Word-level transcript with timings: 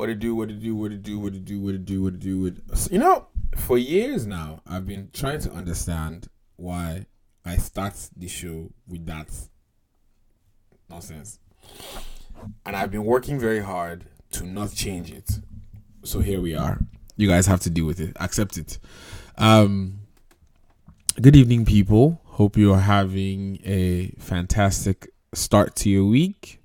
What 0.00 0.06
to 0.06 0.14
do? 0.14 0.34
What 0.34 0.48
to 0.48 0.54
do? 0.54 0.74
What 0.74 0.92
to 0.92 0.96
do? 0.96 1.18
What 1.18 1.34
to 1.34 1.38
do? 1.38 1.60
What 1.60 1.72
to 1.72 1.78
do? 1.78 2.02
What 2.02 2.12
to 2.14 2.18
do? 2.18 2.40
What 2.40 2.88
you 2.90 2.98
know, 2.98 3.26
for 3.54 3.76
years 3.76 4.26
now, 4.26 4.62
I've 4.66 4.86
been 4.86 5.10
trying 5.12 5.40
to 5.40 5.52
understand 5.52 6.28
why 6.56 7.04
I 7.44 7.58
start 7.58 7.92
the 8.16 8.26
show 8.26 8.70
with 8.88 9.04
that 9.04 9.28
nonsense, 10.88 11.38
and 12.64 12.76
I've 12.76 12.90
been 12.90 13.04
working 13.04 13.38
very 13.38 13.60
hard 13.60 14.06
to 14.30 14.46
not 14.46 14.72
change 14.72 15.12
it. 15.12 15.32
So 16.02 16.20
here 16.20 16.40
we 16.40 16.54
are. 16.54 16.80
You 17.18 17.28
guys 17.28 17.44
have 17.44 17.60
to 17.60 17.68
deal 17.68 17.84
with 17.84 18.00
it. 18.00 18.16
Accept 18.18 18.56
it. 18.56 18.78
Um, 19.36 19.98
good 21.20 21.36
evening, 21.36 21.66
people. 21.66 22.22
Hope 22.24 22.56
you 22.56 22.72
are 22.72 22.80
having 22.80 23.60
a 23.66 24.14
fantastic 24.18 25.10
start 25.34 25.76
to 25.76 25.90
your 25.90 26.06
week. 26.06 26.59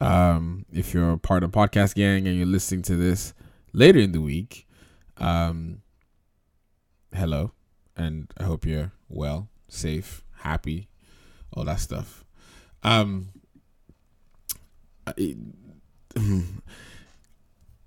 Um, 0.00 0.64
if 0.72 0.94
you're 0.94 1.18
part 1.18 1.42
of 1.42 1.50
podcast 1.50 1.94
gang 1.94 2.26
and 2.26 2.36
you're 2.36 2.46
listening 2.46 2.82
to 2.82 2.96
this 2.96 3.34
later 3.72 3.98
in 3.98 4.12
the 4.12 4.20
week, 4.20 4.66
um, 5.18 5.82
hello, 7.14 7.52
and 7.96 8.32
I 8.38 8.44
hope 8.44 8.64
you're 8.64 8.92
well, 9.08 9.48
safe, 9.68 10.24
happy, 10.38 10.88
all 11.52 11.64
that 11.64 11.80
stuff. 11.80 12.24
Um, 12.82 13.28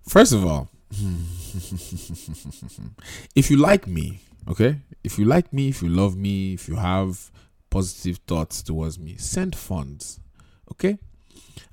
first 0.07 0.33
of 0.33 0.45
all, 0.45 0.69
if 3.35 3.49
you 3.49 3.57
like 3.57 3.87
me, 3.87 4.19
okay, 4.47 4.81
if 5.03 5.17
you 5.17 5.25
like 5.25 5.51
me, 5.51 5.69
if 5.69 5.81
you 5.81 5.89
love 5.89 6.15
me, 6.15 6.53
if 6.53 6.67
you 6.67 6.75
have 6.75 7.31
positive 7.71 8.17
thoughts 8.27 8.61
towards 8.61 8.99
me, 8.99 9.17
send 9.17 9.55
funds, 9.55 10.19
okay 10.71 10.99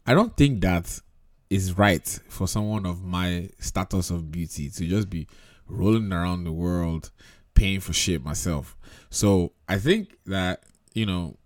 I 0.07 0.15
don't 0.15 0.37
think 0.37 0.61
that 0.63 1.01
is 1.49 1.77
right 1.77 2.07
for 2.29 2.47
someone 2.47 2.87
of 2.87 3.03
my 3.05 3.49
status 3.59 4.11
of 4.11 4.31
beauty 4.31 4.71
to 4.71 4.87
just 4.87 5.11
be 5.11 5.27
rolling 5.67 6.13
around 6.13 6.45
the 6.45 6.53
world 6.53 7.11
paying 7.55 7.81
for 7.81 7.93
shit 7.93 8.25
myself. 8.25 8.77
So 9.11 9.53
I 9.69 9.79
think 9.79 10.17
that, 10.27 10.63
you 10.95 11.07
know, 11.07 11.37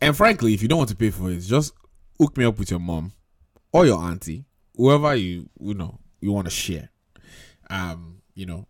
and 0.00 0.16
frankly, 0.16 0.54
if 0.54 0.62
you 0.62 0.68
don't 0.68 0.78
want 0.78 0.90
to 0.90 0.96
pay 0.96 1.10
for 1.10 1.30
it, 1.30 1.40
just 1.40 1.72
hook 2.18 2.36
me 2.36 2.44
up 2.44 2.58
with 2.58 2.70
your 2.70 2.80
mom 2.80 3.12
or 3.72 3.86
your 3.86 3.98
auntie, 3.98 4.44
whoever 4.74 5.14
you, 5.14 5.48
you 5.60 5.74
know, 5.74 5.98
you 6.20 6.32
want 6.32 6.46
to 6.46 6.50
share. 6.50 6.90
Um, 7.68 8.22
you 8.34 8.46
know, 8.46 8.66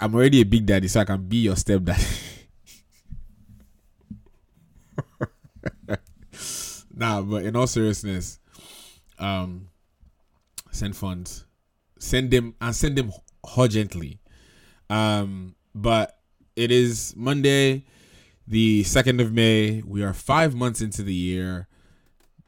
I'm 0.00 0.14
already 0.14 0.40
a 0.40 0.44
big 0.44 0.66
daddy, 0.66 0.88
so 0.88 1.00
I 1.00 1.04
can 1.04 1.22
be 1.22 1.38
your 1.38 1.56
stepdaddy. 1.56 2.02
nah, 7.00 7.22
but 7.22 7.44
in 7.44 7.56
all 7.56 7.66
seriousness, 7.66 8.38
um, 9.18 9.68
send 10.70 10.94
funds, 10.94 11.46
send 11.98 12.30
them 12.30 12.54
and 12.60 12.76
send 12.76 12.96
them 12.96 13.10
urgently. 13.58 14.20
Um, 14.90 15.56
but 15.74 16.18
it 16.54 16.70
is 16.70 17.14
Monday, 17.16 17.86
the 18.46 18.84
second 18.84 19.20
of 19.20 19.32
May. 19.32 19.82
We 19.84 20.02
are 20.02 20.12
five 20.12 20.54
months 20.54 20.80
into 20.82 21.02
the 21.02 21.14
year. 21.14 21.68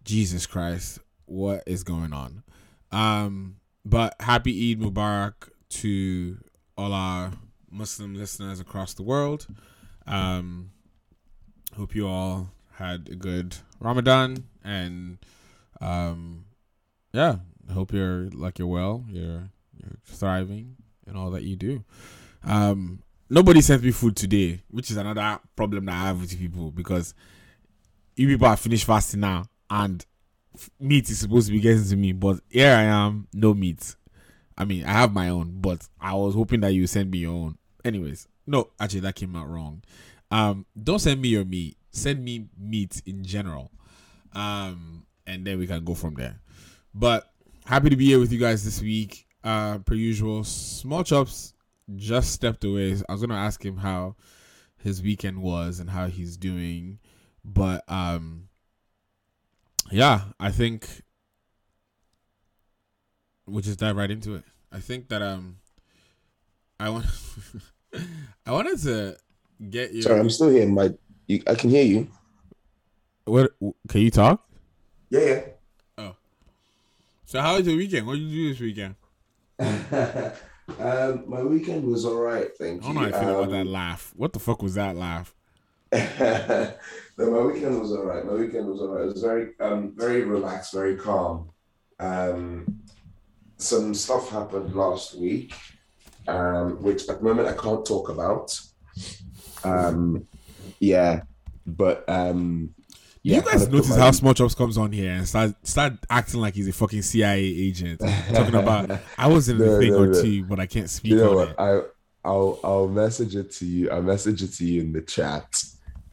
Jesus 0.04 0.46
Christ, 0.46 0.98
what 1.24 1.62
is 1.66 1.82
going 1.82 2.12
on? 2.12 2.42
Um, 2.90 3.56
but 3.84 4.14
happy 4.20 4.72
Eid 4.72 4.80
Mubarak 4.80 5.48
to 5.70 6.36
all 6.76 6.92
our 6.92 7.32
Muslim 7.70 8.14
listeners 8.14 8.60
across 8.60 8.92
the 8.94 9.02
world. 9.02 9.46
Um, 10.06 10.72
hope 11.76 11.94
you 11.94 12.06
all 12.06 12.50
had 12.74 13.08
a 13.10 13.14
good 13.14 13.56
Ramadan, 13.82 14.44
and 14.64 15.18
um, 15.80 16.44
yeah, 17.12 17.36
I 17.68 17.72
hope 17.72 17.92
you're 17.92 18.30
like 18.30 18.58
you're 18.58 18.68
well, 18.68 19.04
you're 19.08 19.50
you're 19.76 19.98
thriving, 20.04 20.76
and 21.06 21.16
all 21.16 21.30
that 21.32 21.42
you 21.42 21.56
do. 21.56 21.84
Um, 22.44 23.02
nobody 23.28 23.60
sent 23.60 23.82
me 23.82 23.90
food 23.90 24.16
today, 24.16 24.62
which 24.70 24.90
is 24.90 24.96
another 24.96 25.40
problem 25.56 25.86
that 25.86 25.94
I 25.94 26.06
have 26.06 26.20
with 26.20 26.38
people 26.38 26.70
because 26.70 27.14
you 28.16 28.28
people 28.28 28.46
are 28.46 28.56
finished 28.56 28.84
fasting 28.84 29.20
now, 29.20 29.46
and 29.68 30.04
meat 30.78 31.10
is 31.10 31.18
supposed 31.18 31.48
to 31.48 31.52
be 31.52 31.60
getting 31.60 31.84
to 31.84 31.96
me, 31.96 32.12
but 32.12 32.40
here 32.48 32.74
I 32.74 32.82
am, 32.82 33.26
no 33.32 33.52
meat. 33.52 33.96
I 34.56 34.64
mean, 34.64 34.84
I 34.84 34.92
have 34.92 35.12
my 35.12 35.28
own, 35.28 35.58
but 35.60 35.88
I 36.00 36.14
was 36.14 36.34
hoping 36.34 36.60
that 36.60 36.72
you 36.72 36.86
send 36.86 37.10
me 37.10 37.18
your 37.18 37.32
own. 37.32 37.58
Anyways, 37.84 38.28
no, 38.46 38.70
actually, 38.78 39.00
that 39.00 39.16
came 39.16 39.34
out 39.34 39.48
wrong. 39.48 39.82
Um, 40.30 40.66
don't 40.80 40.98
send 40.98 41.20
me 41.20 41.30
your 41.30 41.44
meat 41.44 41.76
send 41.92 42.24
me 42.24 42.48
meat 42.58 43.00
in 43.06 43.24
general. 43.24 43.70
Um, 44.34 45.06
and 45.26 45.46
then 45.46 45.58
we 45.58 45.66
can 45.66 45.84
go 45.84 45.94
from 45.94 46.14
there. 46.14 46.40
But 46.94 47.30
happy 47.64 47.90
to 47.90 47.96
be 47.96 48.06
here 48.06 48.18
with 48.18 48.32
you 48.32 48.40
guys 48.40 48.64
this 48.64 48.80
week. 48.82 49.26
Uh, 49.44 49.78
per 49.78 49.94
usual, 49.94 50.44
small 50.44 51.04
chops 51.04 51.54
just 51.96 52.32
stepped 52.32 52.64
away. 52.64 52.96
I 53.08 53.12
was 53.12 53.20
gonna 53.20 53.34
ask 53.34 53.64
him 53.64 53.76
how 53.76 54.16
his 54.78 55.02
weekend 55.02 55.42
was 55.42 55.80
and 55.80 55.90
how 55.90 56.06
he's 56.06 56.36
doing, 56.36 56.98
but 57.44 57.84
um, 57.88 58.48
yeah, 59.90 60.22
I 60.38 60.50
think 60.50 61.02
we'll 63.46 63.62
just 63.62 63.78
dive 63.78 63.96
right 63.96 64.10
into 64.10 64.34
it. 64.34 64.44
I 64.70 64.80
think 64.80 65.08
that 65.08 65.22
um, 65.22 65.56
I 66.78 66.88
want, 66.88 67.06
I 68.46 68.52
wanted 68.52 68.78
to 68.82 69.16
get 69.70 69.92
you. 69.92 70.02
Sorry, 70.02 70.20
I'm 70.20 70.30
still 70.30 70.50
here. 70.50 70.66
My 70.66 70.92
you, 71.32 71.42
I 71.46 71.54
can 71.54 71.70
hear 71.70 71.84
you. 71.84 72.08
What? 73.24 73.52
Can 73.88 74.00
you 74.00 74.10
talk? 74.10 74.46
Yeah, 75.10 75.20
yeah. 75.20 75.40
Oh. 75.98 76.16
So 77.24 77.40
how 77.40 77.56
was 77.56 77.66
your 77.66 77.76
weekend? 77.76 78.06
What 78.06 78.14
did 78.14 78.22
you 78.22 78.42
do 78.42 78.48
this 78.50 78.60
weekend? 78.60 78.94
um, 80.80 81.24
my 81.28 81.42
weekend 81.42 81.84
was 81.84 82.04
all 82.04 82.16
right. 82.16 82.48
Thank 82.56 82.82
you. 82.82 82.90
I 82.90 82.92
don't 82.92 82.94
know 82.94 83.00
how 83.10 83.18
I 83.18 83.20
feel 83.20 83.30
um, 83.30 83.36
about 83.36 83.50
that 83.50 83.66
laugh. 83.66 84.12
What 84.16 84.32
the 84.32 84.38
fuck 84.38 84.62
was 84.62 84.74
that 84.74 84.96
laugh? 84.96 85.34
no, 85.92 86.74
my 87.18 87.40
weekend 87.40 87.78
was 87.78 87.92
all 87.92 88.04
right. 88.04 88.24
My 88.24 88.32
weekend 88.32 88.66
was 88.66 88.80
all 88.80 88.88
right. 88.88 89.02
It 89.02 89.12
was 89.12 89.22
very, 89.22 89.50
um, 89.60 89.92
very 89.96 90.24
relaxed, 90.24 90.72
very 90.72 90.96
calm. 90.96 91.50
Um, 92.00 92.82
some 93.58 93.94
stuff 93.94 94.30
happened 94.30 94.74
last 94.74 95.14
week, 95.14 95.54
um, 96.26 96.82
which 96.82 97.08
at 97.08 97.18
the 97.18 97.24
moment 97.24 97.48
I 97.48 97.52
can't 97.52 97.84
talk 97.84 98.08
about. 98.08 98.58
Um, 99.64 100.26
yeah, 100.82 101.22
but 101.64 102.04
um, 102.08 102.74
yeah, 103.22 103.36
you 103.36 103.42
guys 103.42 103.68
notice 103.68 103.96
how 103.96 104.10
Small 104.10 104.34
Chops 104.34 104.56
comes 104.56 104.76
on 104.76 104.90
here 104.90 105.12
and 105.12 105.28
start 105.28 105.54
start 105.64 105.92
acting 106.10 106.40
like 106.40 106.54
he's 106.54 106.66
a 106.66 106.72
fucking 106.72 107.02
CIA 107.02 107.40
agent, 107.40 108.00
talking 108.34 108.56
about 108.56 108.98
I 109.16 109.28
was 109.28 109.48
in 109.48 109.58
no, 109.58 109.64
the 109.64 109.78
thing 109.78 109.92
no, 109.92 109.98
or 110.00 110.06
no. 110.08 110.22
two, 110.22 110.44
but 110.44 110.58
I 110.58 110.66
can't 110.66 110.90
speak. 110.90 111.12
You 111.12 111.18
know 111.18 111.32
what? 111.34 111.50
It. 111.50 111.54
I 111.56 111.80
I'll 112.24 112.58
I'll 112.64 112.88
message 112.88 113.36
it 113.36 113.52
to 113.52 113.64
you. 113.64 113.90
I'll 113.90 114.02
message 114.02 114.42
it 114.42 114.54
to 114.54 114.64
you 114.64 114.80
in 114.80 114.92
the 114.92 115.02
chat. 115.02 115.46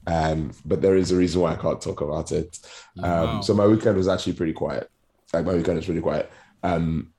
Um, 0.05 0.51
but 0.63 0.81
there 0.81 0.97
is 0.97 1.11
a 1.11 1.15
reason 1.15 1.41
why 1.41 1.53
I 1.53 1.55
can't 1.55 1.81
talk 1.81 2.01
about 2.01 2.31
it. 2.31 2.57
Um, 3.01 3.11
wow. 3.11 3.41
so 3.41 3.55
my 3.55 3.65
weekend 3.65 3.97
was 3.97 4.07
actually 4.07 4.33
pretty 4.33 4.53
quiet. 4.53 4.89
Like 5.33 5.45
my 5.45 5.55
weekend 5.55 5.77
was 5.77 5.85
pretty 5.85 6.01
quiet. 6.01 6.31
Um, 6.61 7.11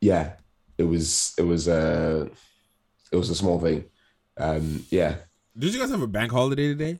yeah, 0.00 0.34
it 0.76 0.84
was 0.84 1.34
it 1.38 1.42
was 1.42 1.68
a 1.68 2.22
uh, 2.22 2.28
it 3.12 3.16
was 3.16 3.30
a 3.30 3.34
small 3.36 3.60
thing. 3.60 3.84
Um, 4.36 4.84
yeah, 4.90 5.16
did 5.58 5.74
you 5.74 5.80
guys 5.80 5.90
have 5.90 6.02
a 6.02 6.06
bank 6.06 6.30
holiday 6.30 6.68
today? 6.68 6.98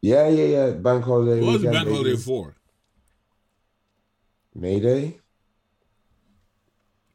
Yeah, 0.00 0.28
yeah, 0.28 0.44
yeah. 0.44 0.70
Bank 0.72 1.04
holiday. 1.04 1.40
What 1.44 1.52
was 1.52 1.62
bank 1.62 1.88
holiday 1.88 2.16
for? 2.16 2.56
May 4.54 4.80
Day. 4.80 5.18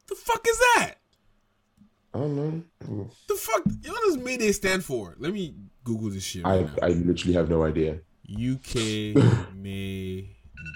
The 0.08 0.14
fuck 0.14 0.44
is 0.48 0.58
that? 0.58 0.94
I 2.14 2.18
don't 2.18 2.36
know. 2.36 3.10
The 3.28 3.34
fuck? 3.34 3.64
What 3.64 4.02
does 4.06 4.16
May 4.16 4.36
Day 4.38 4.52
stand 4.52 4.84
for? 4.84 5.14
Let 5.18 5.32
me 5.32 5.54
Google 5.84 6.10
this 6.10 6.22
shit. 6.22 6.44
Right 6.44 6.68
I 6.82 6.86
I 6.86 6.88
literally 6.90 7.34
have 7.34 7.50
no 7.50 7.64
idea. 7.64 8.00
UK 8.30 8.74
May 9.54 10.30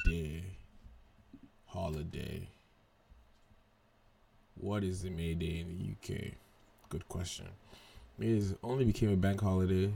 Day 0.06 0.44
holiday. 1.66 2.48
What 4.54 4.84
is 4.84 5.02
the 5.02 5.10
May 5.10 5.34
Day 5.34 5.60
in 5.60 5.68
the 5.68 6.14
UK? 6.14 6.34
Good 6.90 7.08
question. 7.08 7.48
It 8.20 8.56
only 8.62 8.84
became 8.84 9.12
a 9.12 9.16
bank 9.16 9.40
holiday. 9.40 9.92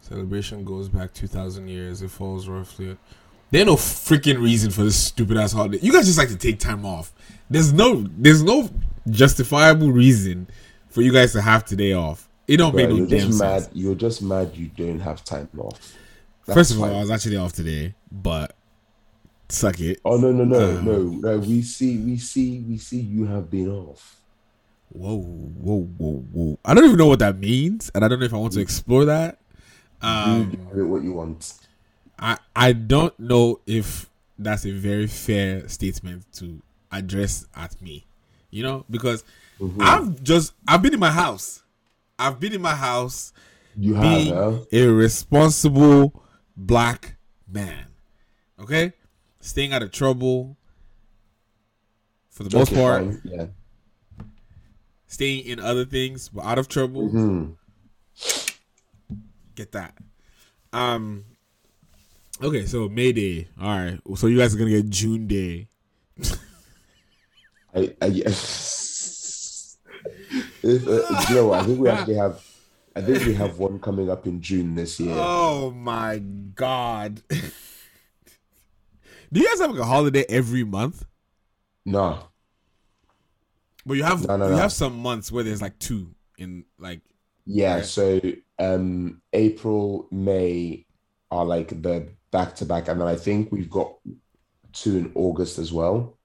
Celebration 0.00 0.64
goes 0.64 0.88
back 0.88 1.12
2,000 1.12 1.68
years. 1.68 2.02
It 2.02 2.10
falls 2.10 2.48
roughly. 2.48 2.96
There's 3.50 3.66
no 3.66 3.76
freaking 3.76 4.40
reason 4.40 4.70
for 4.70 4.84
this 4.84 4.96
stupid 4.96 5.36
ass 5.36 5.52
holiday. 5.52 5.78
You 5.82 5.92
guys 5.92 6.06
just 6.06 6.18
like 6.18 6.28
to 6.28 6.36
take 6.36 6.58
time 6.58 6.86
off. 6.86 7.12
There's 7.48 7.72
no, 7.72 8.06
there's 8.16 8.42
no 8.42 8.70
justifiable 9.08 9.90
reason 9.90 10.46
for 10.88 11.02
you 11.02 11.12
guys 11.12 11.32
to 11.32 11.40
have 11.42 11.64
today 11.64 11.92
off. 11.92 12.28
It 12.46 12.56
don't 12.56 12.72
Bro, 12.72 12.80
make 12.80 12.90
no 12.90 12.96
you're 12.96 13.06
damn 13.06 13.18
just 13.28 13.38
sense. 13.38 13.66
Mad, 13.66 13.70
you're 13.74 13.94
just 13.94 14.22
mad 14.22 14.56
you 14.56 14.66
don't 14.68 15.00
have 15.00 15.24
time 15.24 15.48
off. 15.58 15.96
That's 16.46 16.58
First 16.58 16.70
of 16.72 16.82
all, 16.82 16.86
I 16.96 17.00
was 17.00 17.10
actually 17.10 17.36
off 17.36 17.52
today, 17.52 17.94
but 18.10 18.56
suck 19.48 19.78
it. 19.80 20.00
Oh 20.04 20.16
no 20.16 20.32
no 20.32 20.44
no 20.44 20.78
um, 20.78 20.84
no 20.84 21.02
no! 21.02 21.38
We 21.38 21.62
see 21.62 21.98
we 21.98 22.18
see 22.18 22.60
we 22.60 22.76
see 22.78 23.00
you 23.00 23.26
have 23.26 23.50
been 23.50 23.70
off. 23.70 24.19
Whoa, 24.92 25.18
whoa, 25.18 25.82
whoa, 25.98 26.24
whoa! 26.32 26.58
I 26.64 26.74
don't 26.74 26.84
even 26.84 26.96
know 26.98 27.06
what 27.06 27.20
that 27.20 27.38
means, 27.38 27.90
and 27.94 28.04
I 28.04 28.08
don't 28.08 28.18
know 28.18 28.26
if 28.26 28.34
I 28.34 28.38
want 28.38 28.54
to 28.54 28.60
explore 28.60 29.04
that. 29.04 29.38
Um, 30.02 30.50
Do 30.74 30.86
what 30.88 31.02
you 31.04 31.12
want. 31.12 31.54
I 32.18 32.38
I 32.56 32.72
don't 32.72 33.18
know 33.18 33.60
if 33.66 34.10
that's 34.38 34.66
a 34.66 34.72
very 34.72 35.06
fair 35.06 35.68
statement 35.68 36.24
to 36.34 36.60
address 36.90 37.46
at 37.54 37.80
me. 37.80 38.06
You 38.50 38.64
know, 38.64 38.84
because 38.90 39.22
mm-hmm. 39.60 39.80
I've 39.80 40.22
just 40.24 40.54
I've 40.66 40.82
been 40.82 40.94
in 40.94 41.00
my 41.00 41.12
house. 41.12 41.62
I've 42.18 42.40
been 42.40 42.52
in 42.52 42.60
my 42.60 42.74
house. 42.74 43.32
You 43.76 43.94
being 43.94 44.34
have 44.34 44.66
a 44.72 44.86
responsible 44.88 46.24
black 46.56 47.16
man. 47.48 47.86
Okay, 48.58 48.92
staying 49.40 49.72
out 49.72 49.84
of 49.84 49.92
trouble 49.92 50.56
for 52.28 52.42
the 52.42 52.58
most 52.58 52.74
part. 52.74 53.04
Fine. 53.04 53.20
Yeah. 53.24 53.46
Staying 55.10 55.44
in 55.44 55.58
other 55.58 55.84
things, 55.84 56.28
but 56.28 56.44
out 56.44 56.56
of 56.56 56.68
trouble. 56.68 57.08
Mm-hmm. 57.08 57.50
Get 59.56 59.72
that. 59.72 59.98
Um. 60.72 61.24
Okay, 62.40 62.64
so 62.64 62.88
May 62.88 63.10
Day. 63.10 63.48
All 63.60 63.76
right. 63.76 63.98
So 64.14 64.28
you 64.28 64.38
guys 64.38 64.54
are 64.54 64.58
gonna 64.58 64.70
get 64.70 64.88
June 64.88 65.26
Day. 65.26 65.66
I, 67.74 67.92
I 68.00 68.06
if, 70.62 70.86
uh, 70.86 71.42
what? 71.42 71.58
I 71.58 71.64
think 71.64 71.80
we 71.80 71.88
actually 71.92 72.14
have. 72.14 72.46
I 72.94 73.00
think 73.00 73.26
we 73.26 73.34
have 73.34 73.58
one 73.58 73.80
coming 73.80 74.08
up 74.08 74.28
in 74.28 74.40
June 74.40 74.76
this 74.76 75.00
year. 75.00 75.16
Oh 75.16 75.72
my 75.72 76.18
god! 76.18 77.20
Do 79.32 79.40
you 79.40 79.48
guys 79.48 79.58
have 79.60 79.72
like 79.72 79.80
a 79.80 79.84
holiday 79.84 80.24
every 80.28 80.62
month? 80.62 81.04
No. 81.84 82.29
But 83.90 83.96
you 83.96 84.04
have 84.04 84.24
no, 84.24 84.36
no, 84.36 84.44
you 84.44 84.52
no. 84.52 84.56
have 84.58 84.72
some 84.72 85.00
months 85.02 85.32
where 85.32 85.42
there's 85.42 85.60
like 85.60 85.76
two 85.80 86.14
in 86.38 86.64
like. 86.78 87.00
Yeah. 87.44 87.82
So 87.82 88.20
um 88.60 89.20
April, 89.32 90.06
May 90.12 90.86
are 91.32 91.44
like 91.44 91.82
the 91.82 92.08
back 92.30 92.54
to 92.54 92.64
back, 92.64 92.86
and 92.86 93.00
then 93.00 93.08
I 93.08 93.16
think 93.16 93.50
we've 93.50 93.68
got 93.68 93.92
two 94.72 94.96
in 94.96 95.10
August 95.16 95.58
as 95.58 95.72
well. 95.72 96.16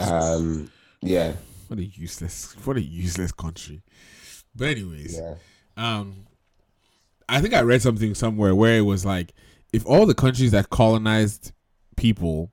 Um, 0.00 0.72
yeah. 1.02 1.34
What 1.68 1.78
a 1.78 1.84
useless, 1.84 2.54
what 2.64 2.78
a 2.78 2.82
useless 2.82 3.30
country. 3.30 3.82
But 4.56 4.68
anyways, 4.68 5.18
yeah. 5.18 5.34
um, 5.76 6.24
I 7.28 7.42
think 7.42 7.52
I 7.52 7.60
read 7.60 7.82
something 7.82 8.14
somewhere 8.14 8.54
where 8.54 8.78
it 8.78 8.86
was 8.86 9.04
like, 9.04 9.34
if 9.74 9.84
all 9.84 10.06
the 10.06 10.14
countries 10.14 10.52
that 10.52 10.70
colonized 10.70 11.52
people 11.98 12.50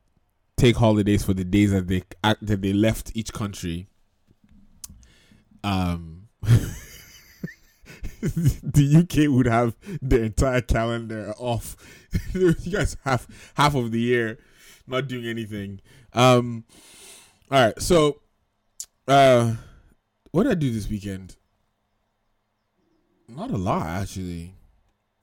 take 0.58 0.76
holidays 0.76 1.24
for 1.24 1.34
the 1.34 1.46
days 1.46 1.72
that 1.72 1.88
they 1.88 2.04
that 2.24 2.62
they 2.62 2.74
left 2.74 3.12
each 3.16 3.32
country, 3.32 3.88
um, 5.64 6.28
the 8.22 8.98
UK 9.04 9.32
would 9.34 9.46
have 9.46 9.78
the 10.02 10.24
entire 10.24 10.62
calendar 10.62 11.34
off. 11.38 11.76
you 12.34 12.54
guys 12.72 12.98
have 13.04 13.28
half 13.56 13.76
of 13.76 13.92
the 13.92 14.00
year 14.00 14.40
not 14.88 15.08
doing 15.08 15.26
anything. 15.26 15.82
Um, 16.14 16.64
all 17.52 17.66
right, 17.66 17.82
so 17.82 18.22
uh, 19.08 19.56
what 20.32 20.44
did 20.44 20.52
I 20.54 20.56
do 20.56 20.72
this 20.72 20.90
weekend? 20.90 21.36
Not 23.28 23.52
a 23.52 23.58
lot 23.58 23.86
actually. 23.86 24.54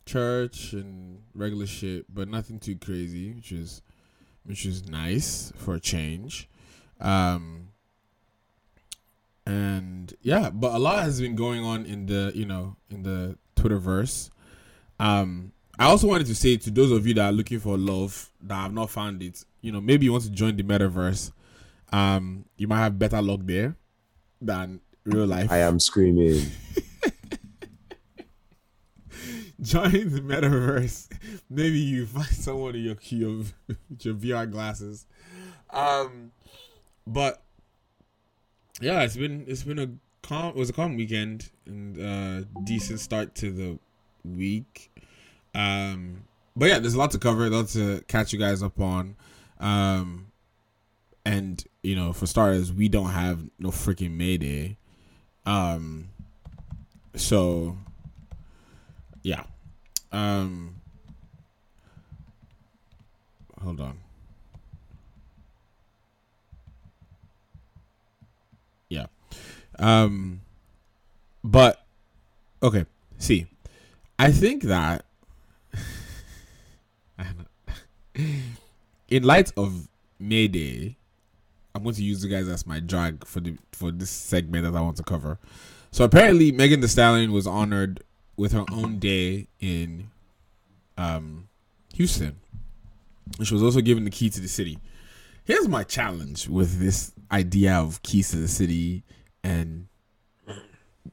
Church 0.07 0.75
and 0.75 1.23
regular 1.35 1.67
shit, 1.67 2.13
but 2.15 2.29
nothing 2.29 2.61
too 2.61 2.77
crazy, 2.77 3.33
which 3.33 3.53
is 3.53 3.81
which 4.44 4.67
is 4.67 4.88
nice 4.88 5.52
for 5.56 5.75
a 5.75 5.81
change. 5.81 6.49
Um, 7.00 7.69
and 9.46 10.14
yeah, 10.23 10.50
but 10.50 10.75
a 10.75 10.79
lot 10.79 11.02
has 11.05 11.20
been 11.20 11.35
going 11.35 11.64
on 11.64 11.85
in 11.85 12.06
the 12.06 12.32
you 12.35 12.46
know 12.46 12.76
in 12.91 13.02
the 13.02 13.37
Twitterverse. 13.56 14.31
Um, 14.99 15.52
I 15.79 15.87
also 15.87 16.06
wanted 16.06 16.26
to 16.29 16.35
say 16.35 16.56
to 16.56 16.70
those 16.70 16.93
of 16.93 17.06
you 17.06 17.14
that 17.14 17.25
are 17.26 17.32
looking 17.32 17.58
for 17.58 17.76
love 17.76 18.31
that 18.43 18.55
have 18.55 18.73
not 18.73 18.91
found 18.91 19.23
it, 19.23 19.44
you 19.61 19.73
know, 19.73 19.81
maybe 19.81 20.06
you 20.06 20.12
want 20.12 20.25
to 20.25 20.31
join 20.31 20.56
the 20.56 20.62
metaverse. 20.62 21.32
Um, 21.93 22.44
you 22.56 22.69
might 22.69 22.79
have 22.79 22.99
better 22.99 23.20
luck 23.20 23.40
there 23.43 23.76
than 24.40 24.81
real 25.05 25.26
life. 25.26 25.50
I 25.50 25.58
am 25.58 25.81
screaming. 25.81 26.43
join 29.72 29.90
the 29.90 30.20
metaverse. 30.20 31.08
Maybe 31.50 31.78
you 31.78 32.06
find 32.06 32.26
someone 32.26 32.75
in 32.75 32.82
your 32.82 32.96
your, 33.08 33.44
your 34.00 34.14
VR 34.14 34.50
glasses. 34.50 35.06
Um, 35.70 36.32
but 37.06 37.43
yeah, 38.81 39.02
it's 39.02 39.16
been 39.16 39.44
it's 39.49 39.62
been 39.62 39.78
a 39.78 39.88
calm. 40.22 40.50
It 40.50 40.56
was 40.56 40.69
a 40.69 40.75
calm 40.75 40.96
weekend 40.96 41.50
and 41.66 41.99
uh, 41.99 42.46
decent 42.64 43.00
start 43.00 43.34
to 43.37 43.50
the 43.50 43.78
week. 44.25 44.90
Um, 45.55 46.25
but 46.55 46.69
yeah, 46.69 46.78
there's 46.78 46.94
a 46.94 46.99
lot 46.99 47.12
to 47.12 47.19
cover, 47.19 47.46
a 47.46 47.50
lot 47.50 47.69
to 47.69 48.05
catch 48.06 48.34
you 48.34 48.38
guys 48.38 48.62
up 48.62 48.78
on. 48.78 49.16
Um, 49.61 50.31
and 51.25 51.64
you 51.82 51.96
know, 51.96 52.12
for 52.12 52.26
starters, 52.26 52.70
we 52.70 52.90
don't 52.90 53.11
have 53.11 53.40
no 53.58 53.70
freaking 53.70 54.12
Mayday. 54.12 54.76
Um, 55.46 56.11
so 57.16 57.78
yeah. 59.22 59.44
Um, 60.14 60.76
hold 63.61 63.81
on. 63.81 63.99
Yeah. 68.88 69.06
Um, 69.76 70.43
but 71.43 71.84
okay. 72.62 72.87
See, 73.19 73.49
I 74.16 74.31
think 74.31 74.62
that 74.62 75.05
in 78.14 79.25
light 79.25 79.50
of 79.56 79.88
Mayday, 80.20 80.96
I'm 81.75 81.82
going 81.82 81.96
to 81.96 82.05
use 82.05 82.22
you 82.22 82.31
guys 82.31 82.49
as 82.49 82.69
my 82.69 82.78
drag 82.78 83.26
for 83.26 83.40
the 83.40 83.58
for 83.72 83.90
this 83.90 84.11
segment 84.11 84.64
that 84.64 84.78
I 84.78 84.81
want 84.81 84.96
to 84.99 85.02
cover. 85.02 85.40
So 85.90 86.05
apparently, 86.05 86.52
Megan 86.52 86.78
Thee 86.78 86.87
Stallion 86.87 87.32
was 87.32 87.49
honored 87.49 88.05
with 88.37 88.53
her 88.53 88.65
own 88.73 88.99
day 88.99 89.47
in 89.61 90.11
um, 90.97 91.49
Houston. 91.95 92.37
And 93.39 93.47
she 93.47 93.55
was 93.55 93.63
also 93.63 93.81
given 93.81 94.05
the 94.05 94.11
key 94.11 94.31
to 94.31 94.41
the 94.41 94.49
city. 94.49 94.79
Here's 95.45 95.69
my 95.69 95.85
challenge 95.85 96.49
with 96.49 96.79
this 96.79 97.13
idea 97.31 97.75
of 97.75 98.03
keys 98.03 98.31
to 98.31 98.37
the 98.37 98.49
city 98.49 99.05
and 99.43 99.89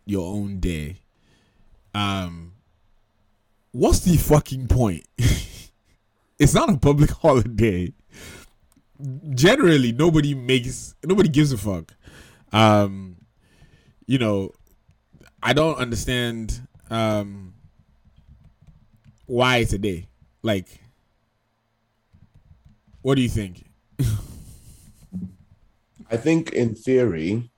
your 0.05 0.33
own 0.33 0.59
day. 0.59 1.01
Um, 1.93 2.53
what's 3.71 3.99
the 3.99 4.17
fucking 4.17 4.67
point? 4.67 5.05
it's 6.39 6.53
not 6.53 6.69
a 6.69 6.77
public 6.77 7.11
holiday. 7.21 7.93
Generally, 9.33 9.93
nobody 9.93 10.35
makes 10.35 10.95
nobody 11.03 11.27
gives 11.27 11.51
a 11.51 11.57
fuck. 11.57 11.93
Um, 12.53 13.17
you 14.05 14.17
know, 14.17 14.51
I 15.41 15.53
don't 15.53 15.77
understand 15.77 16.67
um 16.91 17.53
why 19.25 19.63
today? 19.63 20.07
Like 20.43 20.67
what 23.01 23.15
do 23.15 23.21
you 23.21 23.29
think? 23.29 23.65
I 26.11 26.17
think 26.17 26.51
in 26.51 26.75
theory 26.75 27.49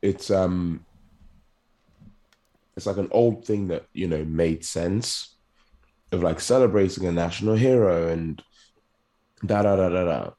it's 0.00 0.30
um 0.30 0.86
it's 2.76 2.86
like 2.86 2.96
an 2.96 3.08
old 3.10 3.44
thing 3.44 3.68
that, 3.68 3.84
you 3.92 4.06
know, 4.06 4.24
made 4.24 4.64
sense 4.64 5.36
of 6.12 6.22
like 6.22 6.40
celebrating 6.40 7.04
a 7.04 7.12
national 7.12 7.56
hero 7.56 8.08
and 8.08 8.42
da 9.44 9.62
da 9.62 9.76
da 9.76 9.88
da 9.88 10.04
da. 10.04 10.30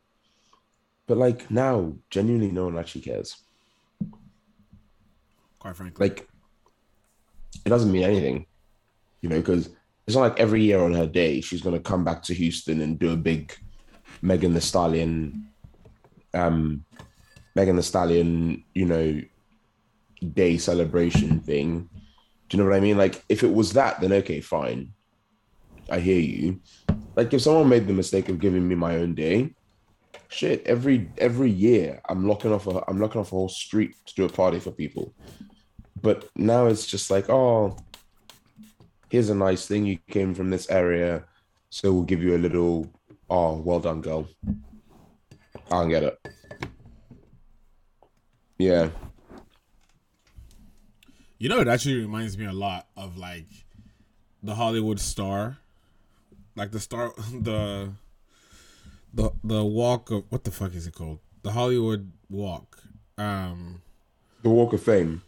But 1.05 1.17
like 1.17 1.51
now, 1.51 1.93
genuinely 2.09 2.51
no 2.51 2.65
one 2.65 2.79
actually 2.79 3.01
cares. 3.01 3.35
Quite 5.59 5.75
frankly. 5.75 6.07
Like 6.07 6.27
it 7.65 7.69
doesn't 7.69 7.91
mean 7.91 8.03
anything, 8.03 8.45
you 9.21 9.29
know, 9.29 9.39
because 9.39 9.69
it's 10.07 10.15
not 10.15 10.21
like 10.21 10.39
every 10.39 10.63
year 10.63 10.81
on 10.81 10.93
her 10.93 11.07
day 11.07 11.41
she's 11.41 11.61
gonna 11.61 11.79
come 11.79 12.03
back 12.03 12.23
to 12.23 12.33
Houston 12.33 12.81
and 12.81 12.99
do 12.99 13.11
a 13.11 13.17
big 13.17 13.53
Megan 14.21 14.53
Thee 14.53 14.59
Stallion, 14.59 15.47
um, 16.33 16.83
Megan 17.55 17.75
Thee 17.75 17.81
Stallion, 17.81 18.63
you 18.73 18.85
know, 18.85 19.21
day 20.33 20.57
celebration 20.57 21.39
thing. 21.39 21.89
Do 22.49 22.57
you 22.57 22.63
know 22.63 22.69
what 22.69 22.77
I 22.77 22.81
mean? 22.81 22.97
Like, 22.97 23.23
if 23.29 23.43
it 23.43 23.53
was 23.53 23.73
that, 23.73 24.01
then 24.01 24.11
okay, 24.13 24.41
fine. 24.41 24.93
I 25.89 25.99
hear 25.99 26.19
you. 26.19 26.59
Like, 27.15 27.33
if 27.33 27.41
someone 27.41 27.69
made 27.69 27.87
the 27.87 27.93
mistake 27.93 28.29
of 28.29 28.39
giving 28.39 28.67
me 28.67 28.75
my 28.75 28.97
own 28.97 29.15
day, 29.15 29.53
shit. 30.31 30.65
Every 30.65 31.11
every 31.17 31.49
year, 31.49 32.01
I'm 32.07 32.27
locking 32.27 32.51
off 32.51 32.67
a 32.67 32.83
I'm 32.87 32.99
locking 32.99 33.21
off 33.21 33.31
a 33.31 33.35
whole 33.35 33.49
street 33.49 33.95
to 34.05 34.15
do 34.15 34.25
a 34.25 34.29
party 34.29 34.59
for 34.59 34.71
people. 34.71 35.13
But 36.01 36.29
now 36.35 36.67
it's 36.67 36.85
just 36.85 37.11
like, 37.11 37.29
oh, 37.29 37.77
here's 39.09 39.29
a 39.29 39.35
nice 39.35 39.67
thing. 39.67 39.85
You 39.85 39.99
came 40.09 40.33
from 40.33 40.49
this 40.49 40.69
area, 40.69 41.25
so 41.69 41.91
we'll 41.91 42.03
give 42.03 42.23
you 42.23 42.35
a 42.35 42.39
little, 42.39 42.91
oh, 43.29 43.57
well 43.57 43.79
done, 43.79 44.01
girl. 44.01 44.27
I 44.47 45.69
don't 45.69 45.89
get 45.89 46.03
it. 46.03 46.19
Yeah. 48.57 48.89
You 51.37 51.49
know, 51.49 51.59
it 51.59 51.67
actually 51.67 51.95
reminds 51.95 52.37
me 52.37 52.45
a 52.45 52.53
lot 52.53 52.87
of 52.95 53.17
like 53.17 53.47
the 54.43 54.55
Hollywood 54.55 54.99
star, 54.99 55.57
like 56.55 56.71
the 56.71 56.79
star, 56.79 57.13
the 57.33 57.91
the 59.13 59.31
the 59.43 59.65
walk 59.65 60.11
of 60.11 60.25
what 60.29 60.43
the 60.43 60.51
fuck 60.51 60.75
is 60.75 60.87
it 60.87 60.93
called? 60.93 61.19
The 61.41 61.51
Hollywood 61.51 62.11
Walk. 62.29 62.83
Um, 63.17 63.81
the 64.43 64.49
Walk 64.49 64.73
of 64.73 64.83
Fame. 64.83 65.23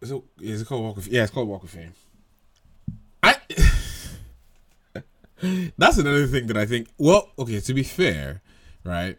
Is 0.00 0.10
it, 0.10 0.22
is 0.40 0.62
it 0.62 0.68
called 0.68 0.82
Walk 0.82 0.96
of? 0.96 1.08
Yeah, 1.08 1.22
it's 1.22 1.32
called 1.32 1.48
Walk 1.48 1.64
of 1.64 1.70
Fame. 1.70 1.92
I. 3.22 3.36
that's 5.76 5.98
another 5.98 6.26
thing 6.26 6.46
that 6.48 6.56
I 6.56 6.66
think. 6.66 6.88
Well, 6.98 7.30
okay. 7.38 7.60
To 7.60 7.74
be 7.74 7.82
fair, 7.82 8.42
right, 8.84 9.18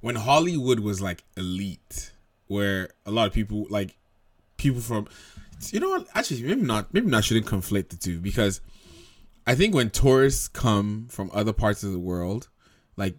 when 0.00 0.14
Hollywood 0.14 0.80
was 0.80 1.00
like 1.00 1.24
elite, 1.36 2.12
where 2.46 2.90
a 3.06 3.10
lot 3.10 3.26
of 3.26 3.32
people 3.32 3.66
like 3.70 3.96
people 4.56 4.80
from, 4.80 5.08
you 5.70 5.80
know 5.80 5.90
what? 5.90 6.06
Actually, 6.14 6.42
maybe 6.42 6.62
not. 6.62 6.94
Maybe 6.94 7.08
not. 7.08 7.24
Shouldn't 7.24 7.46
conflate 7.46 7.88
the 7.88 7.96
two 7.96 8.20
because 8.20 8.60
I 9.46 9.54
think 9.54 9.74
when 9.74 9.90
tourists 9.90 10.46
come 10.46 11.06
from 11.10 11.30
other 11.34 11.52
parts 11.52 11.82
of 11.82 11.92
the 11.92 11.98
world, 11.98 12.48
like 12.96 13.16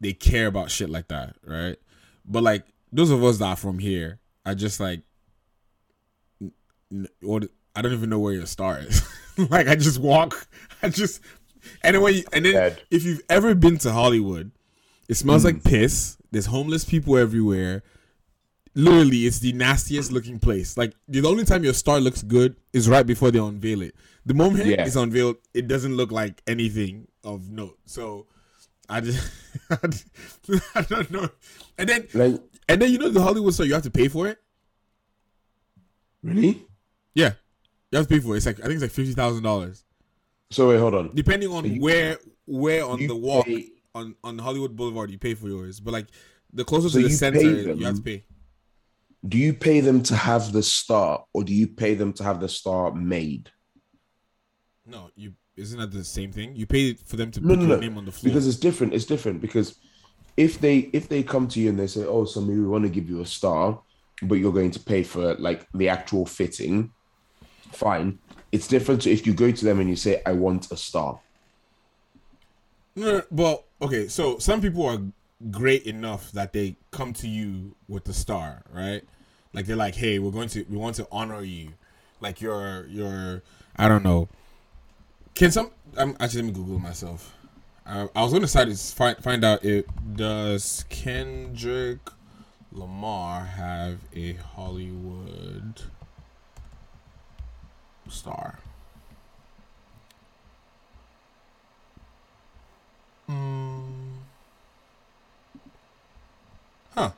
they 0.00 0.12
care 0.12 0.46
about 0.46 0.70
shit 0.70 0.88
like 0.88 1.08
that, 1.08 1.36
right? 1.44 1.76
But 2.24 2.42
like 2.42 2.64
those 2.92 3.10
of 3.10 3.22
us 3.22 3.38
that 3.38 3.44
are 3.44 3.56
from 3.56 3.78
here 3.78 4.20
are 4.46 4.54
just 4.54 4.80
like, 4.80 5.02
what? 7.20 7.48
I 7.76 7.82
don't 7.82 7.92
even 7.92 8.10
know 8.10 8.18
where 8.18 8.32
your 8.32 8.46
star 8.46 8.78
is. 8.78 9.02
like 9.50 9.68
I 9.68 9.74
just 9.74 9.98
walk, 9.98 10.46
I 10.82 10.88
just 10.88 11.20
anyway. 11.82 12.24
And 12.32 12.44
then 12.44 12.52
Dead. 12.52 12.82
if 12.90 13.04
you've 13.04 13.22
ever 13.28 13.54
been 13.54 13.78
to 13.78 13.92
Hollywood, 13.92 14.52
it 15.08 15.14
smells 15.14 15.42
mm. 15.42 15.46
like 15.46 15.64
piss. 15.64 16.16
There's 16.30 16.46
homeless 16.46 16.84
people 16.84 17.16
everywhere. 17.16 17.82
Literally, 18.76 19.18
it's 19.18 19.38
the 19.38 19.52
nastiest 19.52 20.10
looking 20.10 20.40
place. 20.40 20.76
Like 20.76 20.94
the 21.06 21.24
only 21.26 21.44
time 21.44 21.62
your 21.62 21.74
star 21.74 22.00
looks 22.00 22.22
good 22.22 22.56
is 22.72 22.88
right 22.88 23.06
before 23.06 23.30
they 23.30 23.38
unveil 23.38 23.82
it. 23.82 23.94
The 24.26 24.34
moment 24.34 24.66
yeah. 24.66 24.84
it's 24.84 24.96
unveiled, 24.96 25.36
it 25.52 25.68
doesn't 25.68 25.96
look 25.96 26.10
like 26.10 26.42
anything 26.46 27.06
of 27.22 27.50
note. 27.50 27.78
So 27.86 28.26
I 28.88 29.00
just 29.00 29.30
I 30.74 30.82
don't 30.82 31.10
know. 31.10 31.28
And 31.78 31.88
then 31.88 32.08
like, 32.14 32.40
and 32.68 32.82
then 32.82 32.90
you 32.90 32.98
know 32.98 33.10
the 33.10 33.22
Hollywood 33.22 33.54
star, 33.54 33.66
you 33.66 33.74
have 33.74 33.82
to 33.82 33.90
pay 33.90 34.08
for 34.08 34.26
it. 34.28 34.38
Really? 36.22 36.66
Yeah, 37.14 37.32
you 37.90 37.98
have 37.98 38.08
to 38.08 38.14
pay 38.14 38.20
for 38.20 38.34
it. 38.34 38.38
It's 38.38 38.46
like 38.46 38.60
I 38.60 38.62
think 38.62 38.74
it's 38.74 38.82
like 38.82 38.90
fifty 38.90 39.12
thousand 39.12 39.42
dollars. 39.42 39.84
So 40.50 40.68
wait, 40.68 40.78
hold 40.78 40.94
on. 40.94 41.10
Depending 41.14 41.50
on 41.50 41.64
you, 41.64 41.80
where 41.80 42.18
where 42.46 42.84
on 42.84 43.06
the 43.06 43.14
walk 43.14 43.46
pay, 43.46 43.68
on 43.94 44.14
on 44.22 44.38
Hollywood 44.38 44.76
Boulevard 44.76 45.10
you 45.10 45.18
pay 45.18 45.34
for 45.34 45.48
yours, 45.48 45.80
but 45.80 45.92
like 45.92 46.06
the 46.52 46.64
closer 46.64 46.88
so 46.88 47.00
to 47.00 47.08
the 47.08 47.10
center, 47.10 47.40
you 47.40 47.84
have 47.84 47.96
to 47.96 48.02
pay. 48.02 48.24
Do 49.26 49.38
you 49.38 49.54
pay 49.54 49.80
them 49.80 50.02
to 50.04 50.16
have 50.16 50.52
the 50.52 50.62
star, 50.62 51.24
or 51.32 51.44
do 51.44 51.54
you 51.54 51.66
pay 51.66 51.94
them 51.94 52.12
to 52.14 52.24
have 52.24 52.40
the 52.40 52.48
star 52.48 52.92
made? 52.94 53.50
No, 54.86 55.10
you 55.16 55.32
isn't 55.56 55.78
that 55.78 55.92
the 55.92 56.04
same 56.04 56.32
thing? 56.32 56.54
You 56.56 56.66
pay 56.66 56.94
for 56.94 57.16
them 57.16 57.30
to 57.30 57.40
put 57.40 57.58
no, 57.58 57.66
your 57.66 57.76
no. 57.76 57.80
name 57.80 57.96
on 57.96 58.04
the 58.04 58.12
floor 58.12 58.30
because 58.30 58.46
it's 58.46 58.58
different. 58.58 58.92
It's 58.92 59.06
different 59.06 59.40
because 59.40 59.78
if 60.36 60.60
they 60.60 60.90
if 60.92 61.08
they 61.08 61.22
come 61.22 61.48
to 61.48 61.60
you 61.60 61.68
and 61.68 61.78
they 61.78 61.86
say, 61.86 62.04
"Oh, 62.04 62.24
so 62.24 62.40
maybe 62.40 62.60
we 62.60 62.66
want 62.66 62.84
to 62.84 62.90
give 62.90 63.08
you 63.08 63.20
a 63.20 63.26
star," 63.26 63.80
but 64.22 64.34
you're 64.36 64.52
going 64.52 64.72
to 64.72 64.80
pay 64.80 65.02
for 65.02 65.34
like 65.36 65.66
the 65.72 65.88
actual 65.88 66.26
fitting, 66.26 66.92
fine. 67.72 68.18
It's 68.52 68.68
different 68.68 69.02
to 69.02 69.10
if 69.10 69.26
you 69.26 69.34
go 69.34 69.50
to 69.50 69.64
them 69.64 69.80
and 69.80 69.88
you 69.88 69.96
say, 69.96 70.22
"I 70.24 70.32
want 70.32 70.70
a 70.70 70.76
star." 70.76 71.20
No, 72.96 73.22
well, 73.30 73.64
okay. 73.82 74.08
So 74.08 74.38
some 74.38 74.60
people 74.60 74.86
are 74.86 75.00
great 75.50 75.84
enough 75.84 76.30
that 76.32 76.52
they 76.52 76.76
come 76.90 77.12
to 77.14 77.28
you 77.28 77.74
with 77.88 78.04
the 78.04 78.14
star, 78.14 78.62
right? 78.72 79.02
Like 79.52 79.66
they're 79.66 79.76
like, 79.76 79.96
"Hey, 79.96 80.18
we're 80.18 80.30
going 80.30 80.48
to 80.50 80.64
we 80.68 80.76
want 80.76 80.96
to 80.96 81.08
honor 81.10 81.42
you, 81.42 81.70
like 82.20 82.40
your 82.40 82.86
your 82.86 83.42
I 83.76 83.88
don't 83.88 84.02
know." 84.04 84.28
Can 85.34 85.50
some? 85.50 85.70
I'm 85.96 86.16
actually 86.20 86.42
let 86.42 86.46
me 86.48 86.52
Google 86.52 86.78
myself. 86.78 87.34
Uh, 87.86 88.06
I 88.14 88.22
was 88.22 88.32
going 88.32 88.46
to 88.46 88.50
try 88.50 88.64
to 88.64 88.74
find 88.74 89.16
find 89.18 89.44
out 89.44 89.64
if 89.64 89.84
does 90.14 90.84
Kendrick 90.88 91.98
Lamar 92.72 93.44
have 93.44 93.98
a 94.14 94.34
Hollywood 94.34 95.82
star? 98.08 98.58
Mm. 103.28 104.18
Huh. 106.94 107.10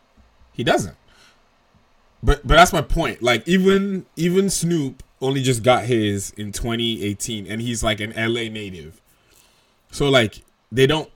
He 0.53 0.65
doesn't. 0.65 0.97
But 2.23 2.47
but 2.47 2.55
that's 2.55 2.73
my 2.73 2.83
point. 2.83 3.23
Like 3.23 3.47
even 3.47 4.07
even 4.17 4.51
Snoop 4.51 5.03
only 5.21 5.43
just 5.43 5.63
got 5.63 5.85
his 5.85 6.31
in 6.37 6.53
2018 6.53 7.47
and 7.47 7.61
he's 7.61 7.83
like 7.83 8.01
an 8.01 8.13
LA 8.17 8.49
native. 8.49 9.01
So 9.91 10.09
like 10.09 10.43
they 10.73 10.87
don't 10.87 11.11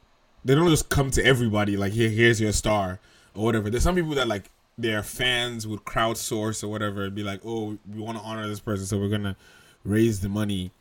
they 0.45 0.55
don't 0.55 0.69
just 0.69 0.89
come 0.89 1.11
to 1.13 1.25
everybody 1.25 1.77
like 1.77 1.93
here 1.93 2.09
here's 2.09 2.41
your 2.41 2.53
star 2.53 3.01
or 3.35 3.45
whatever. 3.45 3.71
There's 3.71 3.83
some 3.83 3.95
people 3.95 4.15
that 4.15 4.29
like 4.29 4.51
their 4.79 5.03
fans 5.03 5.67
would 5.67 5.85
crowdsource 5.85 6.63
or 6.63 6.69
whatever 6.69 7.05
and 7.05 7.15
be 7.15 7.23
like, 7.23 7.41
"Oh, 7.45 7.79
we 7.93 8.01
want 8.01 8.19
to 8.19 8.25
honor 8.25 8.49
this 8.49 8.61
person, 8.61 8.87
so 8.87 8.99
we're 8.99 9.09
going 9.09 9.25
to 9.25 9.37
raise 9.85 10.21
the 10.21 10.29
money." 10.29 10.73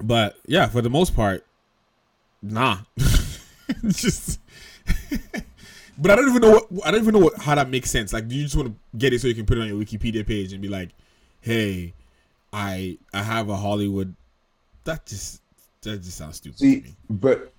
But 0.00 0.36
yeah, 0.46 0.66
for 0.66 0.82
the 0.82 0.90
most 0.90 1.14
part, 1.14 1.46
nah. 2.42 2.78
just 3.86 4.40
But 5.98 6.10
I 6.10 6.16
don't 6.16 6.28
even 6.28 6.42
know 6.42 6.66
what 6.68 6.86
I 6.86 6.90
don't 6.90 7.00
even 7.00 7.14
know 7.14 7.20
what, 7.20 7.40
how 7.40 7.54
that 7.54 7.70
makes 7.70 7.90
sense. 7.90 8.12
Like, 8.12 8.28
do 8.28 8.34
you 8.34 8.44
just 8.44 8.56
want 8.56 8.68
to 8.68 8.98
get 8.98 9.12
it 9.12 9.20
so 9.20 9.28
you 9.28 9.34
can 9.34 9.46
put 9.46 9.56
it 9.56 9.62
on 9.62 9.68
your 9.68 9.78
Wikipedia 9.78 10.26
page 10.26 10.52
and 10.52 10.60
be 10.60 10.68
like, 10.68 10.90
"Hey, 11.40 11.94
I 12.52 12.98
I 13.14 13.22
have 13.22 13.48
a 13.48 13.56
Hollywood." 13.56 14.14
That 14.84 15.06
just 15.06 15.40
that 15.82 16.02
just 16.02 16.18
sounds 16.18 16.36
stupid. 16.36 16.58
See, 16.58 16.84
but 17.08 17.52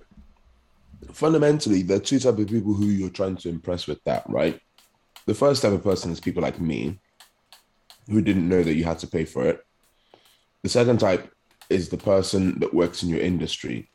fundamentally, 1.12 1.82
there 1.82 1.98
are 1.98 2.02
two 2.02 2.20
type 2.20 2.38
of 2.38 2.48
people 2.48 2.74
who 2.74 2.86
you're 2.86 3.10
trying 3.10 3.38
to 3.38 3.50
impress 3.50 3.88
with 3.88 4.04
that, 4.04 4.30
right? 4.30 4.60
The 5.26 5.34
first 5.34 5.64
type 5.64 5.74
of 5.74 5.84
person 5.84 6.12
is 6.12 6.20
people 6.20 6.44
like 6.44 6.62
me, 6.62 7.00
who 8.08 8.22
didn't 8.22 8.48
know 8.48 8.62
that 8.62 8.76
you 8.76 8.84
had 8.84 9.00
to 9.00 9.08
pay 9.08 9.26
for 9.26 9.46
it. 9.48 9.66
The 10.68 10.72
second 10.72 11.00
type 11.00 11.32
is 11.70 11.88
the 11.88 11.96
person 11.96 12.60
that 12.60 12.74
works 12.74 13.02
in 13.02 13.08
your 13.08 13.22
industry 13.22 13.90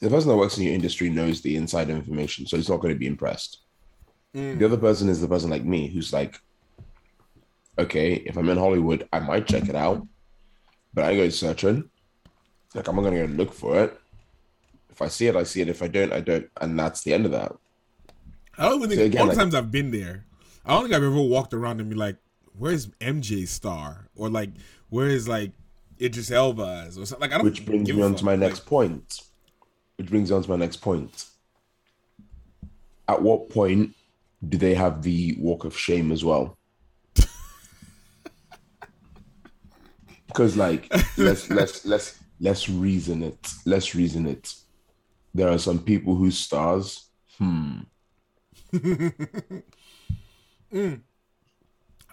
the 0.00 0.10
person 0.10 0.28
that 0.28 0.36
works 0.36 0.58
in 0.58 0.64
your 0.64 0.74
industry 0.74 1.08
knows 1.08 1.40
the 1.40 1.56
inside 1.56 1.88
information, 1.88 2.46
so 2.46 2.58
he's 2.58 2.68
not 2.68 2.80
going 2.80 2.92
to 2.92 2.98
be 2.98 3.06
impressed. 3.06 3.62
Mm. 4.34 4.58
The 4.58 4.66
other 4.66 4.76
person 4.76 5.08
is 5.08 5.22
the 5.22 5.28
person 5.28 5.48
like 5.48 5.64
me 5.64 5.88
who's 5.88 6.12
like, 6.12 6.38
okay, 7.78 8.14
if 8.26 8.36
I'm 8.36 8.50
in 8.50 8.58
Hollywood, 8.58 9.08
I 9.10 9.20
might 9.20 9.46
check 9.46 9.70
it 9.70 9.74
out, 9.74 10.06
but 10.92 11.04
I 11.06 11.16
go 11.16 11.30
searching. 11.30 11.88
Like 12.74 12.86
I'm 12.86 12.96
not 12.96 13.02
going 13.02 13.14
to 13.14 13.26
go 13.26 13.32
look 13.32 13.54
for 13.54 13.82
it. 13.82 13.98
If 14.90 15.00
I 15.00 15.08
see 15.08 15.28
it, 15.28 15.36
I 15.36 15.44
see 15.44 15.62
it. 15.62 15.68
If 15.70 15.82
I 15.82 15.88
don't, 15.88 16.12
I 16.12 16.20
don't, 16.20 16.46
and 16.60 16.78
that's 16.78 17.02
the 17.04 17.14
end 17.14 17.24
of 17.24 17.32
that. 17.32 17.52
I 18.58 18.68
don't 18.68 18.76
even 18.76 18.88
think 18.90 19.00
so 19.00 19.06
again, 19.06 19.20
all 19.22 19.26
the 19.28 19.32
like, 19.32 19.38
times 19.38 19.54
I've 19.54 19.70
been 19.70 19.90
there, 19.90 20.26
I 20.66 20.74
don't 20.74 20.82
think 20.82 20.94
I've 20.94 21.02
ever 21.02 21.22
walked 21.22 21.54
around 21.54 21.80
and 21.80 21.88
be 21.88 21.96
like, 21.96 22.16
"Where's 22.58 22.86
MJ 23.00 23.48
star?" 23.48 24.08
or 24.14 24.28
like, 24.28 24.50
"Where 24.88 25.08
is 25.08 25.26
like 25.26 25.52
Idris 26.00 26.30
Elba's?" 26.30 26.98
or 26.98 27.06
something. 27.06 27.28
Like 27.28 27.32
I 27.32 27.38
don't. 27.38 27.44
Which 27.44 27.66
brings 27.66 27.92
me 27.92 28.02
on 28.02 28.14
to 28.14 28.24
my 28.24 28.32
like, 28.32 28.40
next 28.40 28.66
point 28.66 29.20
which 30.00 30.08
brings 30.08 30.30
me 30.30 30.36
on 30.36 30.42
to 30.42 30.48
my 30.48 30.56
next 30.56 30.78
point. 30.78 31.26
At 33.06 33.20
what 33.20 33.50
point 33.50 33.94
do 34.48 34.56
they 34.56 34.72
have 34.72 35.02
the 35.02 35.36
walk 35.38 35.64
of 35.64 35.76
shame 35.76 36.10
as 36.10 36.24
well? 36.24 36.56
Because 40.26 40.56
like 40.56 40.90
let's 41.18 41.50
let's 41.50 41.84
let's 41.84 42.18
let's 42.40 42.68
reason 42.68 43.24
it. 43.24 43.52
Let's 43.66 43.96
reason 43.96 44.26
it. 44.26 44.54
There 45.34 45.50
are 45.50 45.58
some 45.58 45.80
people 45.80 46.14
whose 46.14 46.38
stars, 46.38 47.08
hmm. 47.36 47.80
mm. 48.72 49.62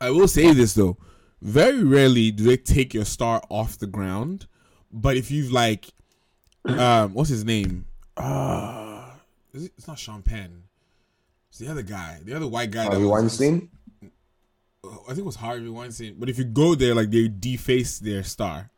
I 0.02 0.10
will 0.10 0.28
say 0.28 0.52
this 0.52 0.74
though. 0.74 0.98
Very 1.42 1.84
rarely 1.84 2.32
do 2.32 2.44
they 2.44 2.58
take 2.58 2.94
your 2.94 3.06
star 3.06 3.42
off 3.50 3.78
the 3.78 3.88
ground. 3.88 4.48
But 4.92 5.18
if 5.18 5.30
you've 5.30 5.52
like 5.52 5.94
um, 6.68 7.14
what's 7.14 7.30
his 7.30 7.46
name? 7.46 7.86
Uh, 8.16 9.12
it, 9.54 9.72
it's 9.78 9.88
not 9.88 10.00
Sean 10.00 10.22
Penn. 10.22 10.64
It's 11.50 11.60
the 11.60 11.70
other 11.70 11.82
guy, 11.82 12.20
the 12.24 12.36
other 12.36 12.48
white 12.48 12.72
guy. 12.72 12.84
Harvey 12.84 13.04
was, 13.04 13.10
Weinstein. 13.10 13.70
I 14.84 15.08
think 15.08 15.20
it 15.20 15.26
was 15.26 15.38
Harvey 15.38 15.70
Weinstein. 15.70 16.16
But 16.20 16.30
if 16.30 16.38
you 16.38 16.44
go 16.44 16.76
there, 16.76 16.94
like 16.94 17.12
they 17.12 17.28
deface 17.28 18.00
their 18.00 18.24
star. 18.24 18.70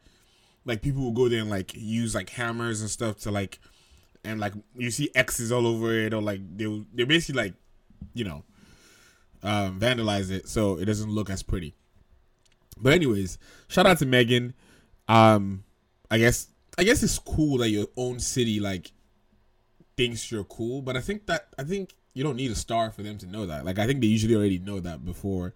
Like 0.66 0.82
people 0.82 1.02
will 1.02 1.12
go 1.12 1.30
there 1.30 1.42
and 1.42 1.50
like 1.50 1.74
use 1.76 2.14
like 2.14 2.30
hammers 2.30 2.82
and 2.82 2.90
stuff 2.90 3.18
to 3.20 3.32
like, 3.32 3.60
and 4.24 4.40
like 4.40 4.54
you 4.76 4.92
see 4.92 5.10
X's 5.16 5.52
all 5.52 5.66
over 5.66 5.92
it, 5.94 6.14
or 6.14 6.22
like 6.22 6.42
they 6.56 6.86
they 6.94 7.06
basically 7.06 7.44
like, 7.44 7.54
you 8.14 8.26
know, 8.26 8.44
um, 9.42 9.80
vandalize 9.80 10.30
it 10.30 10.48
so 10.48 10.78
it 10.78 10.86
doesn't 10.86 11.10
look 11.10 11.30
as 11.30 11.42
pretty. 11.42 11.76
But 12.82 12.94
anyways, 12.94 13.38
shout 13.68 13.86
out 13.86 14.00
to 14.00 14.06
Megan. 14.06 14.54
Um, 15.08 15.64
I 16.12 16.18
guess 16.18 16.48
I 16.78 16.84
guess 16.84 17.04
it's 17.04 17.20
cool 17.20 17.58
that 17.58 17.70
your 17.70 17.88
own 17.98 18.20
city 18.20 18.60
like 18.60 18.92
thinks 19.98 20.32
you're 20.32 20.46
cool, 20.46 20.82
but 20.82 20.96
I 20.96 21.02
think 21.02 21.26
that 21.28 21.48
I 21.58 21.64
think 21.64 21.94
you 22.14 22.24
don't 22.24 22.36
need 22.36 22.52
a 22.52 22.56
star 22.56 22.92
for 22.92 23.04
them 23.04 23.18
to 23.20 23.26
know 23.26 23.46
that. 23.46 23.66
Like 23.66 23.80
I 23.80 23.86
think 23.86 24.02
they 24.02 24.08
usually 24.08 24.36
already 24.36 24.60
know 24.60 24.80
that 24.80 25.06
before, 25.06 25.54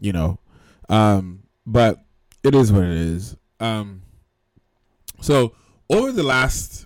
you 0.00 0.12
know. 0.12 0.38
Um, 0.88 1.44
but 1.64 2.04
it 2.42 2.54
is 2.54 2.72
what 2.72 2.84
it 2.84 2.90
is. 2.90 3.36
Um, 3.60 4.02
so 5.20 5.54
over 5.88 6.12
the 6.12 6.22
last 6.22 6.85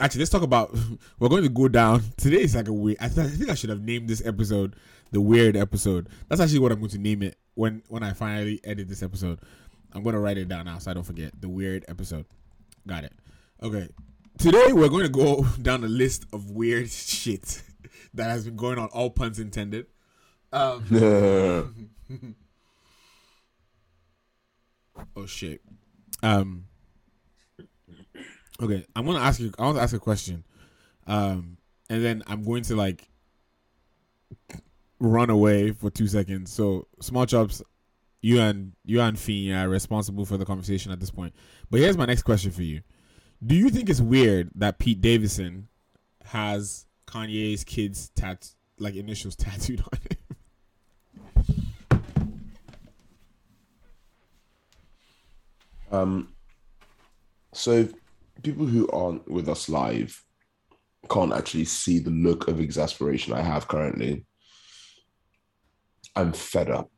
actually 0.00 0.20
let's 0.20 0.30
talk 0.30 0.42
about. 0.42 0.76
We're 1.18 1.28
going 1.28 1.42
to 1.42 1.48
go 1.48 1.68
down 1.68 2.02
today. 2.16 2.42
Is 2.42 2.54
like 2.54 2.68
a 2.68 2.72
weird. 2.72 2.98
I, 3.00 3.08
th- 3.08 3.26
I 3.26 3.30
think 3.30 3.50
I 3.50 3.54
should 3.54 3.70
have 3.70 3.82
named 3.82 4.08
this 4.08 4.24
episode 4.24 4.76
the 5.12 5.20
weird 5.20 5.56
episode. 5.56 6.08
That's 6.28 6.40
actually 6.40 6.58
what 6.58 6.72
I'm 6.72 6.78
going 6.78 6.90
to 6.90 6.98
name 6.98 7.22
it 7.22 7.36
when 7.54 7.82
when 7.88 8.02
I 8.02 8.12
finally 8.14 8.60
edit 8.64 8.88
this 8.88 9.02
episode. 9.02 9.38
I'm 9.92 10.02
going 10.02 10.14
to 10.14 10.20
write 10.20 10.38
it 10.38 10.48
down 10.48 10.64
now 10.64 10.78
so 10.78 10.90
I 10.90 10.94
don't 10.94 11.04
forget 11.04 11.38
the 11.38 11.48
weird 11.48 11.84
episode. 11.86 12.24
Got 12.86 13.04
it. 13.04 13.12
Okay. 13.62 13.88
Today 14.38 14.72
we're 14.72 14.88
going 14.88 15.04
to 15.04 15.10
go 15.10 15.44
down 15.62 15.84
a 15.84 15.88
list 15.88 16.24
of 16.32 16.50
weird 16.50 16.90
shit 16.90 17.62
that 18.14 18.30
has 18.30 18.46
been 18.46 18.56
going 18.56 18.78
on. 18.78 18.88
All 18.88 19.10
puns 19.10 19.38
intended. 19.38 19.86
Um, 20.50 21.90
oh 25.16 25.26
shit. 25.26 25.60
Um. 26.22 26.66
Okay, 28.60 28.84
I'm 28.94 29.06
gonna 29.06 29.18
ask 29.18 29.40
you. 29.40 29.52
I 29.58 29.62
want 29.62 29.76
to 29.76 29.82
ask 29.82 29.94
a 29.94 29.98
question, 29.98 30.44
um, 31.06 31.56
and 31.88 32.04
then 32.04 32.22
I'm 32.26 32.42
going 32.42 32.62
to 32.64 32.76
like 32.76 33.08
run 34.98 35.30
away 35.30 35.72
for 35.72 35.90
two 35.90 36.06
seconds. 36.06 36.52
So, 36.52 36.86
small 37.00 37.26
chops, 37.26 37.62
you 38.20 38.40
and 38.40 38.72
you 38.84 39.00
and 39.00 39.18
Fee 39.18 39.52
are 39.52 39.68
responsible 39.68 40.24
for 40.24 40.36
the 40.36 40.44
conversation 40.44 40.92
at 40.92 41.00
this 41.00 41.10
point. 41.10 41.34
But 41.70 41.80
here's 41.80 41.96
my 41.96 42.04
next 42.06 42.22
question 42.22 42.50
for 42.52 42.62
you: 42.62 42.82
Do 43.44 43.54
you 43.54 43.70
think 43.70 43.88
it's 43.88 44.00
weird 44.00 44.50
that 44.54 44.78
Pete 44.78 45.00
Davidson 45.00 45.68
has 46.26 46.86
Kanye's 47.06 47.64
kids 47.64 48.10
tat 48.14 48.50
like 48.78 48.94
initials 48.94 49.36
tattooed 49.36 49.80
on 49.80 49.98
him? 49.98 50.18
Um, 55.92 56.32
so 57.52 57.86
people 58.42 58.66
who 58.66 58.88
aren't 58.88 59.30
with 59.30 59.48
us 59.48 59.68
live 59.68 60.22
can't 61.10 61.32
actually 61.32 61.64
see 61.64 61.98
the 61.98 62.10
look 62.10 62.48
of 62.48 62.60
exasperation 62.60 63.32
I 63.32 63.42
have 63.42 63.68
currently. 63.68 64.24
I'm 66.14 66.32
fed 66.32 66.70
up. 66.70 66.90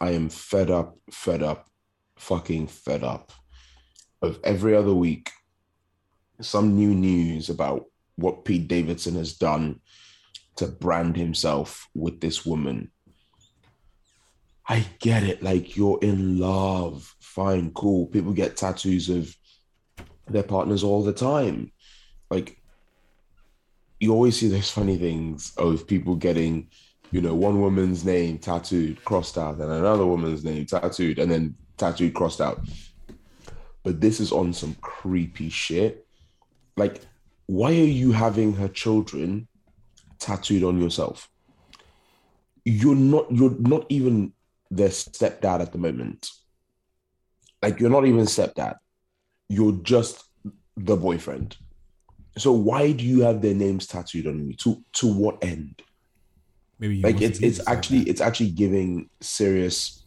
I 0.00 0.10
am 0.12 0.28
fed 0.28 0.70
up, 0.70 0.96
fed 1.10 1.42
up, 1.42 1.68
fucking 2.16 2.66
fed 2.66 3.04
up 3.04 3.32
of 4.22 4.38
every 4.44 4.76
other 4.76 4.94
week 4.94 5.30
some 6.40 6.74
new 6.74 6.94
news 6.94 7.50
about 7.50 7.84
what 8.16 8.44
Pete 8.44 8.68
Davidson 8.68 9.14
has 9.14 9.34
done 9.34 9.80
to 10.56 10.66
brand 10.66 11.16
himself 11.16 11.88
with 11.94 12.20
this 12.20 12.44
woman. 12.44 12.90
I 14.68 14.86
get 15.00 15.22
it. 15.22 15.42
Like 15.42 15.76
you're 15.76 15.98
in 16.02 16.38
love. 16.38 17.14
Fine, 17.20 17.72
cool. 17.72 18.06
People 18.06 18.32
get 18.32 18.56
tattoos 18.56 19.08
of 19.08 19.34
their 20.32 20.42
partners 20.42 20.82
all 20.82 21.02
the 21.02 21.12
time. 21.12 21.72
Like 22.30 22.60
you 24.00 24.12
always 24.12 24.38
see 24.38 24.48
those 24.48 24.70
funny 24.70 24.96
things 24.96 25.52
of 25.58 25.86
people 25.86 26.16
getting, 26.16 26.68
you 27.10 27.20
know, 27.20 27.34
one 27.34 27.60
woman's 27.60 28.04
name 28.04 28.38
tattooed, 28.38 29.04
crossed 29.04 29.36
out, 29.36 29.58
and 29.58 29.70
another 29.70 30.06
woman's 30.06 30.42
name 30.42 30.64
tattooed, 30.64 31.18
and 31.18 31.30
then 31.30 31.54
tattooed, 31.76 32.14
crossed 32.14 32.40
out. 32.40 32.60
But 33.82 34.00
this 34.00 34.18
is 34.18 34.32
on 34.32 34.54
some 34.54 34.74
creepy 34.80 35.50
shit. 35.50 36.06
Like, 36.76 37.02
why 37.46 37.72
are 37.72 37.94
you 38.00 38.12
having 38.12 38.54
her 38.54 38.68
children 38.68 39.48
tattooed 40.18 40.64
on 40.64 40.80
yourself? 40.80 41.28
You're 42.64 42.94
not, 42.94 43.30
you're 43.30 43.56
not 43.58 43.84
even 43.90 44.32
their 44.70 44.88
stepdad 44.88 45.60
at 45.60 45.72
the 45.72 45.78
moment. 45.78 46.30
Like, 47.62 47.80
you're 47.80 47.90
not 47.90 48.06
even 48.06 48.24
stepdad 48.24 48.76
you're 49.50 49.72
just 49.82 50.24
the 50.76 50.96
boyfriend. 50.96 51.56
So 52.38 52.52
why 52.52 52.92
do 52.92 53.04
you 53.04 53.22
have 53.22 53.42
their 53.42 53.54
names 53.54 53.86
tattooed 53.86 54.26
on 54.28 54.46
you? 54.46 54.54
To 54.54 54.82
to 54.94 55.12
what 55.12 55.42
end? 55.42 55.82
Maybe 56.78 57.02
like 57.02 57.20
it's 57.20 57.40
it's 57.40 57.60
actually 57.66 58.02
it's 58.02 58.20
actually 58.20 58.52
giving 58.52 59.10
serious. 59.20 60.04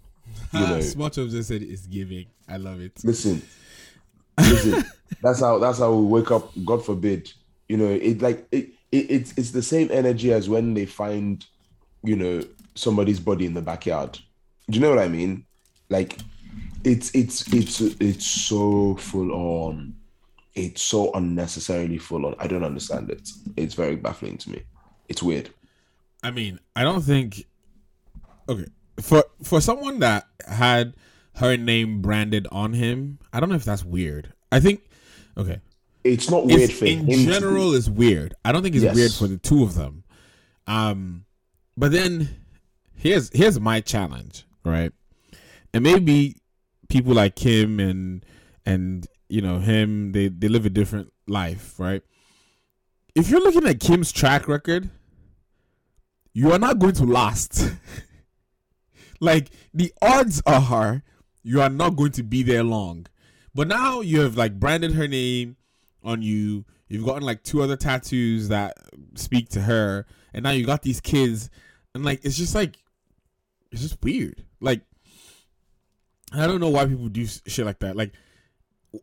You 0.53 0.59
know, 0.67 0.81
Smart 0.81 1.17
of 1.17 1.29
just 1.29 1.49
said 1.49 1.61
it's 1.61 1.85
giving. 1.85 2.27
I 2.47 2.57
love 2.57 2.79
it. 2.79 2.93
Listen, 3.03 3.41
listen. 4.39 4.85
that's 5.21 5.41
how 5.41 5.59
that's 5.59 5.79
how 5.79 5.93
we 5.93 6.05
wake 6.05 6.31
up. 6.31 6.51
God 6.65 6.83
forbid. 6.83 7.31
You 7.67 7.77
know, 7.77 7.89
it 7.89 8.21
like 8.21 8.47
it, 8.51 8.69
it 8.91 9.11
it's 9.11 9.37
it's 9.37 9.51
the 9.51 9.61
same 9.61 9.89
energy 9.91 10.31
as 10.31 10.47
when 10.47 10.73
they 10.73 10.85
find, 10.85 11.45
you 12.01 12.15
know, 12.15 12.43
somebody's 12.75 13.19
body 13.19 13.45
in 13.45 13.53
the 13.53 13.61
backyard. 13.61 14.17
Do 14.69 14.79
you 14.79 14.79
know 14.79 14.89
what 14.89 14.99
I 14.99 15.09
mean? 15.09 15.45
Like 15.89 16.17
it's 16.83 17.13
it's 17.15 17.51
it's 17.53 17.81
it's 17.81 18.25
so 18.25 18.95
full 18.95 19.31
on. 19.31 19.95
It's 20.55 20.81
so 20.81 21.11
unnecessarily 21.13 21.97
full 21.97 22.25
on. 22.25 22.35
I 22.39 22.47
don't 22.47 22.63
understand 22.63 23.09
it. 23.09 23.29
It's 23.57 23.73
very 23.73 23.95
baffling 23.95 24.37
to 24.39 24.51
me. 24.51 24.63
It's 25.09 25.23
weird. 25.23 25.49
I 26.21 26.31
mean, 26.31 26.59
I 26.75 26.83
don't 26.83 27.01
think. 27.01 27.45
Okay, 28.47 28.67
for 29.01 29.23
for 29.41 29.61
someone 29.61 29.99
that 29.99 30.27
had 30.47 30.95
her 31.35 31.57
name 31.57 32.01
branded 32.01 32.47
on 32.51 32.73
him, 32.73 33.19
I 33.31 33.39
don't 33.39 33.49
know 33.49 33.55
if 33.55 33.65
that's 33.65 33.83
weird. 33.83 34.33
I 34.51 34.59
think, 34.59 34.81
okay, 35.37 35.59
it's 36.03 36.29
not 36.29 36.45
weird 36.45 36.61
it's, 36.61 36.79
for 36.79 36.85
in 36.85 37.07
general. 37.07 37.73
Is 37.73 37.89
weird. 37.89 38.35
I 38.43 38.51
don't 38.51 38.61
think 38.61 38.75
it's 38.75 38.83
yes. 38.83 38.95
weird 38.95 39.11
for 39.11 39.27
the 39.27 39.37
two 39.37 39.63
of 39.63 39.75
them. 39.75 40.03
Um, 40.67 41.25
but 41.75 41.91
then 41.91 42.29
here's 42.95 43.29
here's 43.33 43.59
my 43.59 43.81
challenge, 43.81 44.45
right? 44.63 44.91
And 45.73 45.83
maybe 45.83 46.37
people 46.89 47.13
like 47.13 47.35
Kim 47.35 47.79
and 47.79 48.25
and 48.65 49.07
you 49.29 49.41
know 49.41 49.59
him, 49.59 50.11
they 50.11 50.27
they 50.27 50.47
live 50.47 50.65
a 50.65 50.69
different 50.69 51.11
life, 51.27 51.79
right? 51.79 52.01
If 53.15 53.29
you're 53.29 53.41
looking 53.41 53.67
at 53.67 53.79
Kim's 53.79 54.11
track 54.11 54.47
record, 54.47 54.89
you 56.33 56.51
are 56.51 56.59
not 56.59 56.79
going 56.79 56.93
to 56.95 57.05
last. 57.05 57.71
like 59.19 59.49
the 59.73 59.93
odds 60.01 60.41
are 60.45 61.03
you 61.43 61.61
are 61.61 61.69
not 61.69 61.95
going 61.95 62.11
to 62.13 62.23
be 62.23 62.41
there 62.41 62.63
long. 62.63 63.05
But 63.53 63.67
now 63.67 64.01
you 64.01 64.21
have 64.21 64.35
like 64.35 64.59
branded 64.59 64.93
her 64.93 65.07
name 65.07 65.57
on 66.03 66.21
you. 66.21 66.65
You've 66.87 67.05
gotten 67.05 67.23
like 67.23 67.43
two 67.43 67.61
other 67.61 67.75
tattoos 67.75 68.49
that 68.49 68.77
speak 69.15 69.49
to 69.49 69.61
her, 69.61 70.05
and 70.33 70.43
now 70.43 70.51
you 70.51 70.65
got 70.65 70.81
these 70.81 71.01
kids, 71.01 71.49
and 71.93 72.03
like 72.03 72.23
it's 72.23 72.37
just 72.37 72.55
like 72.55 72.77
it's 73.71 73.81
just 73.81 74.01
weird. 74.03 74.43
Like 74.59 74.81
I 76.33 76.47
don't 76.47 76.59
know 76.59 76.69
why 76.69 76.85
people 76.85 77.09
do 77.09 77.25
shit 77.25 77.65
like 77.65 77.79
that. 77.79 77.95
Like, 77.95 78.13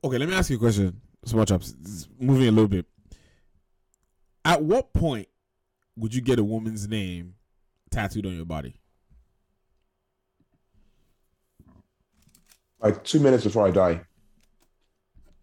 okay, 0.03 0.19
let 0.19 0.29
me 0.29 0.35
ask 0.35 0.51
you 0.51 0.57
a 0.57 0.59
question. 0.59 1.01
Small 1.25 1.45
chops. 1.45 1.75
Moving 2.19 2.49
a 2.49 2.51
little 2.51 2.69
bit. 2.69 2.87
At 4.45 4.63
what 4.63 4.93
point 4.93 5.29
would 5.97 6.15
you 6.15 6.21
get 6.23 6.39
a 6.39 6.45
woman's 6.45 6.89
name 6.89 7.35
tattooed 7.91 8.27
on 8.27 8.35
your 8.35 8.47
body? 8.47 8.81
Like 12.81 13.05
two 13.05 13.21
minutes 13.21 13.45
before 13.45 13.69
I 13.69 13.71
die. 13.71 14.01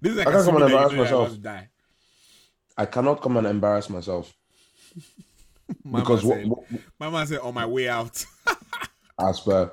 this 0.00 0.12
is 0.12 0.16
like 0.16 0.26
I 0.26 0.32
can't 0.32 0.46
come 0.46 0.56
and 0.56 0.64
embarrass 0.64 0.92
myself. 0.94 1.36
I 2.78 2.86
cannot 2.86 3.20
come 3.20 3.36
and 3.36 3.46
embarrass 3.46 3.88
myself. 3.90 4.34
because 5.92 6.24
what, 6.24 6.44
what, 6.46 7.12
my 7.12 7.24
said 7.24 7.40
on 7.40 7.54
my 7.54 7.66
way 7.66 7.88
out. 7.88 8.24
as 9.20 9.40
per, 9.40 9.72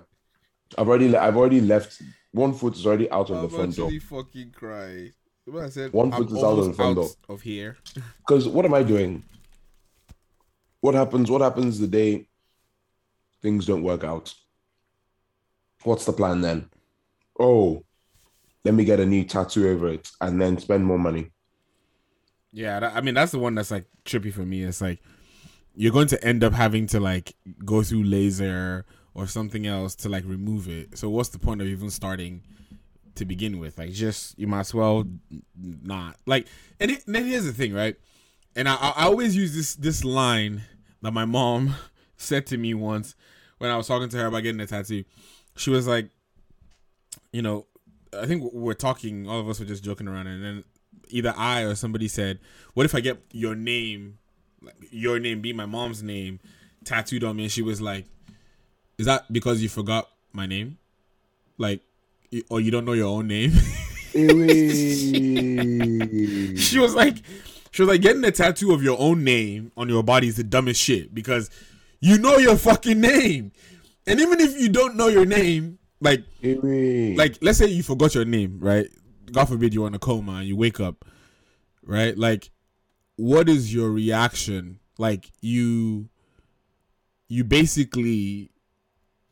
I've 0.78 0.88
already 0.88 1.16
I've 1.16 1.38
already 1.38 1.62
left. 1.62 2.02
One 2.32 2.54
foot 2.54 2.76
is 2.76 2.86
already 2.88 3.10
out 3.12 3.30
of 3.30 3.42
the 3.44 3.50
front 3.50 3.76
door. 3.76 3.92
fucking 4.00 4.52
cry. 4.52 5.12
What 5.46 5.66
I 5.66 5.70
said, 5.70 5.94
one 5.94 6.12
foot 6.12 6.30
I'm 6.30 6.38
is 6.38 6.44
out 6.44 6.58
of 6.58 6.66
the 6.66 6.74
front 6.74 6.96
door 6.96 7.10
of 7.30 7.42
here. 7.42 7.78
Because 8.26 8.48
what 8.48 8.66
am 8.66 8.74
I 8.74 8.84
doing? 8.84 9.24
What 10.82 10.96
happens? 10.96 11.30
What 11.30 11.42
happens 11.42 11.80
the 11.80 11.88
day 11.88 12.28
things 13.42 13.66
don't 13.66 13.84
work 13.84 14.04
out? 14.04 14.34
What's 15.84 16.06
the 16.06 16.14
plan 16.14 16.42
then? 16.42 16.70
Oh, 17.40 17.84
let 18.64 18.74
me 18.74 18.86
get 18.86 19.00
a 19.00 19.06
new 19.06 19.26
tattoo 19.26 19.70
over 19.70 19.90
it 19.90 20.10
and 20.22 20.42
then 20.42 20.58
spend 20.58 20.86
more 20.86 21.00
money. 21.00 21.32
Yeah, 22.52 22.92
I 22.94 23.02
mean 23.02 23.16
that's 23.16 23.32
the 23.32 23.40
one 23.40 23.56
that's 23.56 23.72
like 23.72 23.86
trippy 24.06 24.34
for 24.34 24.46
me. 24.46 24.64
It's 24.64 24.82
like 24.82 25.00
you're 25.76 25.92
going 25.92 26.08
to 26.08 26.24
end 26.24 26.44
up 26.44 26.54
having 26.54 26.88
to 26.88 27.00
like 27.00 27.36
go 27.66 27.84
through 27.84 28.04
laser 28.04 28.86
or 29.16 29.28
something 29.28 29.68
else 29.68 29.96
to 29.96 30.10
like 30.10 30.24
remove 30.26 30.68
it. 30.68 30.98
So 30.98 31.10
what's 31.10 31.30
the 31.30 31.40
point 31.40 31.62
of 31.62 31.68
even 31.68 31.90
starting 31.90 32.42
to 33.16 33.26
begin 33.26 33.60
with? 33.60 33.78
Like 33.78 33.92
just 33.92 34.38
you 34.38 34.48
might 34.48 34.62
as 34.62 34.74
well 34.74 35.06
not 35.62 36.18
like. 36.26 36.48
And, 36.80 36.92
it, 36.92 37.06
and 37.06 37.16
then 37.16 37.26
here's 37.26 37.46
the 37.46 37.54
thing, 37.54 37.74
right? 37.74 37.96
And 38.56 38.70
I, 38.70 38.76
I 38.76 39.06
always 39.06 39.36
use 39.36 39.56
this 39.56 39.76
this 39.76 40.04
line 40.04 40.64
that 41.02 41.12
my 41.12 41.26
mom 41.26 41.76
said 42.18 42.46
to 42.48 42.58
me 42.58 42.74
once 42.74 43.16
when 43.58 43.72
I 43.72 43.78
was 43.78 43.88
talking 43.88 44.10
to 44.10 44.18
her 44.18 44.28
about 44.28 44.44
getting 44.44 44.62
a 44.62 44.68
tattoo. 44.68 45.04
She 45.56 45.70
was 45.70 45.88
like, 45.88 46.10
you 47.32 47.42
know, 47.42 47.66
I 48.18 48.26
think 48.26 48.44
we 48.54 48.60
we're 48.60 48.74
talking. 48.74 49.28
All 49.28 49.40
of 49.40 49.50
us 49.50 49.60
were 49.60 49.66
just 49.66 49.84
joking 49.84 50.08
around, 50.08 50.28
and 50.28 50.44
then 50.44 50.64
either 51.10 51.34
I 51.36 51.62
or 51.62 51.76
somebody 51.76 52.08
said, 52.08 52.40
"What 52.74 52.86
if 52.86 52.94
I 52.94 53.00
get 53.00 53.24
your 53.32 53.56
name 53.56 54.20
your 54.92 55.20
name 55.20 55.42
be 55.42 55.54
my 55.54 55.66
mom's 55.66 56.04
name 56.04 56.40
tattooed 56.84 57.24
on 57.24 57.36
me, 57.36 57.44
and 57.44 57.52
she 57.52 57.62
was 57.62 57.82
like, 57.82 58.06
"Is 58.98 59.06
that 59.06 59.32
because 59.32 59.62
you 59.62 59.70
forgot 59.70 60.10
my 60.32 60.46
name? 60.46 60.78
Like, 61.58 61.82
or 62.50 62.60
you 62.60 62.72
don't 62.72 62.86
know 62.86 62.94
your 62.94 63.08
own 63.08 63.28
name?" 63.28 63.52
she 64.14 64.28
was 66.78 66.94
like, 66.94 67.18
she 67.72 67.82
was 67.82 67.90
like, 67.90 68.02
getting 68.02 68.24
a 68.24 68.32
tattoo 68.32 68.72
of 68.72 68.84
your 68.84 69.00
own 69.00 69.24
name 69.24 69.72
on 69.76 69.90
your 69.90 70.04
body 70.04 70.28
is 70.28 70.36
the 70.36 70.44
dumbest 70.44 70.80
shit 70.80 71.16
because 71.16 71.50
you 72.00 72.20
know 72.20 72.38
your 72.38 72.56
fucking 72.56 73.02
name, 73.02 73.52
and 74.06 74.20
even 74.20 74.40
if 74.40 74.60
you 74.60 74.70
don't 74.70 74.96
know 74.96 75.08
your 75.08 75.26
name, 75.26 75.80
like, 76.00 76.24
like 76.44 77.40
let's 77.42 77.58
say 77.58 77.68
you 77.68 77.82
forgot 77.82 78.14
your 78.14 78.26
name, 78.26 78.60
right? 78.60 78.88
God 79.32 79.46
forbid 79.46 79.74
you're 79.74 79.88
in 79.88 79.96
a 79.96 80.00
coma 80.00 80.34
and 80.34 80.48
you 80.48 80.56
wake 80.56 80.80
up, 80.80 81.06
right? 81.84 82.16
Like, 82.16 82.52
what 83.16 83.50
is 83.50 83.74
your 83.74 83.92
reaction? 83.92 84.80
Like 84.98 85.32
you, 85.42 86.10
you 87.28 87.44
basically 87.44 88.52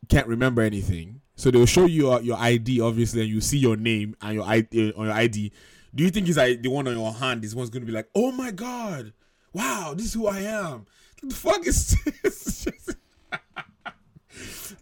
can't 0.08 0.26
remember 0.26 0.62
anything. 0.62 1.20
So 1.34 1.50
they'll 1.50 1.66
show 1.66 1.86
you 1.86 2.08
your, 2.08 2.20
your 2.20 2.36
ID, 2.38 2.80
obviously, 2.80 3.22
and 3.22 3.30
you 3.30 3.40
see 3.40 3.58
your 3.58 3.76
name 3.76 4.14
and 4.20 4.34
your 4.34 4.44
ID 4.44 4.90
uh, 4.90 4.98
on 4.98 5.06
your 5.06 5.14
ID. 5.14 5.52
Do 5.94 6.04
you 6.04 6.10
think 6.10 6.28
it's 6.28 6.38
like 6.38 6.62
the 6.62 6.68
one 6.68 6.86
on 6.88 6.94
your 6.94 7.12
hand? 7.12 7.42
This 7.42 7.54
one's 7.54 7.70
gonna 7.70 7.84
be 7.84 7.92
like, 7.92 8.08
oh 8.14 8.32
my 8.32 8.50
god, 8.50 9.12
wow, 9.52 9.92
this 9.96 10.06
is 10.06 10.14
who 10.14 10.26
I 10.26 10.40
am. 10.40 10.86
The 11.22 11.34
fuck 11.34 11.66
is 11.66 11.96
this? 12.22 12.68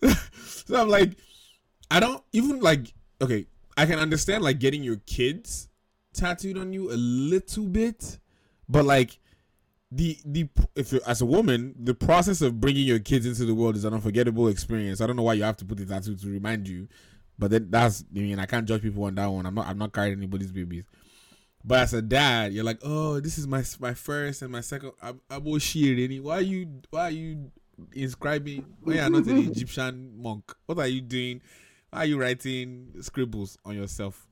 so 0.44 0.80
I'm 0.80 0.88
like, 0.88 1.12
I 1.90 2.00
don't 2.00 2.22
even 2.32 2.60
like. 2.60 2.94
Okay, 3.20 3.46
I 3.76 3.86
can 3.86 3.98
understand 3.98 4.42
like 4.44 4.58
getting 4.58 4.82
your 4.82 4.96
kids 5.06 5.68
tattooed 6.14 6.56
on 6.56 6.72
you 6.72 6.90
a 6.90 6.96
little 6.96 7.66
bit, 7.66 8.18
but 8.70 8.84
like 8.84 9.18
the 9.90 10.16
the 10.24 10.48
if 10.76 10.92
you're 10.92 11.00
as 11.06 11.20
a 11.20 11.26
woman, 11.26 11.74
the 11.78 11.94
process 11.94 12.40
of 12.40 12.60
bringing 12.60 12.86
your 12.86 13.00
kids 13.00 13.26
into 13.26 13.44
the 13.44 13.54
world 13.54 13.76
is 13.76 13.84
an 13.84 13.92
unforgettable 13.92 14.48
experience. 14.48 15.00
I 15.00 15.06
don't 15.06 15.16
know 15.16 15.24
why 15.24 15.34
you 15.34 15.42
have 15.42 15.56
to 15.58 15.64
put 15.64 15.78
the 15.78 15.86
tattoo 15.86 16.14
to 16.16 16.28
remind 16.28 16.68
you, 16.68 16.86
but 17.38 17.50
then 17.50 17.66
that's 17.70 18.04
I 18.16 18.20
mean 18.20 18.38
I 18.38 18.46
can't 18.46 18.66
judge 18.66 18.82
people 18.82 19.02
on 19.04 19.16
that 19.16 19.26
one. 19.26 19.46
I'm 19.46 19.54
not 19.54 19.66
I'm 19.66 19.78
not 19.78 19.92
carrying 19.92 20.16
anybody's 20.16 20.52
babies. 20.52 20.84
But 21.62 21.80
as 21.80 21.92
a 21.92 22.00
dad, 22.00 22.54
you're 22.54 22.64
like, 22.64 22.78
oh, 22.82 23.20
this 23.20 23.36
is 23.36 23.46
my 23.46 23.64
my 23.80 23.92
first 23.92 24.42
and 24.42 24.52
my 24.52 24.60
second. 24.60 24.92
I'm, 25.02 25.20
I'm 25.28 25.44
Why 25.44 25.58
are 26.38 26.40
you 26.40 26.80
why 26.90 27.02
are 27.02 27.10
you 27.10 27.50
inscribing? 27.92 28.64
Why 28.80 29.00
are 29.00 29.10
not 29.10 29.26
an 29.26 29.38
Egyptian 29.50 30.12
monk? 30.16 30.54
What 30.66 30.78
are 30.78 30.86
you 30.86 31.00
doing? 31.00 31.42
Why 31.90 32.00
are 32.00 32.06
you 32.06 32.20
writing 32.20 32.92
scribbles 33.00 33.58
on 33.64 33.76
yourself? 33.76 34.28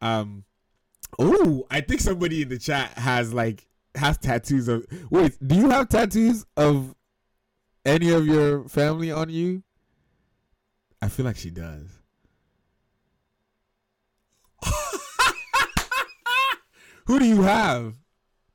Um. 0.00 0.44
Oh, 1.18 1.66
I 1.70 1.80
think 1.80 2.00
somebody 2.00 2.42
in 2.42 2.48
the 2.48 2.58
chat 2.58 2.90
has 2.98 3.32
like 3.32 3.66
has 3.94 4.18
tattoos 4.18 4.68
of. 4.68 4.86
Wait, 5.10 5.36
do 5.46 5.54
you 5.54 5.70
have 5.70 5.88
tattoos 5.88 6.44
of 6.56 6.94
any 7.84 8.10
of 8.10 8.26
your 8.26 8.68
family 8.68 9.12
on 9.12 9.30
you? 9.30 9.62
I 11.00 11.08
feel 11.08 11.26
like 11.26 11.36
she 11.36 11.50
does. 11.50 11.86
Who 17.06 17.18
do 17.18 17.26
you 17.26 17.42
have? 17.42 17.96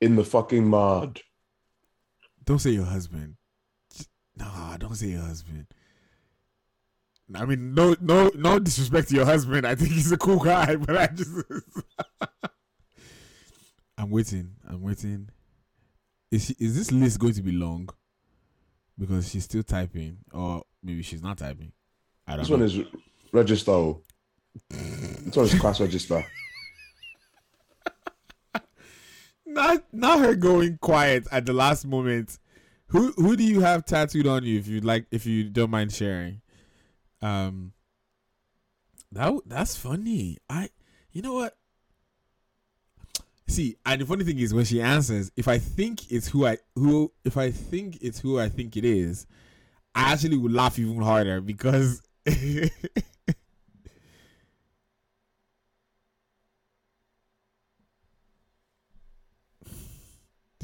In 0.02 0.16
the 0.16 0.24
fucking 0.24 0.68
mud. 0.68 1.22
Don't 2.44 2.60
say 2.60 2.72
your 2.72 2.86
husband. 2.86 3.36
Nah, 4.36 4.78
don't 4.78 4.96
say 4.96 5.08
your 5.08 5.22
husband. 5.22 5.68
I 7.36 7.46
mean, 7.46 7.74
no, 7.74 7.96
no, 8.02 8.32
no 8.36 8.60
disrespect 8.60 9.10
to 9.10 9.16
your 9.16 9.26
husband. 9.26 9.66
I 9.68 9.76
think 9.76 9.92
he's 9.92 10.12
a 10.12 10.18
cool 10.18 10.40
guy, 10.40 10.76
but 10.76 10.98
I 10.98 11.08
just. 11.08 11.30
I'm 13.98 14.10
waiting. 14.10 14.56
I'm 14.68 14.82
waiting. 14.82 15.30
Is 16.32 16.46
she, 16.46 16.56
is 16.60 16.76
this 16.76 16.92
list 16.92 17.20
going 17.20 17.34
to 17.34 17.42
be 17.42 17.52
long? 17.52 17.90
Because 18.98 19.30
she's 19.30 19.44
still 19.44 19.64
typing, 19.64 20.18
or 20.34 20.64
maybe 20.84 21.04
she's 21.04 21.22
not 21.22 21.38
typing. 21.38 21.72
I 22.26 22.32
don't. 22.32 22.40
This 22.40 22.50
know. 22.50 22.58
one 22.58 22.66
is 22.66 22.80
register. 23.32 23.72
Oh. 23.72 24.02
this 24.70 25.36
one 25.36 25.46
is 25.46 25.60
class 25.60 25.80
register. 25.80 26.26
not 29.46 29.84
not 29.92 30.20
her 30.20 30.36
going 30.36 30.78
quiet 30.80 31.28
at 31.32 31.46
the 31.46 31.54
last 31.54 31.86
moment. 31.86 32.40
Who 32.88 33.12
who 33.14 33.36
do 33.36 33.44
you 33.44 33.60
have 33.62 33.86
tattooed 33.86 34.28
on 34.28 34.44
you 34.44 34.58
if 34.58 34.68
you 34.68 34.82
like 34.82 35.06
if 35.12 35.26
you 35.26 35.50
don't 35.50 35.70
mind 35.70 35.92
sharing? 35.92 36.42
Um 37.22 37.74
that 39.12 39.34
that's 39.46 39.76
funny. 39.76 40.38
I 40.50 40.70
you 41.12 41.22
know 41.22 41.34
what? 41.34 41.58
See, 43.48 43.78
and 43.86 44.02
the 44.02 44.06
funny 44.06 44.24
thing 44.24 44.38
is 44.40 44.54
when 44.54 44.66
she 44.66 44.82
answers, 44.82 45.32
if 45.36 45.48
I 45.48 45.58
think 45.58 46.12
it's 46.12 46.28
who 46.28 46.46
I 46.46 46.58
who 46.76 47.12
if 47.26 47.36
I 47.36 47.50
think 47.52 47.98
it's 48.02 48.20
who 48.20 48.40
I 48.40 48.48
think 48.48 48.78
it 48.78 48.86
is, 48.86 49.26
I 49.96 50.14
actually 50.14 50.38
would 50.38 50.54
laugh 50.54 50.80
even 50.80 51.02
harder 51.02 51.42
because 51.42 52.02
Do 52.26 52.70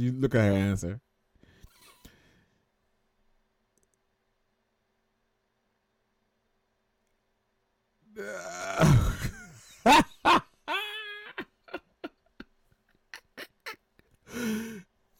you 0.03 0.11
look 0.11 0.35
at 0.35 0.41
her 0.41 0.51
answer? 0.53 1.01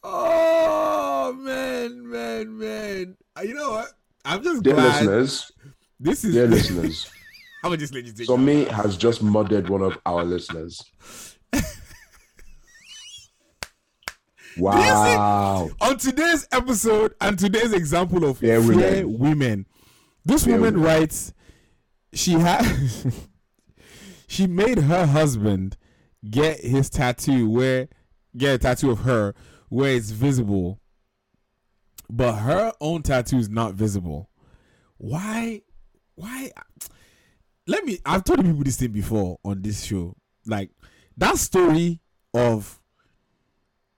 oh 0.02 1.34
man, 1.38 2.10
man, 2.10 2.58
man! 2.58 3.18
Uh, 3.38 3.42
you 3.42 3.54
know 3.54 3.72
what? 3.72 3.90
I'm 4.24 4.42
just 4.42 4.64
dear 4.64 4.76
glad. 4.76 5.06
listeners. 5.06 5.52
This 6.00 6.24
is 6.24 6.36
dear 6.36 6.48
listeners. 6.48 7.12
I 7.66 7.68
would 7.68 7.82
just 7.82 7.94
let 7.94 8.06
you 8.06 8.14
take. 8.14 8.30
Somi 8.30 8.66
has 8.70 8.96
just 8.96 9.22
murdered 9.22 9.68
one 9.68 9.82
of 9.82 9.98
our 10.06 10.24
listeners. 10.24 10.82
wow! 14.58 15.70
On 15.82 15.98
today's 15.98 16.48
episode 16.54 17.14
and 17.20 17.38
today's 17.38 17.74
example 17.74 18.24
of 18.24 18.38
fair 18.38 18.62
women. 18.62 19.20
women, 19.20 19.66
this 20.24 20.46
fair 20.46 20.54
woman 20.54 20.76
women. 20.76 20.88
writes, 20.88 21.34
she 22.16 22.34
had, 22.34 22.66
she 24.28 24.48
made 24.48 24.80
her 24.80 25.06
husband 25.06 25.78
get 26.28 26.60
his 26.62 26.90
tattoo 26.90 27.50
where 27.50 27.88
get 28.36 28.56
a 28.56 28.58
tattoo 28.58 28.92
of 28.92 29.00
her 29.00 29.34
where 29.70 29.94
it's 29.94 30.12
visible, 30.12 30.80
but 32.10 32.34
her 32.34 32.74
own 32.82 33.02
tattoo 33.02 33.38
is 33.38 33.50
not 33.50 33.74
visible. 33.74 34.30
Why? 34.98 35.62
Why? 36.16 36.52
Let 37.68 37.84
me. 37.84 38.00
I've 38.06 38.24
told 38.24 38.44
people 38.44 38.64
this 38.64 38.78
thing 38.78 38.92
before 38.92 39.40
on 39.44 39.62
this 39.62 39.84
show. 39.84 40.16
Like 40.46 40.72
that 41.18 41.38
story 41.38 42.00
of, 42.34 42.80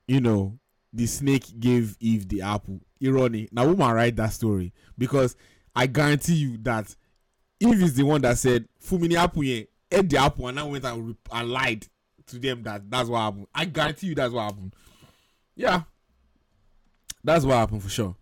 you 0.08 0.22
know, 0.22 0.60
the 0.94 1.06
snake 1.06 1.60
gave 1.60 1.96
Eve 2.00 2.28
the 2.28 2.42
apple. 2.42 2.82
Irony. 3.04 3.48
Now, 3.52 3.68
woman 3.68 3.92
write 3.92 4.16
that 4.16 4.34
story 4.34 4.74
because 4.98 5.36
I 5.76 5.86
guarantee 5.86 6.34
you 6.34 6.58
that 6.64 6.96
Eve 7.60 7.84
is 7.84 7.96
the 7.96 8.04
one 8.04 8.22
that 8.22 8.38
said, 8.38 8.68
"Fumini 8.84 9.14
yeah, 9.14 9.64
ate 9.92 10.10
the 10.10 10.18
apple," 10.18 10.48
and 10.48 10.60
I 10.60 10.64
went 10.64 10.86
and, 10.86 11.16
and 11.32 11.50
lied 11.50 11.88
to 12.28 12.40
them 12.40 12.64
that 12.64 12.90
that's 12.90 13.10
what 13.10 13.20
happened. 13.20 13.48
I 13.54 13.66
guarantee 13.66 14.08
you 14.08 14.16
that's 14.16 14.34
what 14.34 14.44
happened. 14.44 14.76
Yeah, 15.56 15.84
that's 17.24 17.46
what 17.46 17.56
happened 17.56 17.84
for 17.84 17.90
sure. 17.90 18.16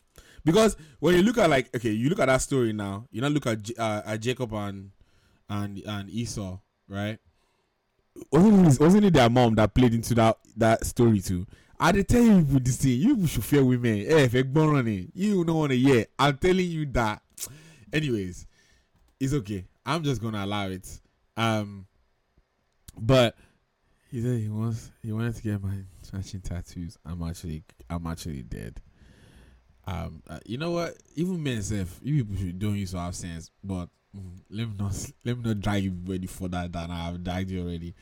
Because 0.44 0.78
when 1.00 1.16
you 1.16 1.24
look 1.24 1.38
at 1.38 1.50
like 1.50 1.76
okay, 1.76 1.92
you 1.92 2.10
look 2.10 2.20
at 2.20 2.28
that 2.28 2.42
story 2.42 2.72
now. 2.72 3.08
You 3.12 3.22
know, 3.22 3.28
look 3.28 3.48
at 3.48 3.70
uh, 3.78 4.04
at 4.06 4.22
Jacob 4.22 4.54
and 4.54 4.92
and 5.50 5.82
and 5.86 6.10
Esau, 6.10 6.60
right? 6.88 7.18
Wasn't 8.32 8.68
it, 8.68 8.80
wasn't 8.80 9.06
it 9.06 9.14
their 9.14 9.30
mom 9.30 9.56
that 9.56 9.74
played 9.74 9.94
into 9.94 10.14
that 10.16 10.38
that 10.56 10.86
story 10.86 11.20
too? 11.20 11.46
I 11.80 11.92
they 11.92 12.04
tell 12.04 12.22
you 12.22 12.42
people 12.42 12.60
this 12.62 12.78
thing, 12.78 13.00
you 13.00 13.28
should 13.28 13.44
fear 13.44 13.66
women. 13.66 14.06
Eh, 14.08 14.30
if 14.32 14.34
running, 14.56 15.12
you 15.14 15.44
don't 15.44 15.58
want 15.58 15.72
to 15.72 15.78
hear. 15.78 16.06
I'm 16.18 16.38
telling 16.38 16.70
you 16.70 16.86
that. 16.88 17.22
Anyways, 17.92 18.48
it's 19.26 19.34
okay. 19.34 19.66
I'm 19.86 20.04
just 20.04 20.22
gonna 20.22 20.44
allow 20.44 20.68
it. 20.68 20.88
Um, 21.36 21.88
but 22.98 23.36
he 24.12 24.22
said 24.22 24.40
he 24.40 24.50
wants 24.50 24.92
he 25.04 25.12
wanted 25.12 25.36
to 25.36 25.42
get 25.42 25.62
my 25.62 25.76
matching 26.14 26.42
tattoos. 26.42 26.98
I'm 27.06 27.22
actually 27.24 27.64
I'm 27.90 28.08
actually 28.08 28.44
dead. 28.44 28.82
Um, 29.88 30.24
uh, 30.28 30.40
you 30.46 30.58
know 30.58 30.72
what? 30.72 30.96
Even 31.16 31.44
men 31.44 31.62
self, 31.62 32.00
you 32.02 32.24
people 32.24 32.38
should 32.38 32.60
don't 32.60 32.76
use 32.76 32.92
to 32.92 33.00
have 33.00 33.16
sense. 33.16 33.52
But 33.64 33.90
mm, 34.16 34.40
let 34.50 34.70
me 34.70 34.76
not 34.80 35.12
let 35.26 35.38
me 35.38 35.44
not 35.44 35.60
drag 35.60 35.84
you 35.84 35.96
ready 36.06 36.28
for 36.28 36.48
that 36.50 36.72
than 36.72 36.92
I 36.92 37.06
have 37.06 37.24
dragged 37.24 37.52
you 37.52 37.62
already. 37.62 37.94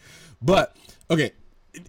But 0.41 0.75
okay, 1.09 1.31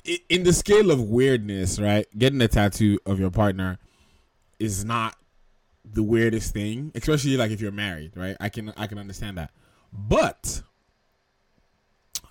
in, 0.04 0.18
in 0.28 0.42
the 0.44 0.52
scale 0.52 0.90
of 0.90 1.02
weirdness, 1.02 1.78
right? 1.78 2.06
Getting 2.16 2.40
a 2.40 2.48
tattoo 2.48 2.98
of 3.04 3.20
your 3.20 3.30
partner 3.30 3.78
is 4.58 4.84
not 4.84 5.16
the 5.84 6.02
weirdest 6.02 6.52
thing, 6.52 6.90
especially 6.94 7.36
like 7.36 7.50
if 7.50 7.60
you're 7.60 7.72
married, 7.72 8.12
right? 8.16 8.36
I 8.40 8.48
can 8.48 8.72
I 8.76 8.86
can 8.86 8.98
understand 8.98 9.38
that, 9.38 9.50
but 9.92 10.62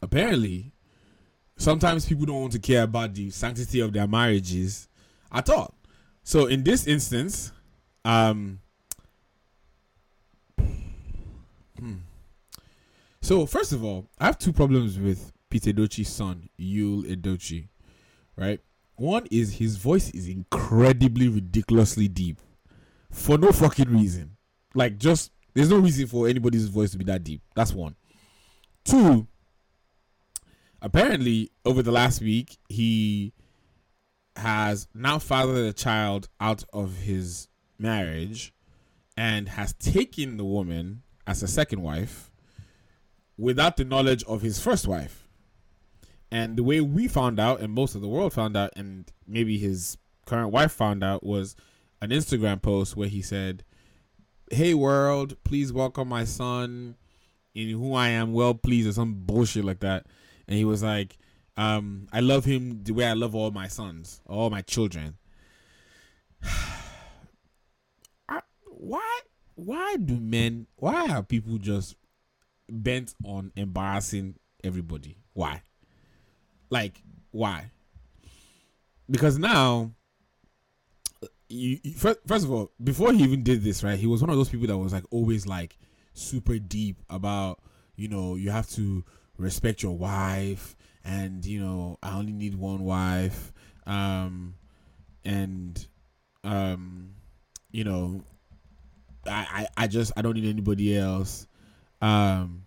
apparently 0.01 0.73
sometimes 1.57 2.05
people 2.05 2.25
don't 2.25 2.41
want 2.41 2.53
to 2.53 2.59
care 2.59 2.83
about 2.83 3.13
the 3.13 3.29
sanctity 3.29 3.79
of 3.79 3.93
their 3.93 4.07
marriages 4.07 4.87
at 5.31 5.49
all. 5.49 5.75
So 6.23 6.47
in 6.47 6.63
this 6.63 6.87
instance, 6.87 7.51
um, 8.05 8.59
hmm. 10.57 11.95
so 13.21 13.45
first 13.45 13.71
of 13.71 13.83
all, 13.83 14.07
I 14.19 14.25
have 14.25 14.39
two 14.39 14.53
problems 14.53 14.99
with 14.99 15.31
Pete 15.49 15.63
Edochie's 15.63 16.09
son, 16.09 16.49
Yul 16.59 17.03
Edochie, 17.03 17.67
right? 18.35 18.59
One 18.95 19.27
is 19.31 19.55
his 19.55 19.77
voice 19.77 20.11
is 20.11 20.27
incredibly 20.27 21.27
ridiculously 21.27 22.07
deep 22.07 22.39
for 23.13 23.37
no 23.37 23.51
fucking 23.51 23.89
reason. 23.89 24.35
Like 24.75 24.97
just 24.97 25.31
there's 25.53 25.69
no 25.69 25.77
reason 25.77 26.07
for 26.07 26.27
anybody's 26.27 26.67
voice 26.67 26.91
to 26.91 26.97
be 26.97 27.05
that 27.05 27.23
deep. 27.23 27.41
That's 27.55 27.73
one. 27.73 27.95
Two, 28.83 29.27
apparently 30.81 31.51
over 31.63 31.81
the 31.81 31.91
last 31.91 32.21
week 32.21 32.57
he 32.67 33.33
has 34.35 34.87
now 34.93 35.19
fathered 35.19 35.65
a 35.65 35.73
child 35.73 36.27
out 36.41 36.65
of 36.73 36.97
his 36.97 37.47
marriage 37.77 38.53
and 39.15 39.47
has 39.47 39.73
taken 39.73 40.37
the 40.37 40.43
woman 40.43 41.03
as 41.27 41.43
a 41.43 41.47
second 41.47 41.81
wife 41.81 42.31
without 43.37 43.77
the 43.77 43.85
knowledge 43.85 44.23
of 44.23 44.41
his 44.41 44.59
first 44.59 44.87
wife. 44.87 45.27
And 46.31 46.57
the 46.57 46.63
way 46.63 46.81
we 46.81 47.07
found 47.07 47.39
out, 47.39 47.59
and 47.59 47.71
most 47.71 47.93
of 47.93 48.01
the 48.01 48.07
world 48.07 48.33
found 48.33 48.57
out, 48.57 48.71
and 48.75 49.11
maybe 49.27 49.59
his 49.59 49.99
current 50.25 50.51
wife 50.51 50.71
found 50.71 51.03
out, 51.03 51.23
was 51.23 51.55
an 52.03 52.09
Instagram 52.09 52.61
post 52.61 52.97
where 52.97 53.07
he 53.07 53.21
said, 53.21 53.63
Hey 54.51 54.73
world, 54.73 55.37
please 55.45 55.71
welcome 55.71 56.09
my 56.09 56.25
son 56.25 56.95
in 57.55 57.69
who 57.69 57.93
I 57.93 58.09
am 58.09 58.33
well 58.33 58.53
pleased 58.53 58.89
or 58.89 58.91
some 58.91 59.13
bullshit 59.13 59.63
like 59.63 59.79
that. 59.79 60.05
And 60.45 60.57
he 60.57 60.65
was 60.65 60.83
like, 60.83 61.17
um, 61.55 62.09
I 62.11 62.19
love 62.19 62.43
him 62.43 62.83
the 62.83 62.91
way 62.91 63.05
I 63.05 63.13
love 63.13 63.35
all 63.35 63.51
my 63.51 63.69
sons, 63.69 64.21
all 64.27 64.49
my 64.49 64.61
children. 64.61 65.17
Why 68.65 69.19
why 69.55 69.95
do 69.95 70.19
men 70.19 70.67
why 70.75 71.07
are 71.07 71.23
people 71.23 71.57
just 71.57 71.95
bent 72.69 73.15
on 73.23 73.53
embarrassing 73.55 74.35
everybody? 74.61 75.15
Why? 75.31 75.61
Like 76.69 77.01
why? 77.31 77.71
Because 79.09 79.37
now 79.37 79.93
you, 81.49 81.79
you 81.83 81.93
first, 81.93 82.19
first 82.27 82.45
of 82.45 82.51
all, 82.51 82.71
before 82.83 83.13
he 83.13 83.23
even 83.23 83.43
did 83.43 83.63
this, 83.63 83.83
right? 83.83 83.99
He 83.99 84.07
was 84.07 84.21
one 84.21 84.29
of 84.29 84.37
those 84.37 84.49
people 84.49 84.67
that 84.67 84.77
was 84.77 84.93
like 84.93 85.03
always 85.11 85.45
like 85.45 85.77
super 86.13 86.59
deep 86.59 87.01
about, 87.09 87.61
you 87.95 88.07
know, 88.07 88.35
you 88.35 88.51
have 88.51 88.69
to 88.71 89.03
respect 89.37 89.83
your 89.83 89.97
wife 89.97 90.75
and 91.03 91.45
you 91.45 91.59
know 91.59 91.97
I 92.01 92.17
only 92.17 92.31
need 92.31 92.55
one 92.55 92.83
wife, 92.83 93.51
um, 93.85 94.55
and 95.25 95.85
um, 96.43 97.11
you 97.71 97.83
know, 97.83 98.23
I, 99.27 99.67
I 99.77 99.83
I 99.83 99.87
just 99.87 100.11
I 100.15 100.21
don't 100.21 100.35
need 100.35 100.49
anybody 100.49 100.97
else. 100.97 101.47
Um, 102.01 102.63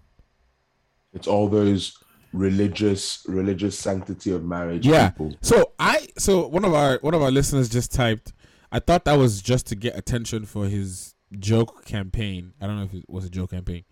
it's 1.12 1.26
all 1.26 1.48
those 1.48 1.98
religious 2.32 3.24
religious 3.26 3.78
sanctity 3.78 4.32
of 4.32 4.44
marriage. 4.44 4.86
Yeah. 4.86 5.10
People. 5.10 5.34
So 5.40 5.72
I 5.78 6.06
so 6.18 6.46
one 6.46 6.64
of 6.64 6.74
our 6.74 6.98
one 7.00 7.14
of 7.14 7.22
our 7.22 7.30
listeners 7.30 7.68
just 7.68 7.92
typed. 7.92 8.32
I 8.72 8.78
thought 8.78 9.04
that 9.04 9.18
was 9.18 9.42
just 9.42 9.66
to 9.68 9.74
get 9.74 9.96
attention 9.96 10.44
for 10.44 10.66
his 10.66 11.14
joke 11.38 11.84
campaign. 11.84 12.52
I 12.60 12.66
don't 12.66 12.76
know 12.78 12.84
if 12.84 12.94
it 12.94 13.04
was 13.08 13.24
a 13.24 13.30
joke 13.30 13.50
campaign, 13.50 13.84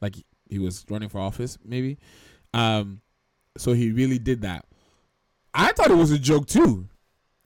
like 0.00 0.16
he 0.48 0.58
was 0.58 0.84
running 0.88 1.08
for 1.08 1.18
office, 1.18 1.58
maybe. 1.64 1.98
Um, 2.52 3.00
so 3.56 3.72
he 3.72 3.92
really 3.92 4.18
did 4.18 4.42
that. 4.42 4.64
I 5.54 5.72
thought 5.72 5.90
it 5.90 5.96
was 5.96 6.10
a 6.10 6.18
joke 6.18 6.46
too. 6.46 6.88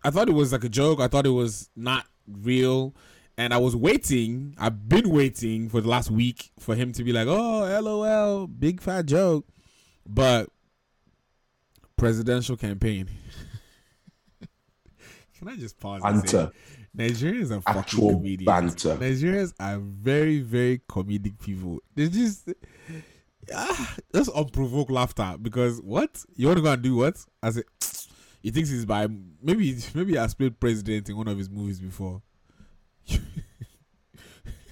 I 0.03 0.11
thought 0.11 0.29
it 0.29 0.35
was 0.35 0.53
like 0.53 0.65
a 0.65 0.69
joke. 0.69 1.01
I 1.01 1.09
thought 1.09 1.27
it 1.27 1.31
was 1.31 1.71
not 1.75 2.07
real. 2.27 2.95
And 3.37 3.53
I 3.53 3.59
was 3.59 3.75
waiting. 3.75 4.55
I've 4.59 4.89
been 4.89 5.11
waiting 5.11 5.69
for 5.69 5.81
the 5.81 5.89
last 5.89 6.11
week 6.11 6.53
for 6.59 6.77
him 6.77 6.93
to 6.93 7.03
be 7.03 7.13
like, 7.13 7.27
"Oh, 7.27 7.81
lol, 7.81 8.47
big 8.47 8.81
fat 8.81 9.07
joke." 9.07 9.47
But 10.07 10.51
presidential 11.97 12.57
campaign. 12.57 13.09
Can 15.39 15.49
I 15.49 15.57
just 15.57 15.79
pause? 15.81 16.03
Banter. 16.03 16.51
Nigerians 16.97 17.51
are 17.51 17.61
fucking 17.61 17.81
Actual 17.81 18.11
comedians. 18.13 18.47
banter. 18.47 18.97
Nigerians 18.97 19.53
are 19.59 19.79
very, 19.79 20.41
very 20.41 20.81
comedic 20.89 21.39
people. 21.41 21.81
They 21.95 22.09
just 22.09 22.49
ah, 23.55 23.97
just 24.15 24.31
unprovoked 24.31 24.91
laughter 24.91 25.37
because 25.41 25.81
what 25.81 26.25
you 26.37 26.47
want 26.47 26.59
to 26.59 26.63
go 26.63 26.73
and 26.73 26.83
do 26.83 26.97
what? 26.97 27.17
I 27.43 27.51
say 27.51 27.63
he 28.43 28.51
thinks 28.51 28.71
he's 28.71 28.85
by 28.87 29.09
maybe 29.43 29.77
maybe 29.95 30.13
he 30.13 30.19
has 30.19 30.35
played 30.35 30.59
president 30.61 31.09
in 31.09 31.17
one 31.17 31.29
of 31.29 31.37
his 31.37 31.51
movies 31.51 31.81
before. 31.81 32.23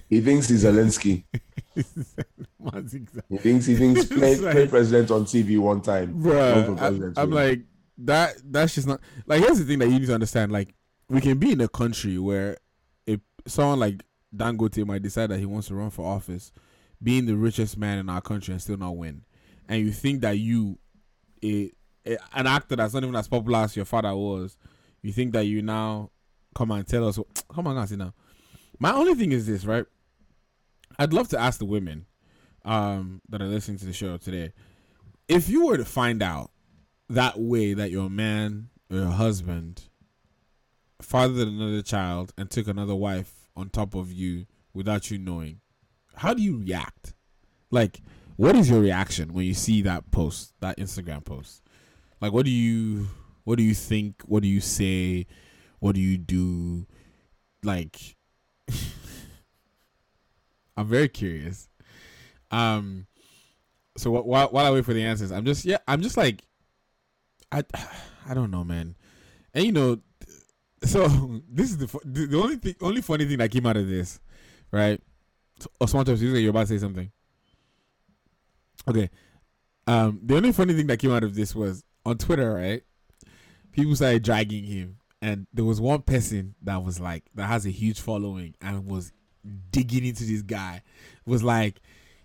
He 0.09 0.21
thinks 0.21 0.47
he's 0.47 0.63
Zelensky. 0.63 1.23
He 1.75 3.37
thinks 3.37 3.65
he 3.65 3.75
thinks 3.75 4.05
play, 4.05 4.31
It's 4.33 4.41
like- 4.41 4.53
play 4.53 4.67
president 4.67 5.09
on 5.11 5.25
TV 5.25 5.57
one 5.57 5.81
time. 5.81 6.21
Run 6.21 6.65
for 6.65 6.71
Bruh, 6.71 6.77
president, 6.77 7.17
I, 7.17 7.21
am 7.23 7.31
like 7.31 7.61
that. 7.99 8.35
That's 8.43 8.75
just 8.75 8.87
not 8.87 8.99
like. 9.25 9.41
Here's 9.41 9.59
the 9.59 9.65
thing 9.65 9.79
that 9.79 9.89
you 9.89 9.99
need 9.99 10.07
to 10.07 10.13
understand. 10.13 10.51
Like, 10.51 10.73
we 11.09 11.21
can 11.21 11.37
be 11.37 11.51
in 11.51 11.61
a 11.61 11.67
country 11.67 12.17
where 12.17 12.57
if 13.05 13.19
someone 13.47 13.79
like 13.79 14.03
Dangote 14.35 14.85
might 14.85 15.01
decide 15.01 15.27
that 15.27 15.39
he 15.39 15.45
wants 15.45 15.67
to 15.67 15.75
run 15.75 15.89
for 15.89 16.05
office, 16.05 16.51
being 17.01 17.25
the 17.25 17.35
richest 17.35 17.77
man 17.77 17.97
in 17.97 18.09
our 18.09 18.21
country 18.21 18.53
and 18.53 18.61
still 18.61 18.77
not 18.77 18.97
win, 18.97 19.23
and 19.67 19.81
you 19.81 19.91
think 19.91 20.21
that 20.21 20.37
you, 20.37 20.77
a, 21.43 21.71
a 22.05 22.17
an 22.33 22.47
actor 22.47 22.75
that's 22.75 22.93
not 22.93 23.03
even 23.03 23.15
as 23.15 23.27
popular 23.27 23.59
as 23.59 23.75
your 23.75 23.85
father 23.85 24.15
was, 24.15 24.57
you 25.01 25.11
think 25.11 25.33
that 25.33 25.45
you 25.45 25.61
now 25.61 26.09
come 26.55 26.71
and 26.71 26.87
tell 26.87 27.07
us. 27.07 27.19
Come 27.53 27.67
on, 27.67 27.75
guys, 27.75 27.91
now. 27.91 28.13
My 28.79 28.91
only 28.91 29.13
thing 29.13 29.31
is 29.31 29.45
this, 29.45 29.65
right? 29.65 29.85
I'd 30.97 31.13
love 31.13 31.29
to 31.29 31.39
ask 31.39 31.59
the 31.59 31.65
women 31.65 32.05
um, 32.65 33.21
that 33.29 33.41
are 33.41 33.45
listening 33.47 33.77
to 33.79 33.85
the 33.85 33.93
show 33.93 34.17
today 34.17 34.53
if 35.27 35.49
you 35.49 35.65
were 35.65 35.77
to 35.77 35.85
find 35.85 36.21
out 36.21 36.51
that 37.09 37.39
way 37.39 37.73
that 37.73 37.91
your 37.91 38.09
man 38.09 38.69
or 38.89 38.97
your 38.97 39.11
husband 39.11 39.83
fathered 41.01 41.47
another 41.47 41.81
child 41.81 42.33
and 42.37 42.49
took 42.49 42.67
another 42.67 42.95
wife 42.95 43.49
on 43.55 43.69
top 43.69 43.93
of 43.93 44.11
you 44.11 44.45
without 44.73 45.11
you 45.11 45.17
knowing, 45.17 45.59
how 46.15 46.33
do 46.33 46.41
you 46.41 46.57
react? 46.57 47.13
Like, 47.69 48.01
what 48.35 48.55
is 48.55 48.69
your 48.69 48.81
reaction 48.81 49.33
when 49.33 49.45
you 49.45 49.53
see 49.53 49.81
that 49.83 50.11
post, 50.11 50.53
that 50.61 50.77
Instagram 50.77 51.23
post? 51.23 51.61
Like, 52.21 52.31
what 52.33 52.45
do 52.45 52.51
you, 52.51 53.07
what 53.43 53.57
do 53.57 53.63
you 53.63 53.73
think? 53.73 54.21
What 54.25 54.43
do 54.43 54.49
you 54.49 54.61
say? 54.61 55.27
What 55.79 55.95
do 55.95 56.01
you 56.01 56.17
do? 56.17 56.87
Like, 57.63 58.15
I'm 60.77 60.87
very 60.87 61.09
curious. 61.09 61.67
Um, 62.51 63.07
so 63.97 64.11
wh- 64.11 64.25
while 64.25 64.47
while 64.47 64.65
I 64.65 64.71
wait 64.71 64.85
for 64.85 64.93
the 64.93 65.03
answers, 65.03 65.31
I'm 65.31 65.45
just 65.45 65.65
yeah, 65.65 65.77
I'm 65.87 66.01
just 66.01 66.17
like, 66.17 66.45
I 67.53 67.63
I 68.29 68.33
don't 68.33 68.51
know, 68.51 68.63
man. 68.63 68.95
And 69.53 69.65
you 69.65 69.71
know, 69.71 69.99
so 70.83 71.07
this 71.49 71.69
is 71.69 71.77
the 71.77 71.99
the, 72.03 72.37
only 72.41 72.57
thing, 72.57 72.75
only 72.81 73.01
funny 73.01 73.25
thing 73.25 73.37
that 73.37 73.51
came 73.51 73.65
out 73.65 73.77
of 73.77 73.87
this, 73.87 74.19
right? 74.71 74.99
Osman 75.79 76.05
think 76.05 76.19
you're 76.19 76.49
about 76.49 76.61
to 76.61 76.67
say 76.67 76.77
something. 76.77 77.11
Okay, 78.87 79.09
um, 79.87 80.19
the 80.23 80.35
only 80.35 80.51
funny 80.51 80.73
thing 80.73 80.87
that 80.87 80.97
came 80.97 81.11
out 81.11 81.23
of 81.23 81.35
this 81.35 81.55
was 81.55 81.83
on 82.05 82.17
Twitter, 82.17 82.53
right? 82.53 82.83
People 83.71 83.95
started 83.95 84.23
dragging 84.23 84.65
him, 84.65 84.97
and 85.21 85.47
there 85.53 85.63
was 85.63 85.79
one 85.79 86.01
person 86.01 86.55
that 86.63 86.83
was 86.83 86.99
like 86.99 87.23
that 87.35 87.45
has 87.45 87.65
a 87.65 87.69
huge 87.69 88.01
following 88.01 88.55
and 88.59 88.85
was 88.85 89.13
digging 89.71 90.05
into 90.05 90.25
this 90.25 90.41
guy. 90.41 90.81
Was 91.25 91.43
like, 91.43 91.81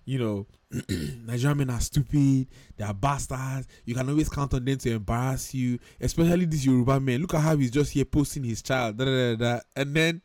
you 0.09 0.19
know, 0.19 0.47
Nigerian 1.27 1.59
men 1.59 1.69
are 1.69 1.81
stupid. 1.81 2.49
They 2.79 2.85
are 2.85 2.95
bastards. 2.95 3.69
You 3.85 3.95
can 3.95 4.09
always 4.09 4.31
count 4.31 4.55
on 4.55 4.65
them 4.65 4.79
to 4.79 4.93
embarrass 4.93 5.53
you, 5.53 5.79
especially 6.01 6.47
this 6.47 6.65
Yoruba 6.65 6.99
man. 6.99 7.21
Look 7.21 7.35
at 7.35 7.43
how 7.43 7.59
he's 7.59 7.71
just 7.71 7.93
here 7.93 8.07
posting 8.07 8.43
his 8.43 8.63
child. 8.63 8.97
Da, 8.97 9.05
da, 9.05 9.37
da. 9.37 9.61
And 9.77 9.95
then 9.95 10.23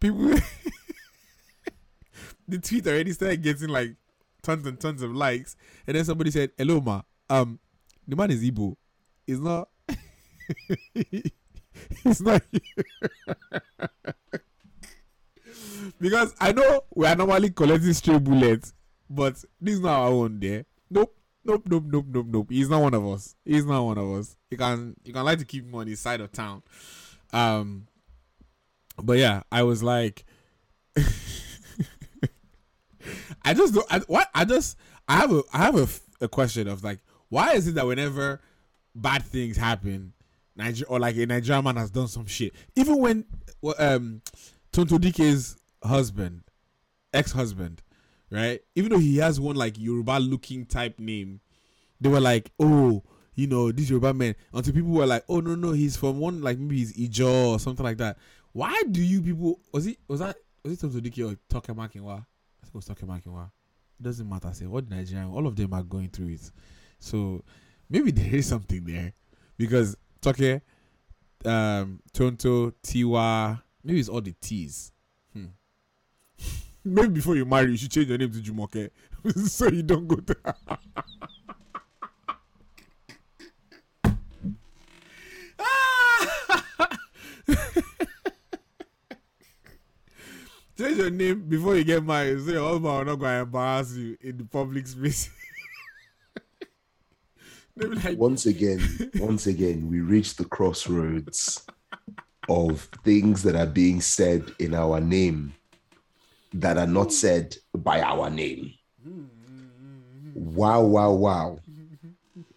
people, 0.00 0.24
the 2.48 2.58
tweet 2.60 2.86
already 2.86 3.12
started 3.12 3.42
getting 3.42 3.68
like 3.68 3.94
tons 4.42 4.66
and 4.66 4.80
tons 4.80 5.02
of 5.02 5.14
likes. 5.14 5.54
And 5.86 5.98
then 5.98 6.04
somebody 6.06 6.30
said, 6.30 6.52
"Hello, 6.56 6.80
ma. 6.80 7.02
Um, 7.28 7.58
the 8.08 8.16
man 8.16 8.30
is 8.30 8.42
Igbo. 8.42 8.74
He's 9.26 9.38
not. 9.38 9.68
he's 12.02 12.22
not." 12.22 12.40
because 16.00 16.34
I 16.40 16.52
know 16.52 16.84
we 16.94 17.06
are 17.06 17.16
normally 17.16 17.50
collecting 17.50 17.92
stray 17.92 18.18
bullets, 18.18 18.72
but 19.10 19.34
this 19.60 19.74
is 19.74 19.80
not 19.80 20.00
our 20.00 20.08
own 20.08 20.38
there. 20.38 20.64
Nope. 20.88 21.14
Nope, 21.44 21.64
nope, 21.66 21.84
nope, 21.86 22.06
nope, 22.08 22.26
nope. 22.28 22.46
He's 22.50 22.68
not 22.68 22.82
one 22.82 22.94
of 22.94 23.06
us. 23.06 23.34
He's 23.44 23.64
not 23.64 23.82
one 23.82 23.98
of 23.98 24.12
us. 24.12 24.36
You 24.50 24.58
can 24.58 24.94
you 25.04 25.12
can 25.12 25.24
like 25.24 25.38
to 25.38 25.44
keep 25.44 25.64
him 25.64 25.74
on 25.74 25.86
his 25.86 25.98
side 25.98 26.20
of 26.20 26.32
town. 26.32 26.62
Um 27.32 27.86
but 29.02 29.18
yeah, 29.18 29.42
I 29.50 29.62
was 29.62 29.82
like 29.82 30.24
I 33.44 33.54
just 33.54 33.74
don't 33.74 33.86
I, 33.90 34.00
what 34.00 34.28
I 34.34 34.44
just 34.44 34.76
I 35.08 35.16
have 35.16 35.32
a 35.32 35.42
I 35.52 35.58
have 35.58 35.76
a, 35.76 35.88
a 36.24 36.28
question 36.28 36.68
of 36.68 36.84
like 36.84 37.00
why 37.30 37.52
is 37.54 37.66
it 37.66 37.74
that 37.76 37.86
whenever 37.86 38.42
bad 38.94 39.22
things 39.22 39.56
happen 39.56 40.12
Niger 40.56 40.84
or 40.86 41.00
like 41.00 41.16
a 41.16 41.24
Nigerian 41.24 41.64
man 41.64 41.76
has 41.76 41.90
done 41.90 42.08
some 42.08 42.26
shit 42.26 42.52
even 42.76 42.98
when 42.98 43.24
um 43.78 44.20
Tonto 44.72 44.98
Dikeh's 44.98 45.56
husband 45.82 46.42
ex-husband 47.14 47.82
right 48.30 48.60
even 48.74 48.90
though 48.90 48.98
he 48.98 49.16
has 49.18 49.40
one 49.40 49.56
like 49.56 49.78
Yoruba 49.78 50.18
looking 50.20 50.64
type 50.66 50.98
name 50.98 51.40
they 52.00 52.08
were 52.08 52.20
like, 52.20 52.50
oh, 52.58 53.02
you 53.34 53.46
know, 53.46 53.70
this 53.70 53.90
Yoruba 53.90 54.14
man. 54.14 54.34
Until 54.52 54.72
people 54.72 54.90
were 54.90 55.06
like, 55.06 55.24
oh 55.28 55.40
no 55.40 55.54
no, 55.54 55.72
he's 55.72 55.96
from 55.96 56.18
one 56.18 56.40
like 56.40 56.58
maybe 56.58 56.78
he's 56.78 56.96
Ijo 56.96 57.52
or 57.52 57.58
something 57.60 57.84
like 57.84 57.98
that. 57.98 58.16
Why 58.52 58.82
do 58.90 59.02
you 59.02 59.22
people? 59.22 59.60
Was 59.72 59.84
he 59.84 59.98
was 60.08 60.20
that 60.20 60.36
was 60.64 60.72
it 60.74 60.80
Tom 60.80 60.90
Diki 60.90 61.30
or 61.30 61.36
Toke 61.48 61.68
Makinwa? 61.76 62.14
I 62.18 62.62
think 62.62 62.68
it 62.68 62.74
was 62.74 62.84
Toke 62.86 63.00
Makinwa. 63.00 63.50
It 63.98 64.02
doesn't 64.02 64.28
matter. 64.28 64.52
Say 64.52 64.66
what 64.66 64.88
Nigerian, 64.88 65.30
all 65.30 65.46
of 65.46 65.56
them 65.56 65.72
are 65.72 65.82
going 65.82 66.08
through 66.08 66.28
it. 66.28 66.50
So 66.98 67.44
maybe 67.88 68.10
there 68.10 68.34
is 68.34 68.46
something 68.46 68.84
there 68.84 69.12
because 69.56 69.96
Toke, 70.20 70.62
um, 71.44 72.00
Tonto, 72.12 72.72
Tiwa, 72.82 73.62
maybe 73.84 74.00
it's 74.00 74.08
all 74.08 74.20
the 74.20 74.32
T's. 74.40 74.92
Hmm. 75.32 75.46
maybe 76.84 77.08
before 77.08 77.36
you 77.36 77.44
marry, 77.44 77.72
you 77.72 77.76
should 77.76 77.90
change 77.90 78.08
your 78.08 78.18
name 78.18 78.30
to 78.30 78.38
Jumoke 78.38 78.90
so 79.48 79.68
you 79.68 79.82
don't 79.82 80.06
go 80.06 80.16
to. 80.16 80.36
Change 90.78 90.96
your 90.96 91.10
name 91.10 91.46
before 91.46 91.76
you 91.76 91.84
get 91.84 92.02
married 92.02 92.40
so 92.40 92.52
your 92.52 92.66
husband 92.66 92.84
will 92.84 93.04
not 93.04 93.20
to 93.20 93.40
embarrass 93.42 93.94
you 93.94 94.16
in 94.22 94.38
the 94.38 94.44
public 94.44 94.86
space. 94.86 95.28
like, 97.76 98.16
once 98.16 98.46
again, 98.46 98.80
once 99.16 99.46
again, 99.46 99.90
we 99.90 100.00
reach 100.00 100.36
the 100.36 100.46
crossroads 100.46 101.66
of 102.48 102.88
things 103.04 103.42
that 103.42 103.56
are 103.56 103.66
being 103.66 104.00
said 104.00 104.50
in 104.58 104.72
our 104.72 105.02
name 105.02 105.52
that 106.54 106.78
are 106.78 106.86
not 106.86 107.12
said 107.12 107.56
by 107.74 108.00
our 108.00 108.30
name. 108.30 108.72
Mm-hmm. 109.06 110.54
Wow, 110.54 110.82
wow, 110.82 111.12
wow. 111.12 111.58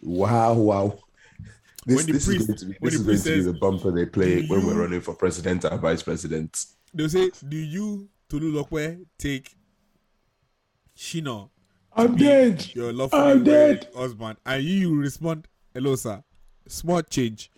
Wow, 0.01 0.53
wow. 0.53 0.99
This, 1.85 2.05
this 2.05 2.25
priest, 2.25 2.41
is 2.41 2.45
going 2.47 2.57
to 2.57 2.65
be, 2.65 2.77
this 2.81 2.93
is 2.95 3.03
going 3.03 3.17
to 3.19 3.23
be 3.23 3.41
the 3.41 3.59
bumper 3.59 3.91
they 3.91 4.05
play 4.05 4.45
when 4.47 4.65
we're 4.65 4.81
running 4.81 5.01
for 5.01 5.13
president 5.13 5.65
and 5.65 5.79
vice 5.81 6.01
president. 6.01 6.65
They'll 6.93 7.09
say, 7.09 7.31
Do 7.47 7.57
you 7.57 8.09
Tolulokwe 8.29 9.05
take 9.17 9.55
Shina. 10.97 11.49
I'm 11.95 12.15
dead. 12.15 12.73
Your 12.73 12.91
lawfully 12.91 13.21
I'm 13.21 13.43
dead. 13.43 13.87
husband. 13.95 14.37
And 14.45 14.63
you, 14.63 14.89
you 14.89 14.95
respond, 14.99 15.47
hello, 15.73 15.95
sir. 15.95 16.23
Small 16.67 17.01
change. 17.03 17.51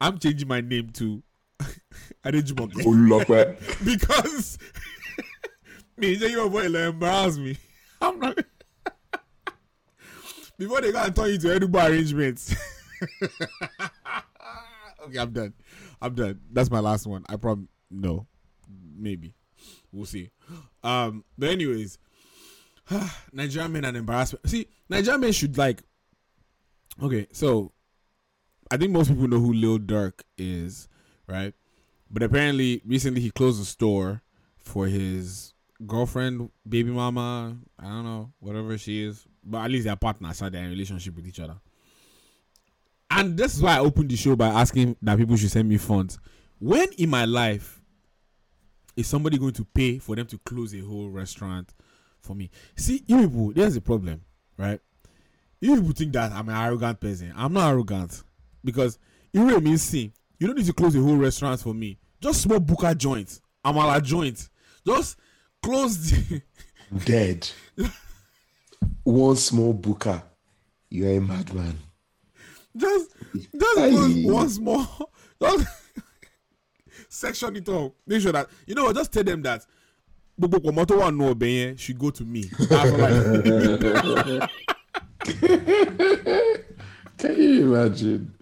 I'm 0.00 0.18
changing 0.18 0.48
my 0.48 0.60
name 0.60 0.90
to 0.94 1.22
Adejumoke. 2.24 2.72
because 3.84 4.58
me, 6.02 6.14
your 6.14 6.50
boy, 6.50 6.66
embarrass 6.66 7.38
me. 7.38 7.56
I'm 8.00 8.18
not. 8.18 8.36
Before 10.58 10.80
they 10.80 10.92
go 10.92 11.02
and 11.02 11.14
turn 11.14 11.30
you 11.30 11.38
to 11.38 11.54
edible 11.54 11.80
arrangements. 11.80 12.54
okay, 13.22 15.18
I'm 15.18 15.32
done. 15.32 15.54
I'm 16.00 16.14
done. 16.14 16.40
That's 16.50 16.70
my 16.70 16.80
last 16.80 17.06
one. 17.06 17.24
I 17.28 17.36
probably 17.36 17.68
no, 17.90 18.26
maybe. 18.96 19.34
We'll 19.92 20.06
see. 20.06 20.30
Um, 20.82 21.24
but 21.38 21.50
anyways, 21.50 21.98
Nigerian 23.32 23.72
men 23.72 23.84
an 23.84 23.96
embarrassment. 23.96 24.48
See, 24.48 24.66
Nigerian 24.88 25.20
men 25.20 25.32
should 25.32 25.56
like. 25.56 25.82
Okay, 27.02 27.26
so 27.32 27.72
I 28.70 28.76
think 28.76 28.90
most 28.90 29.08
people 29.08 29.28
know 29.28 29.38
who 29.38 29.52
Lil 29.52 29.78
Durk 29.78 30.22
is, 30.36 30.88
right? 31.26 31.54
But 32.10 32.22
apparently, 32.22 32.82
recently 32.84 33.20
he 33.20 33.30
closed 33.30 33.62
a 33.62 33.64
store 33.64 34.22
for 34.58 34.86
his 34.86 35.54
girlfriend, 35.86 36.50
baby 36.68 36.90
mama. 36.90 37.56
I 37.78 37.84
don't 37.84 38.04
know, 38.04 38.32
whatever 38.40 38.76
she 38.78 39.04
is. 39.04 39.26
But 39.44 39.64
at 39.64 39.70
least 39.70 39.84
they're 39.84 39.96
partners, 39.96 40.38
they're 40.38 40.54
in 40.54 40.70
relationship 40.70 41.16
with 41.16 41.26
each 41.26 41.40
other. 41.40 41.56
And 43.10 43.36
this 43.36 43.54
is 43.54 43.62
why 43.62 43.76
I 43.76 43.80
opened 43.80 44.10
the 44.10 44.16
show 44.16 44.36
by 44.36 44.48
asking 44.48 44.96
that 45.02 45.18
people 45.18 45.36
should 45.36 45.50
send 45.50 45.68
me 45.68 45.76
funds. 45.76 46.18
When 46.58 46.88
in 46.96 47.10
my 47.10 47.24
life 47.24 47.82
is 48.96 49.06
somebody 49.06 49.36
going 49.36 49.52
to 49.52 49.64
pay 49.64 49.98
for 49.98 50.16
them 50.16 50.26
to 50.26 50.38
close 50.38 50.74
a 50.74 50.78
whole 50.78 51.10
restaurant 51.10 51.74
for 52.20 52.34
me? 52.34 52.50
See, 52.76 53.02
you 53.06 53.28
people, 53.28 53.52
there's 53.52 53.76
a 53.76 53.80
problem, 53.80 54.22
right? 54.56 54.80
You 55.60 55.76
people 55.76 55.92
think 55.92 56.12
that 56.14 56.32
I'm 56.32 56.48
an 56.48 56.56
arrogant 56.56 57.00
person. 57.00 57.32
I'm 57.36 57.52
not 57.52 57.68
arrogant 57.70 58.22
because 58.64 58.98
you 59.32 59.44
really 59.44 59.60
mean 59.60 59.78
see, 59.78 60.12
you 60.38 60.46
don't 60.46 60.56
need 60.56 60.66
to 60.66 60.72
close 60.72 60.94
a 60.96 61.00
whole 61.00 61.16
restaurant 61.16 61.60
for 61.60 61.74
me. 61.74 61.98
Just 62.20 62.42
small 62.42 62.60
buka 62.60 62.96
joint, 62.96 63.40
amala 63.64 64.02
joint. 64.02 64.48
Just 64.86 65.18
close 65.62 66.10
the 66.10 66.42
dead. 67.04 67.48
One 69.04 69.36
small 69.36 69.74
buka, 69.74 70.22
you're 70.90 71.10
a 71.16 71.20
madman. 71.20 71.78
Just, 72.76 73.10
just 73.34 73.74
close 73.74 74.24
one 74.24 74.48
small. 74.48 75.10
Just, 75.40 75.66
section 77.08 77.56
it 77.56 77.68
up. 77.68 77.92
Make 78.06 78.22
sure 78.22 78.32
that 78.32 78.48
you 78.66 78.74
know. 78.74 78.92
Just 78.92 79.12
tell 79.12 79.24
them 79.24 79.42
that 79.42 79.64
gbogbo 80.40 80.58
pọmọ 80.60 80.84
tó 80.86 80.96
wà 80.98 81.10
nù 81.10 81.24
ọbẹ 81.34 81.46
yẹn 81.46 81.76
should 81.78 81.98
go 81.98 82.10
to 82.10 82.24
me. 82.24 82.42
Can 87.18 87.36
you 87.36 87.72
imagine? 87.74 88.32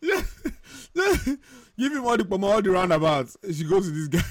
Yeah. 0.00 0.22
Give 1.78 1.92
him 1.92 2.04
all 2.06 2.16
the 2.16 2.24
pọmọ, 2.24 2.44
all 2.54 2.62
the 2.62 2.70
roundabouts. 2.70 3.36
She 3.52 3.64
goes 3.64 3.86
to 3.86 3.92
this 3.92 4.08
guy. 4.08 4.24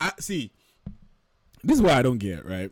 I 0.00 0.12
see. 0.18 0.52
This 1.62 1.76
is 1.76 1.82
what 1.82 1.92
I 1.92 2.02
don't 2.02 2.18
get, 2.18 2.46
right? 2.46 2.70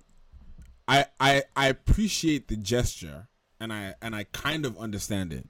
I 0.87 1.07
I 1.19 1.43
I 1.57 1.69
appreciate 1.69 2.49
the 2.49 2.57
gesture 2.57 3.29
and 3.61 3.73
I 3.73 3.95
and 4.03 4.15
I 4.15 4.25
kind 4.25 4.67
of 4.67 4.79
understand 4.79 5.33
it. 5.33 5.49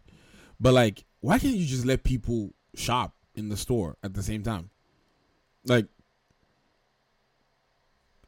But 0.60 0.74
like 0.74 1.04
why 1.24 1.38
can't 1.38 1.56
you 1.56 1.64
just 1.64 1.87
let 1.87 2.04
people 2.04 2.52
shop 2.74 3.14
in 3.34 3.48
the 3.48 3.56
store 3.56 3.96
at 4.02 4.12
the 4.12 4.22
same 4.22 4.42
time? 4.42 4.68
Like, 5.64 5.87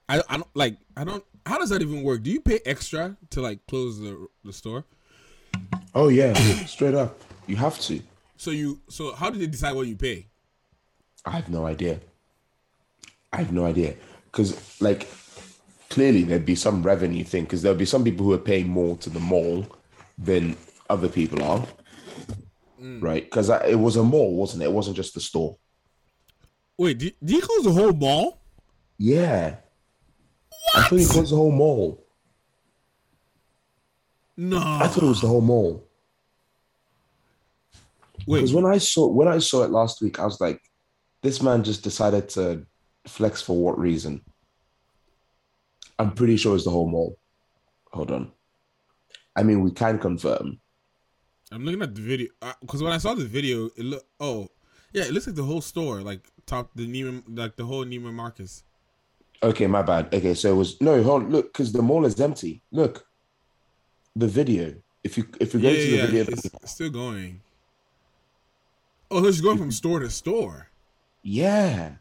I 0.08 0.22
I 0.30 0.38
don't 0.38 0.56
like 0.56 0.78
I 0.96 1.04
don't. 1.04 1.22
How 1.44 1.58
does 1.58 1.68
that 1.68 1.82
even 1.82 2.02
work? 2.02 2.22
Do 2.22 2.30
you 2.30 2.40
pay 2.40 2.60
extra 2.64 3.18
to 3.30 3.42
like 3.42 3.66
close 3.66 4.00
the 4.00 4.28
the 4.44 4.52
store? 4.54 4.84
Oh 5.94 6.08
yeah, 6.08 6.32
straight 6.64 6.94
up. 6.94 7.20
You 7.46 7.56
have 7.56 7.78
to. 7.80 8.00
So 8.38 8.50
you 8.50 8.80
so 8.88 9.12
how 9.14 9.28
do 9.28 9.38
they 9.38 9.46
decide 9.46 9.74
what 9.74 9.86
you 9.86 9.96
pay? 9.96 10.28
I 11.26 11.32
have 11.32 11.50
no 11.50 11.66
idea. 11.66 12.00
I 13.36 13.40
have 13.40 13.52
no 13.52 13.66
idea 13.66 13.94
because 14.24 14.80
like 14.80 15.08
clearly 15.90 16.22
there'd 16.22 16.46
be 16.46 16.54
some 16.54 16.82
revenue 16.82 17.24
thing 17.24 17.44
because 17.44 17.62
there'll 17.62 17.78
be 17.78 17.84
some 17.84 18.04
people 18.04 18.24
who 18.26 18.32
are 18.32 18.38
paying 18.38 18.68
more 18.68 18.96
to 18.98 19.10
the 19.10 19.20
mall 19.20 19.66
than 20.18 20.56
other 20.88 21.08
people 21.08 21.42
are 21.42 21.66
mm. 22.80 23.02
right? 23.02 23.24
Because 23.24 23.48
it 23.50 23.78
was 23.78 23.96
a 23.96 24.02
mall, 24.02 24.34
wasn't 24.34 24.62
it? 24.62 24.66
It 24.66 24.72
wasn't 24.72 24.96
just 24.96 25.14
the 25.14 25.20
store. 25.20 25.56
Wait, 26.78 26.98
did, 26.98 27.14
did 27.22 27.34
he 27.34 27.40
close 27.40 27.64
the 27.64 27.72
whole 27.72 27.92
mall? 27.92 28.40
Yeah. 28.98 29.56
What? 30.48 30.84
I 30.84 30.88
thought 30.88 30.98
he 30.98 31.06
closed 31.06 31.32
the 31.32 31.36
whole 31.36 31.52
mall. 31.52 32.04
No, 34.36 34.58
I 34.58 34.86
thought 34.88 35.04
it 35.04 35.08
was 35.08 35.22
the 35.22 35.28
whole 35.28 35.40
mall. 35.40 35.82
Wait, 38.26 38.40
because 38.40 38.52
when 38.52 38.66
I 38.66 38.76
saw 38.76 39.06
when 39.06 39.28
I 39.28 39.38
saw 39.38 39.62
it 39.62 39.70
last 39.70 40.02
week, 40.02 40.18
I 40.20 40.26
was 40.26 40.40
like, 40.40 40.60
this 41.22 41.40
man 41.40 41.64
just 41.64 41.82
decided 41.82 42.28
to 42.30 42.66
flex 43.06 43.42
for 43.42 43.56
what 43.56 43.78
reason? 43.78 44.22
I'm 45.98 46.12
pretty 46.12 46.36
sure 46.36 46.54
it's 46.54 46.64
the 46.64 46.70
whole 46.70 46.88
mall. 46.88 47.18
Hold 47.92 48.10
on. 48.10 48.32
I 49.34 49.42
mean, 49.42 49.62
we 49.62 49.70
can 49.70 49.98
confirm. 49.98 50.60
I'm 51.52 51.64
looking 51.64 51.82
at 51.82 51.94
the 51.94 52.02
video 52.02 52.28
because 52.60 52.82
uh, 52.82 52.84
when 52.84 52.92
I 52.92 52.98
saw 52.98 53.14
the 53.14 53.24
video, 53.24 53.66
it 53.76 53.84
look 53.84 54.04
oh 54.18 54.48
yeah, 54.92 55.04
it 55.04 55.12
looks 55.12 55.26
like 55.26 55.36
the 55.36 55.44
whole 55.44 55.60
store, 55.60 56.00
like 56.00 56.28
top 56.46 56.70
the 56.74 56.86
Neiman, 56.86 57.22
like 57.28 57.56
the 57.56 57.64
whole 57.64 57.84
Neiman 57.84 58.14
Marcus. 58.14 58.64
Okay, 59.42 59.66
my 59.66 59.82
bad. 59.82 60.12
Okay, 60.12 60.34
so 60.34 60.52
it 60.52 60.56
was 60.56 60.80
no 60.80 61.02
hold 61.02 61.30
look 61.30 61.52
because 61.52 61.72
the 61.72 61.82
mall 61.82 62.04
is 62.04 62.20
empty. 62.20 62.62
Look, 62.72 63.06
the 64.16 64.26
video. 64.26 64.74
If 65.04 65.16
you 65.16 65.28
if 65.40 65.54
you 65.54 65.60
go 65.60 65.68
yeah, 65.68 65.76
to 65.76 65.90
the 65.90 65.96
yeah, 65.96 66.06
video, 66.06 66.24
it's 66.32 66.72
still 66.72 66.90
going. 66.90 67.42
Oh, 69.10 69.22
so 69.22 69.30
she's 69.30 69.40
going 69.40 69.58
from 69.58 69.70
store 69.70 70.00
to 70.00 70.10
store. 70.10 70.70
Yeah. 71.22 71.92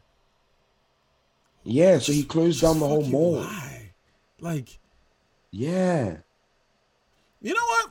Yeah, 1.68 1.98
so 1.98 2.12
he 2.12 2.22
closed 2.22 2.62
down 2.62 2.78
the 2.78 2.86
whole 2.86 3.04
mall. 3.04 3.40
Lie. 3.40 3.90
Like, 4.40 4.78
yeah. 5.50 6.18
You 7.42 7.54
know 7.54 7.60
what? 7.60 7.90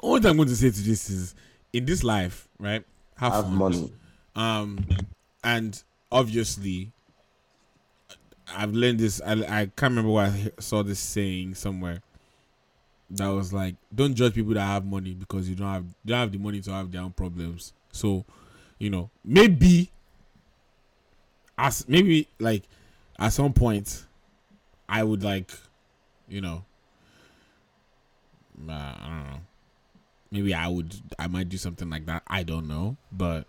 All 0.00 0.16
I'm 0.26 0.36
going 0.36 0.48
to 0.48 0.54
say 0.54 0.70
to 0.70 0.82
this 0.82 1.10
is, 1.10 1.34
in 1.72 1.84
this 1.84 2.04
life, 2.04 2.48
right? 2.60 2.84
Have, 3.16 3.32
have 3.32 3.50
money. 3.50 3.92
Um, 4.36 4.86
and 5.42 5.82
obviously, 6.12 6.92
I've 8.54 8.72
learned 8.72 9.00
this. 9.00 9.20
I 9.20 9.32
I 9.32 9.66
can't 9.66 9.90
remember 9.90 10.10
where 10.10 10.26
I 10.26 10.50
saw 10.60 10.84
this 10.84 11.00
saying 11.00 11.56
somewhere. 11.56 12.02
That 13.10 13.28
was 13.28 13.52
like, 13.52 13.74
don't 13.92 14.14
judge 14.14 14.34
people 14.34 14.54
that 14.54 14.60
have 14.60 14.84
money 14.84 15.14
because 15.14 15.48
you 15.48 15.56
don't 15.56 15.72
have 15.72 15.84
you 16.04 16.10
don't 16.10 16.20
have 16.20 16.32
the 16.32 16.38
money 16.38 16.60
to 16.60 16.70
have 16.70 16.92
their 16.92 17.02
own 17.02 17.12
problems. 17.12 17.72
So, 17.90 18.24
you 18.78 18.90
know, 18.90 19.10
maybe 19.24 19.90
as 21.58 21.88
maybe 21.88 22.28
like 22.38 22.64
at 23.18 23.32
some 23.32 23.52
point, 23.52 24.04
I 24.88 25.02
would 25.02 25.22
like, 25.22 25.52
you 26.28 26.40
know, 26.40 26.64
uh, 28.68 28.72
I 28.72 29.06
don't 29.08 29.30
know. 29.30 29.40
Maybe 30.30 30.54
I 30.54 30.68
would. 30.68 30.94
I 31.18 31.26
might 31.28 31.48
do 31.48 31.56
something 31.56 31.88
like 31.88 32.06
that. 32.06 32.22
I 32.26 32.42
don't 32.42 32.66
know, 32.66 32.96
but 33.12 33.46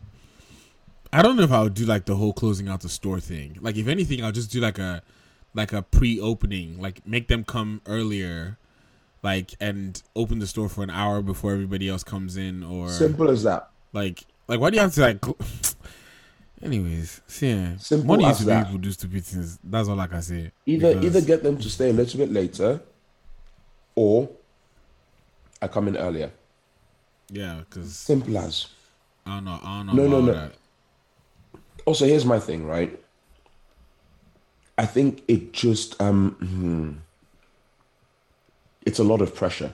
I 1.11 1.21
don't 1.21 1.35
know 1.35 1.43
if 1.43 1.51
I 1.51 1.63
would 1.63 1.73
do 1.73 1.85
like 1.85 2.05
the 2.05 2.15
whole 2.15 2.33
closing 2.33 2.67
out 2.67 2.81
the 2.81 2.89
store 2.89 3.19
thing. 3.19 3.57
Like, 3.59 3.77
if 3.77 3.87
anything, 3.87 4.23
I'll 4.23 4.31
just 4.31 4.51
do 4.51 4.59
like 4.59 4.77
a 4.77 5.01
like 5.53 5.73
a 5.73 5.81
pre-opening. 5.81 6.79
Like, 6.79 7.05
make 7.07 7.27
them 7.27 7.43
come 7.43 7.81
earlier, 7.87 8.57
like, 9.23 9.55
and 9.59 10.01
open 10.15 10.39
the 10.39 10.47
store 10.47 10.69
for 10.69 10.83
an 10.83 10.89
hour 10.89 11.21
before 11.21 11.53
everybody 11.53 11.89
else 11.89 12.03
comes 12.03 12.37
in. 12.37 12.63
Or 12.63 12.89
simple 12.89 13.29
as 13.31 13.43
that. 13.43 13.69
Like, 13.93 14.25
like 14.47 14.59
why 14.59 14.69
do 14.69 14.75
you 14.75 14.81
have 14.81 14.93
to 14.95 15.01
like? 15.01 15.25
Anyways, 16.61 17.21
see, 17.27 17.49
yeah. 17.49 17.77
Simple 17.77 18.07
money 18.07 18.25
as 18.25 18.39
to 18.39 18.45
that. 18.45 18.65
people 18.65 18.79
do 18.79 18.91
stupid 18.91 19.23
things. 19.25 19.59
That's 19.63 19.87
all 19.89 19.99
I 19.99 20.07
can 20.07 20.21
say. 20.21 20.51
Either 20.65 20.93
Because- 20.95 21.05
either 21.05 21.21
get 21.21 21.43
them 21.43 21.57
to 21.57 21.69
stay 21.69 21.89
a 21.89 21.93
little 21.93 22.17
bit 22.17 22.31
later, 22.31 22.81
or 23.95 24.29
I 25.61 25.67
come 25.67 25.87
in 25.87 25.97
earlier. 25.97 26.31
yeah, 27.29 27.59
because 27.59 27.95
Simple 27.95 28.37
as. 28.37 28.67
I 29.25 29.35
don't 29.35 29.45
know. 29.45 29.59
I 29.63 29.77
don't 29.77 29.85
know. 29.87 29.93
No, 29.93 30.07
no, 30.07 30.21
no. 30.21 30.33
That. 30.33 30.53
Also, 31.85 32.05
here's 32.05 32.25
my 32.25 32.39
thing, 32.39 32.65
right? 32.65 32.99
I 34.77 34.85
think 34.85 35.23
it 35.27 35.51
just 35.53 35.99
um 36.01 36.31
hmm, 36.39 36.91
it's 38.85 38.99
a 38.99 39.03
lot 39.03 39.21
of 39.21 39.33
pressure. 39.35 39.73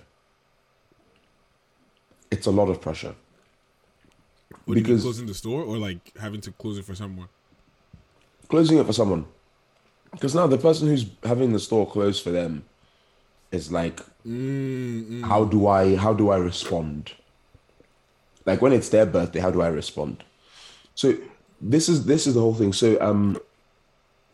It's 2.30 2.48
a 2.48 2.52
lot 2.52 2.70
of 2.70 2.80
pressure. 2.82 3.16
What 4.66 4.76
do 4.76 4.80
you 4.80 4.86
mean 4.86 4.95
Because- 4.95 5.03
closing 5.03 5.26
the 5.28 5.34
store 5.34 5.64
or 5.64 5.78
like 5.78 6.18
having 6.20 6.41
to 6.41 6.51
close 6.51 6.78
it 6.78 6.86
for 6.86 6.95
someone? 6.95 7.28
Closing 8.47 8.78
it 8.78 8.86
for 8.86 8.93
someone. 8.93 9.26
Because 10.12 10.36
now 10.36 10.45
the 10.47 10.57
person 10.57 10.88
who's 10.88 11.05
having 11.24 11.53
the 11.53 11.59
store 11.59 11.89
closed 11.89 12.24
for 12.24 12.32
them 12.32 12.64
is 13.51 13.72
like, 13.72 13.99
Mm, 14.28 15.24
how 15.24 15.45
do 15.45 15.66
I 15.68 15.95
how 15.95 16.14
do 16.14 16.30
I 16.30 16.38
respond? 16.38 17.14
Like 18.45 18.62
when 18.62 18.72
it's 18.74 18.89
their 18.89 19.05
birthday, 19.05 19.39
how 19.39 19.49
do 19.51 19.62
I 19.62 19.68
respond? 19.68 20.24
So 20.93 21.16
this 21.59 21.89
is 21.89 22.05
this 22.05 22.28
is 22.28 22.36
the 22.36 22.39
whole 22.41 22.53
thing. 22.53 22.72
So 22.74 23.01
um 23.01 23.38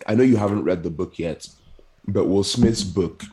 I 0.05 0.15
know 0.15 0.23
you 0.23 0.35
haven't 0.37 0.63
read 0.63 0.83
the 0.83 0.89
book 0.89 1.17
yet, 1.19 1.47
but 2.07 2.25
Will 2.25 2.43
Smith's 2.43 2.83
book, 2.83 3.23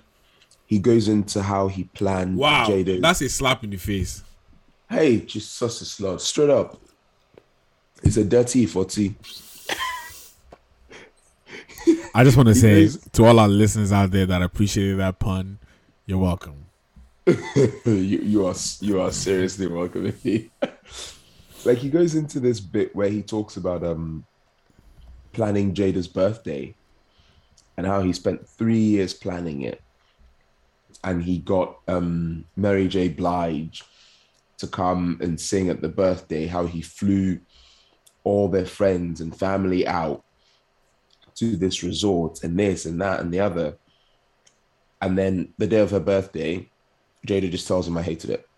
he 0.66 0.78
goes 0.78 1.09
into 1.09 1.42
how 1.42 1.66
he 1.68 1.84
planned 1.84 2.36
Wow, 2.36 2.66
that's 3.01 3.20
a 3.22 3.28
slap 3.28 3.64
in 3.64 3.70
the 3.70 3.76
face. 3.76 4.22
Hey, 4.95 5.20
just 5.20 5.57
such 5.57 5.80
a 5.80 5.84
slot. 5.84 6.20
Straight 6.20 6.51
up. 6.51 6.80
It's 8.03 8.16
a 8.16 8.24
dirty 8.24 8.66
40. 8.66 9.14
I 12.14 12.22
just 12.22 12.36
want 12.36 12.49
to 12.49 12.55
say 12.55 12.88
to 13.12 13.24
all 13.24 13.40
our 13.40 13.49
listeners 13.49 13.92
out 13.92 14.11
there 14.12 14.26
that 14.26 14.42
appreciated 14.42 14.99
that 14.99 15.18
pun, 15.18 15.59
you're 16.07 16.18
welcome. 16.18 16.66
you, 17.26 17.72
you 17.86 18.47
are 18.47 18.55
you 18.80 19.01
are 19.01 19.11
seriously 19.11 19.66
welcome. 19.66 20.05
like 21.64 21.78
he 21.78 21.88
goes 21.88 22.14
into 22.14 22.38
this 22.38 22.61
bit 22.61 22.95
where 22.95 23.09
he 23.09 23.22
talks 23.22 23.57
about 23.57 23.82
um 23.82 24.26
planning 25.32 25.72
Jada's 25.74 26.07
birthday 26.07 26.74
and 27.78 27.86
how 27.86 28.03
he 28.03 28.12
spent 28.12 28.47
three 28.47 28.78
years 28.78 29.14
planning 29.14 29.62
it, 29.62 29.80
and 31.03 31.22
he 31.24 31.38
got 31.38 31.78
um 31.88 32.45
Mary 32.57 32.88
J. 32.88 33.09
Blige 33.09 33.82
to 34.59 34.66
come 34.66 35.18
and 35.20 35.40
sing 35.40 35.68
at 35.68 35.80
the 35.80 35.88
birthday. 35.88 36.46
How 36.46 36.66
he 36.66 36.82
flew 36.82 37.40
all 38.24 38.48
their 38.48 38.66
friends 38.66 39.20
and 39.20 39.36
family 39.36 39.86
out 39.86 40.24
to 41.36 41.57
this 41.57 41.82
resort 41.82 42.42
and 42.42 42.59
this 42.59 42.86
and 42.86 43.00
that 43.00 43.20
and 43.20 43.32
the 43.32 43.40
other. 43.40 43.76
And 45.00 45.18
then 45.18 45.52
the 45.59 45.66
day 45.66 45.80
of 45.80 45.90
her 45.90 46.00
birthday, 46.00 46.70
Jada 47.26 47.50
just 47.50 47.68
tells 47.68 47.86
him 47.86 47.98
I 47.98 48.02
hated 48.02 48.30
it. 48.30 48.48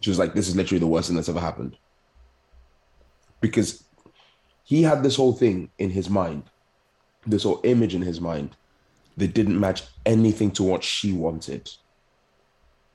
She 0.00 0.10
was 0.10 0.18
like, 0.18 0.34
this 0.34 0.48
is 0.48 0.56
literally 0.56 0.80
the 0.80 0.86
worst 0.86 1.08
thing 1.08 1.16
that's 1.16 1.28
ever 1.28 1.40
happened. 1.40 1.76
Because 3.40 3.84
he 4.64 4.82
had 4.82 5.02
this 5.02 5.16
whole 5.16 5.32
thing 5.32 5.70
in 5.78 5.90
his 5.90 6.08
mind, 6.08 6.44
this 7.26 7.44
whole 7.44 7.60
image 7.64 7.94
in 7.94 8.02
his 8.02 8.20
mind 8.20 8.56
that 9.16 9.34
didn't 9.34 9.58
match 9.58 9.82
anything 10.06 10.50
to 10.52 10.62
what 10.62 10.82
she 10.82 11.12
wanted. 11.12 11.70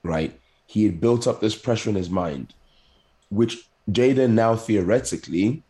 Right? 0.04 0.40
He 0.68 0.86
had 0.86 1.02
built 1.02 1.28
up 1.28 1.42
this 1.42 1.56
pressure 1.56 1.90
in 1.90 1.96
his 1.96 2.10
mind, 2.10 2.54
which 3.30 3.68
Jada 3.90 4.30
now 4.30 4.56
theoretically 4.56 5.64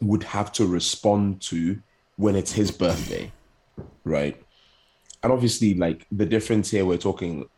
would 0.00 0.24
have 0.24 0.52
to 0.52 0.66
respond 0.66 1.40
to 1.42 1.80
when 2.16 2.34
it's 2.34 2.52
his 2.52 2.70
birthday. 2.70 3.30
Right? 4.04 4.42
and 5.26 5.32
obviously 5.32 5.74
like 5.74 6.06
the 6.12 6.24
difference 6.24 6.70
here 6.70 6.84
we're 6.84 6.96
talking 6.96 7.48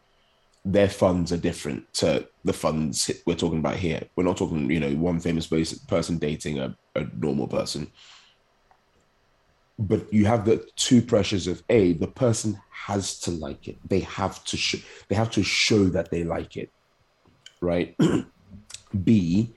their 0.64 0.88
funds 0.88 1.32
are 1.32 1.36
different 1.36 1.92
to 1.92 2.26
the 2.44 2.52
funds 2.52 3.10
we're 3.26 3.34
talking 3.34 3.58
about 3.58 3.76
here 3.76 4.02
we're 4.16 4.24
not 4.24 4.38
talking 4.38 4.70
you 4.70 4.80
know 4.80 4.94
one 4.94 5.20
famous 5.20 5.46
person 5.86 6.16
dating 6.16 6.58
a, 6.58 6.74
a 6.96 7.04
normal 7.18 7.46
person 7.46 7.90
but 9.78 10.12
you 10.12 10.26
have 10.26 10.44
the 10.44 10.66
two 10.76 11.00
pressures 11.00 11.46
of 11.46 11.62
a 11.68 11.92
the 11.94 12.06
person 12.06 12.60
has 12.70 13.18
to 13.20 13.30
like 13.30 13.68
it 13.68 13.76
they 13.88 14.00
have 14.00 14.42
to 14.44 14.56
show 14.56 14.78
they 15.08 15.14
have 15.14 15.30
to 15.30 15.42
show 15.42 15.84
that 15.84 16.10
they 16.10 16.24
like 16.24 16.56
it 16.56 16.70
right 17.60 17.96
b 19.04 19.52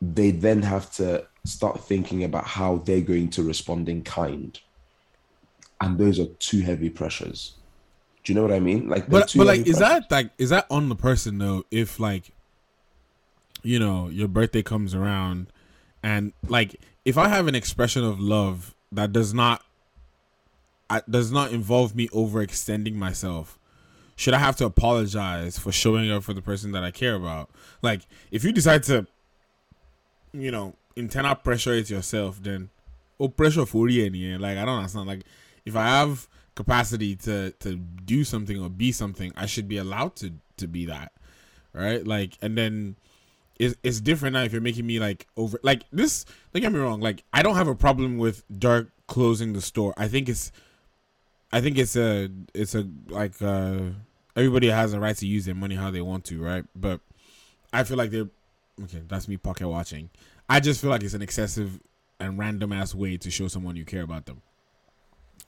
they 0.00 0.30
then 0.30 0.62
have 0.62 0.90
to 0.90 1.26
start 1.44 1.82
thinking 1.84 2.24
about 2.24 2.44
how 2.44 2.76
they're 2.78 3.00
going 3.00 3.28
to 3.28 3.42
respond 3.42 3.88
in 3.88 4.02
kind 4.02 4.60
and 5.80 5.98
those 5.98 6.18
are 6.18 6.26
two 6.38 6.60
heavy 6.60 6.88
pressures. 6.88 7.54
Do 8.24 8.32
you 8.32 8.36
know 8.36 8.42
what 8.42 8.52
I 8.52 8.60
mean? 8.60 8.88
Like, 8.88 9.08
But 9.08 9.34
but 9.36 9.46
like 9.46 9.66
is 9.66 9.78
pressures. 9.78 10.06
that 10.08 10.10
like 10.10 10.30
is 10.38 10.50
that 10.50 10.66
on 10.70 10.88
the 10.88 10.96
person 10.96 11.38
though? 11.38 11.64
If 11.70 12.00
like 12.00 12.32
you 13.62 13.78
know 13.78 14.08
your 14.08 14.28
birthday 14.28 14.62
comes 14.62 14.94
around 14.94 15.48
and 16.02 16.32
like 16.48 16.76
if 17.04 17.18
I 17.18 17.28
have 17.28 17.46
an 17.48 17.54
expression 17.54 18.02
of 18.04 18.18
love 18.18 18.74
that 18.94 19.12
does 19.12 19.34
not 19.34 19.62
does 21.10 21.32
not 21.32 21.52
involve 21.52 21.94
me 21.94 22.08
overextending 22.08 22.94
myself, 22.94 23.58
should 24.16 24.34
I 24.34 24.38
have 24.38 24.56
to 24.56 24.66
apologize 24.66 25.58
for 25.58 25.72
showing 25.72 26.10
up 26.10 26.22
for 26.22 26.34
the 26.34 26.42
person 26.42 26.72
that 26.72 26.84
I 26.84 26.90
care 26.90 27.14
about? 27.14 27.50
Like 27.82 28.02
if 28.30 28.44
you 28.44 28.52
decide 28.52 28.82
to 28.84 29.06
you 30.32 30.50
know 30.50 30.74
internal 30.96 31.34
pressure 31.34 31.74
it 31.74 31.90
yourself, 31.90 32.42
then 32.42 32.70
oh 33.18 33.28
pressure 33.28 33.66
for 33.66 33.88
you 33.88 34.06
and 34.06 34.16
yeah. 34.16 34.36
Like 34.38 34.58
I 34.58 34.64
don't 34.64 34.78
understand. 34.78 35.06
Like 35.06 35.22
if 35.64 35.76
I 35.76 35.86
have 35.86 36.28
capacity 36.54 37.16
to 37.16 37.50
to 37.60 37.76
do 37.76 38.24
something 38.24 38.60
or 38.60 38.68
be 38.68 38.92
something, 38.92 39.32
I 39.36 39.46
should 39.46 39.68
be 39.68 39.78
allowed 39.78 40.16
to 40.16 40.32
to 40.58 40.68
be 40.68 40.86
that, 40.86 41.12
right? 41.72 42.06
Like 42.06 42.38
and 42.40 42.56
then 42.56 42.96
it's 43.58 43.76
it's 43.82 44.00
different 44.00 44.34
now 44.34 44.42
if 44.42 44.52
you're 44.52 44.60
making 44.60 44.86
me 44.86 44.98
like 44.98 45.26
over 45.36 45.58
like 45.62 45.84
this. 45.92 46.24
Don't 46.52 46.62
get 46.62 46.72
me 46.72 46.78
wrong. 46.78 47.00
Like 47.00 47.24
I 47.32 47.42
don't 47.42 47.56
have 47.56 47.68
a 47.68 47.74
problem 47.74 48.18
with 48.18 48.44
Durk 48.50 48.90
closing 49.06 49.52
the 49.52 49.60
store. 49.60 49.94
I 49.96 50.08
think 50.08 50.28
it's 50.28 50.52
I 51.52 51.60
think 51.60 51.78
it's 51.78 51.96
a 51.96 52.30
it's 52.52 52.74
a 52.74 52.88
like 53.08 53.40
uh 53.40 53.80
everybody 54.36 54.68
has 54.68 54.92
a 54.92 55.00
right 55.00 55.16
to 55.16 55.26
use 55.26 55.44
their 55.44 55.54
money 55.54 55.76
how 55.76 55.90
they 55.90 56.00
want 56.00 56.24
to, 56.26 56.42
right? 56.42 56.64
But 56.74 57.00
I 57.72 57.84
feel 57.84 57.96
like 57.96 58.10
they're 58.10 58.28
okay. 58.84 59.02
That's 59.06 59.28
me 59.28 59.36
pocket 59.36 59.68
watching. 59.68 60.10
I 60.48 60.60
just 60.60 60.80
feel 60.80 60.90
like 60.90 61.02
it's 61.02 61.14
an 61.14 61.22
excessive 61.22 61.80
and 62.20 62.38
random 62.38 62.72
ass 62.72 62.94
way 62.94 63.16
to 63.18 63.30
show 63.30 63.48
someone 63.48 63.76
you 63.76 63.84
care 63.84 64.02
about 64.02 64.26
them. 64.26 64.42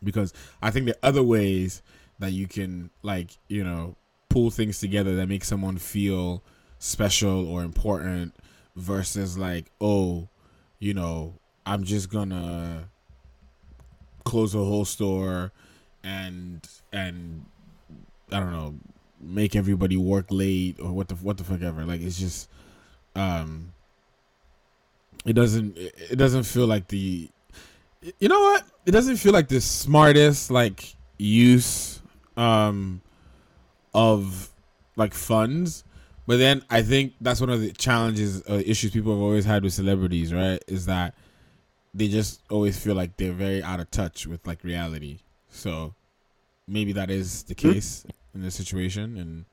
Because 0.03 0.33
I 0.63 0.71
think 0.71 0.87
there 0.87 0.95
are 1.03 1.09
other 1.09 1.23
ways 1.23 1.83
that 2.19 2.33
you 2.33 2.47
can 2.47 2.91
like, 3.03 3.31
you 3.49 3.65
know, 3.65 3.97
pull 4.29 4.51
things 4.51 4.79
together 4.79 5.17
that 5.17 5.29
make 5.29 5.45
someone 5.45 5.79
feel 5.79 6.43
special 6.79 7.49
or 7.49 7.62
important 7.62 8.35
versus 8.74 9.39
like, 9.39 9.66
oh, 9.81 10.29
you 10.79 10.95
know, 10.95 11.35
I'm 11.64 11.85
just 11.85 12.11
gonna 12.11 12.89
close 14.24 14.55
a 14.55 14.59
whole 14.59 14.85
store 14.85 15.53
and 16.03 16.66
and 16.93 17.45
I 18.31 18.41
don't 18.41 18.53
know, 18.53 18.74
make 19.20 19.57
everybody 19.57 19.97
work 19.97 20.27
late 20.31 20.79
or 20.81 20.93
what 20.93 21.09
the 21.09 21.14
what 21.16 21.39
the 21.39 21.45
fuck 21.45 21.62
ever. 21.62 21.85
Like 21.85 22.01
it's 22.01 22.18
just 22.18 22.49
um 23.14 23.72
it 25.24 25.33
doesn't 25.33 25.77
it 25.77 26.16
doesn't 26.16 26.45
feel 26.45 26.66
like 26.66 26.89
the 26.89 27.29
you 28.20 28.29
know 28.29 28.41
what 28.41 28.64
it 28.85 28.93
doesn't 28.93 29.16
feel 29.16 29.33
like 29.33 29.49
the 29.49 29.61
smartest 29.61 30.51
like 30.51 30.95
use 31.18 32.01
um 32.37 33.01
of 33.95 34.51
like 34.97 35.14
funds 35.14 35.83
but 36.27 36.39
then 36.39 36.62
i 36.70 36.83
think 36.83 37.14
that's 37.20 37.41
one 37.41 37.51
of 37.51 37.61
the 37.61 37.72
challenges 37.72 38.43
uh, 38.49 38.62
issues 38.64 38.91
people 38.91 39.12
have 39.12 39.22
always 39.22 39.45
had 39.45 39.62
with 39.62 39.72
celebrities 39.72 40.33
right 40.33 40.62
is 40.66 40.87
that 40.87 41.14
they 41.97 42.09
just 42.09 42.43
always 42.51 42.79
feel 42.79 42.95
like 42.95 43.16
they're 43.16 43.33
very 43.33 43.62
out 43.62 43.81
of 43.81 43.91
touch 43.91 44.27
with 44.27 44.47
like 44.47 44.62
reality. 44.62 45.20
So 45.49 45.95
maybe 46.68 46.93
that 46.93 47.11
is 47.11 47.45
the 47.45 47.55
case 47.55 48.05
in 48.35 48.43
this 48.43 48.55
situation 48.55 49.16
and 49.16 49.45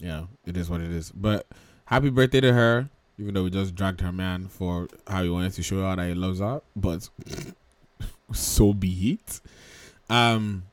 yeah 0.00 0.24
it 0.44 0.56
is 0.56 0.68
what 0.68 0.80
it 0.80 0.90
is. 0.90 1.12
But 1.12 1.46
happy 1.84 2.10
birthday 2.10 2.40
to 2.40 2.52
her 2.52 2.90
even 3.18 3.34
though 3.34 3.44
we 3.44 3.50
just 3.50 3.74
dragged 3.76 4.00
her 4.00 4.10
man 4.10 4.48
for 4.48 4.88
how 5.06 5.22
he 5.22 5.28
wanted 5.28 5.52
to 5.52 5.62
show 5.62 5.84
out 5.84 5.98
that 5.98 6.08
he 6.08 6.14
loves 6.14 6.40
her, 6.40 6.60
but 6.74 7.08
so 8.32 8.72
be 8.72 9.12
it. 9.12 9.40
Um, 10.08 10.64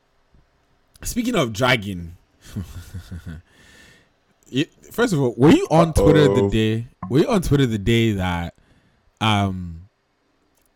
speaking 1.02 1.34
of 1.34 1.52
dragging, 1.52 2.16
First 4.90 5.12
of 5.12 5.20
all, 5.20 5.34
were 5.36 5.50
you 5.50 5.66
on 5.70 5.92
Twitter 5.92 6.26
the 6.34 6.48
day? 6.48 6.88
Were 7.10 7.20
you 7.20 7.28
on 7.28 7.42
Twitter 7.42 7.66
the 7.66 7.78
day 7.78 8.12
that 8.12 8.54
um 9.20 9.88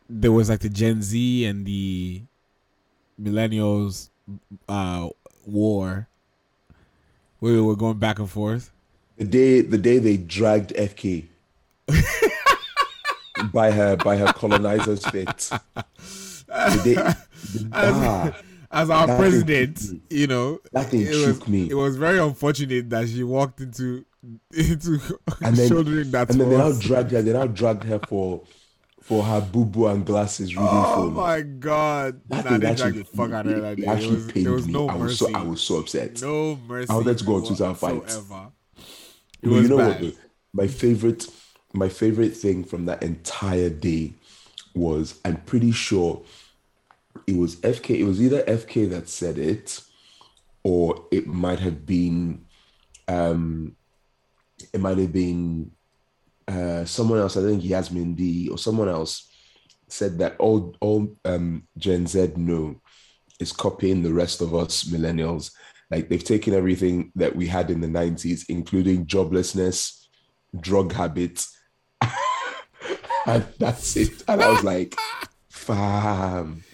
there 0.09 0.33
was 0.33 0.49
like 0.51 0.61
the 0.61 0.69
Gen 0.69 1.03
Z 1.03 1.45
and 1.45 1.65
the 1.67 2.23
millennials 3.21 4.11
uh 4.69 5.09
war 5.47 6.09
where 7.39 7.53
we 7.53 7.61
were 7.61 7.77
going 7.77 7.99
back 7.99 8.19
and 8.19 8.31
forth? 8.31 8.71
The 9.17 9.25
day 9.25 9.61
the 9.61 9.79
day 9.79 9.99
they 9.99 10.17
dragged 10.17 10.75
FK 10.75 11.27
by 13.53 13.71
her 13.71 13.97
by 13.97 14.17
her 14.17 14.33
colonizer's 14.33 15.05
feet. 15.07 15.51
The 16.47 16.81
day, 16.85 16.95
the, 16.95 17.71
ah, 17.73 18.33
as 18.73 18.91
our 18.91 19.07
president, 19.17 19.81
you 20.11 20.27
know, 20.27 20.59
that 20.73 20.87
thing 20.87 21.03
it 21.03 21.13
shook 21.13 21.41
was, 21.41 21.49
me. 21.49 21.69
It 21.71 21.75
was 21.75 21.97
very 21.97 22.19
unfortunate 22.19 22.89
that 22.91 23.09
she 23.09 23.23
walked 23.23 23.61
into 23.61 24.05
into 24.55 24.99
and 25.43 25.57
then, 25.57 25.69
shouldering 25.69 26.11
that. 26.13 26.31
And 26.31 26.41
then 26.41 26.51
they 26.51 26.57
now 26.57 26.73
dragged 26.73 27.11
her. 27.11 27.23
They 27.23 27.33
now 27.33 27.47
dragged 27.47 27.85
her 27.85 27.99
for 28.09 28.43
for 29.01 29.23
her 29.25 29.41
boo 29.41 29.65
boo 29.65 29.89
and 29.89 30.07
glasses 30.07 30.55
reading 30.55 30.69
Oh 30.71 30.95
phone. 30.95 31.13
my 31.15 31.41
god! 31.43 32.21
That 32.29 32.45
nah, 32.45 32.51
thing 32.53 32.61
they 32.61 32.67
actually- 32.69 32.93
dragged 32.93 33.09
the 33.13 33.17
fuck 33.17 33.33
out 33.33 33.47
of 33.47 33.53
her 33.53 33.61
that 33.61 33.79
it 33.79 33.85
actually 33.85 34.15
was, 34.17 34.33
pained 34.33 34.47
there 34.47 34.53
was 34.53 34.67
me. 34.67 34.73
no 34.73 34.89
I 34.89 34.95
was 34.95 35.03
mercy. 35.21 35.33
so 35.33 35.39
I 35.39 35.43
was 35.43 35.61
so 35.61 35.77
upset. 35.79 36.23
no 36.23 36.57
mercy. 36.69 36.91
I 36.91 36.95
wanted 36.95 37.19
to 37.19 37.25
go 37.25 37.35
on 37.37 37.47
Twitter 37.47 37.65
and 37.65 37.77
fight. 37.79 38.19
It 39.43 39.49
was 39.49 39.63
you 39.65 39.69
know 39.69 39.79
bad. 39.79 40.03
what? 40.03 40.15
My 40.55 40.67
favorite, 40.69 41.27
my 41.73 41.89
favorite 41.89 42.37
thing 42.37 42.63
from 42.65 42.85
that 42.87 43.03
entire 43.03 43.71
day 43.71 44.13
was 44.75 45.19
I'm 45.25 45.37
pretty 45.39 45.73
sure 45.73 46.23
it 47.27 47.37
was 47.37 47.57
FK. 47.57 47.99
It 47.99 48.05
was 48.05 48.21
either 48.21 48.43
FK 48.43 48.91
that 48.91 49.09
said 49.09 49.39
it, 49.39 49.81
or 50.63 51.07
it 51.11 51.27
might 51.27 51.59
have 51.61 51.85
been, 51.87 52.45
um, 53.09 53.77
it 54.73 54.81
might 54.81 54.99
have 54.99 55.13
been 55.13 55.73
uh, 56.49 56.85
someone 56.85 57.19
else. 57.19 57.37
I 57.37 57.43
think 57.43 57.65
Yasmin 57.65 58.15
D 58.15 58.49
or 58.49 58.59
someone 58.59 58.89
else 58.89 59.31
said 59.89 60.19
that 60.19 60.37
all 60.39 60.75
all 60.81 61.17
um, 61.25 61.67
Gen 61.77 62.07
Z 62.07 62.33
know 62.37 62.81
is 63.39 63.53
copying 63.53 64.03
the 64.03 64.13
rest 64.13 64.41
of 64.41 64.55
us 64.55 64.85
millennials. 64.85 65.53
Like 65.91 66.09
they've 66.09 66.25
taken 66.25 66.55
everything 66.55 67.13
that 67.17 67.37
we 67.37 67.47
had 67.47 67.71
in 67.71 67.81
the 67.81 67.87
90s, 67.87 68.47
including 68.49 69.05
joblessness, 69.05 70.07
drug 70.59 70.93
habits, 70.93 71.55
and 73.27 73.47
that's 73.59 73.97
it. 73.97 74.23
And 74.27 74.43
I 74.43 74.51
was 74.51 74.65
like, 74.65 74.97
fam, 75.51 76.65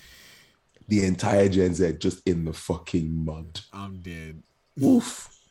the 0.88 1.04
entire 1.04 1.48
Gen 1.48 1.74
Z 1.74 1.94
just 1.98 2.26
in 2.26 2.44
the 2.44 2.52
fucking 2.52 3.24
mud. 3.24 3.60
I'm 3.72 4.00
dead. 4.00 4.42
Woof. 4.76 5.34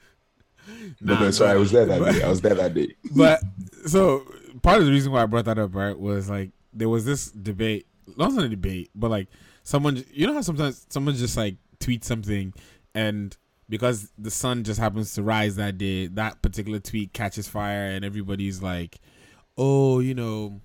Nah, 1.00 1.14
but 1.14 1.20
no, 1.22 1.32
sorry, 1.32 1.52
I 1.52 1.56
was 1.56 1.72
there 1.72 1.86
that 1.86 1.98
but- 2.02 2.12
day. 2.12 2.24
I 2.24 2.28
was 2.28 2.42
there 2.42 2.54
that 2.56 2.74
day. 2.74 2.94
but 3.16 3.42
so 3.86 4.26
part 4.62 4.80
of 4.80 4.86
the 4.86 4.92
reason 4.92 5.14
why 5.14 5.24
I 5.24 5.26
brought 5.26 5.46
that 5.46 5.58
up, 5.58 5.74
right, 5.74 5.98
was 5.98 6.30
like 6.30 6.52
there 6.74 6.90
was 6.90 7.06
this 7.06 7.32
debate. 7.32 7.88
Not 8.18 8.38
a 8.38 8.50
debate, 8.50 8.90
but 8.94 9.10
like 9.10 9.30
someone, 9.64 10.04
you 10.12 10.28
know 10.28 10.34
how 10.34 10.42
sometimes 10.42 10.86
someone 10.90 11.16
just 11.16 11.38
like 11.38 11.56
tweets 11.80 12.04
something, 12.04 12.54
and 12.94 13.36
because 13.70 14.12
the 14.18 14.30
sun 14.30 14.66
just 14.66 14.78
happens 14.78 15.14
to 15.14 15.24
rise 15.24 15.56
that 15.56 15.78
day, 15.78 16.08
that 16.08 16.42
particular 16.42 16.80
tweet 16.80 17.14
catches 17.14 17.48
fire, 17.48 17.86
and 17.88 18.04
everybody's 18.04 18.62
like, 18.62 18.98
"Oh, 19.58 20.00
you 20.00 20.16
know, 20.16 20.60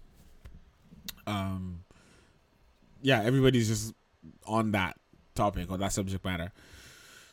um, 1.29 1.85
yeah, 3.03 3.23
everybody's 3.23 3.69
just 3.69 3.95
on 4.47 4.73
that 4.73 4.97
topic 5.35 5.71
or 5.71 5.79
that 5.79 5.93
subject 5.93 6.25
matter." 6.25 6.53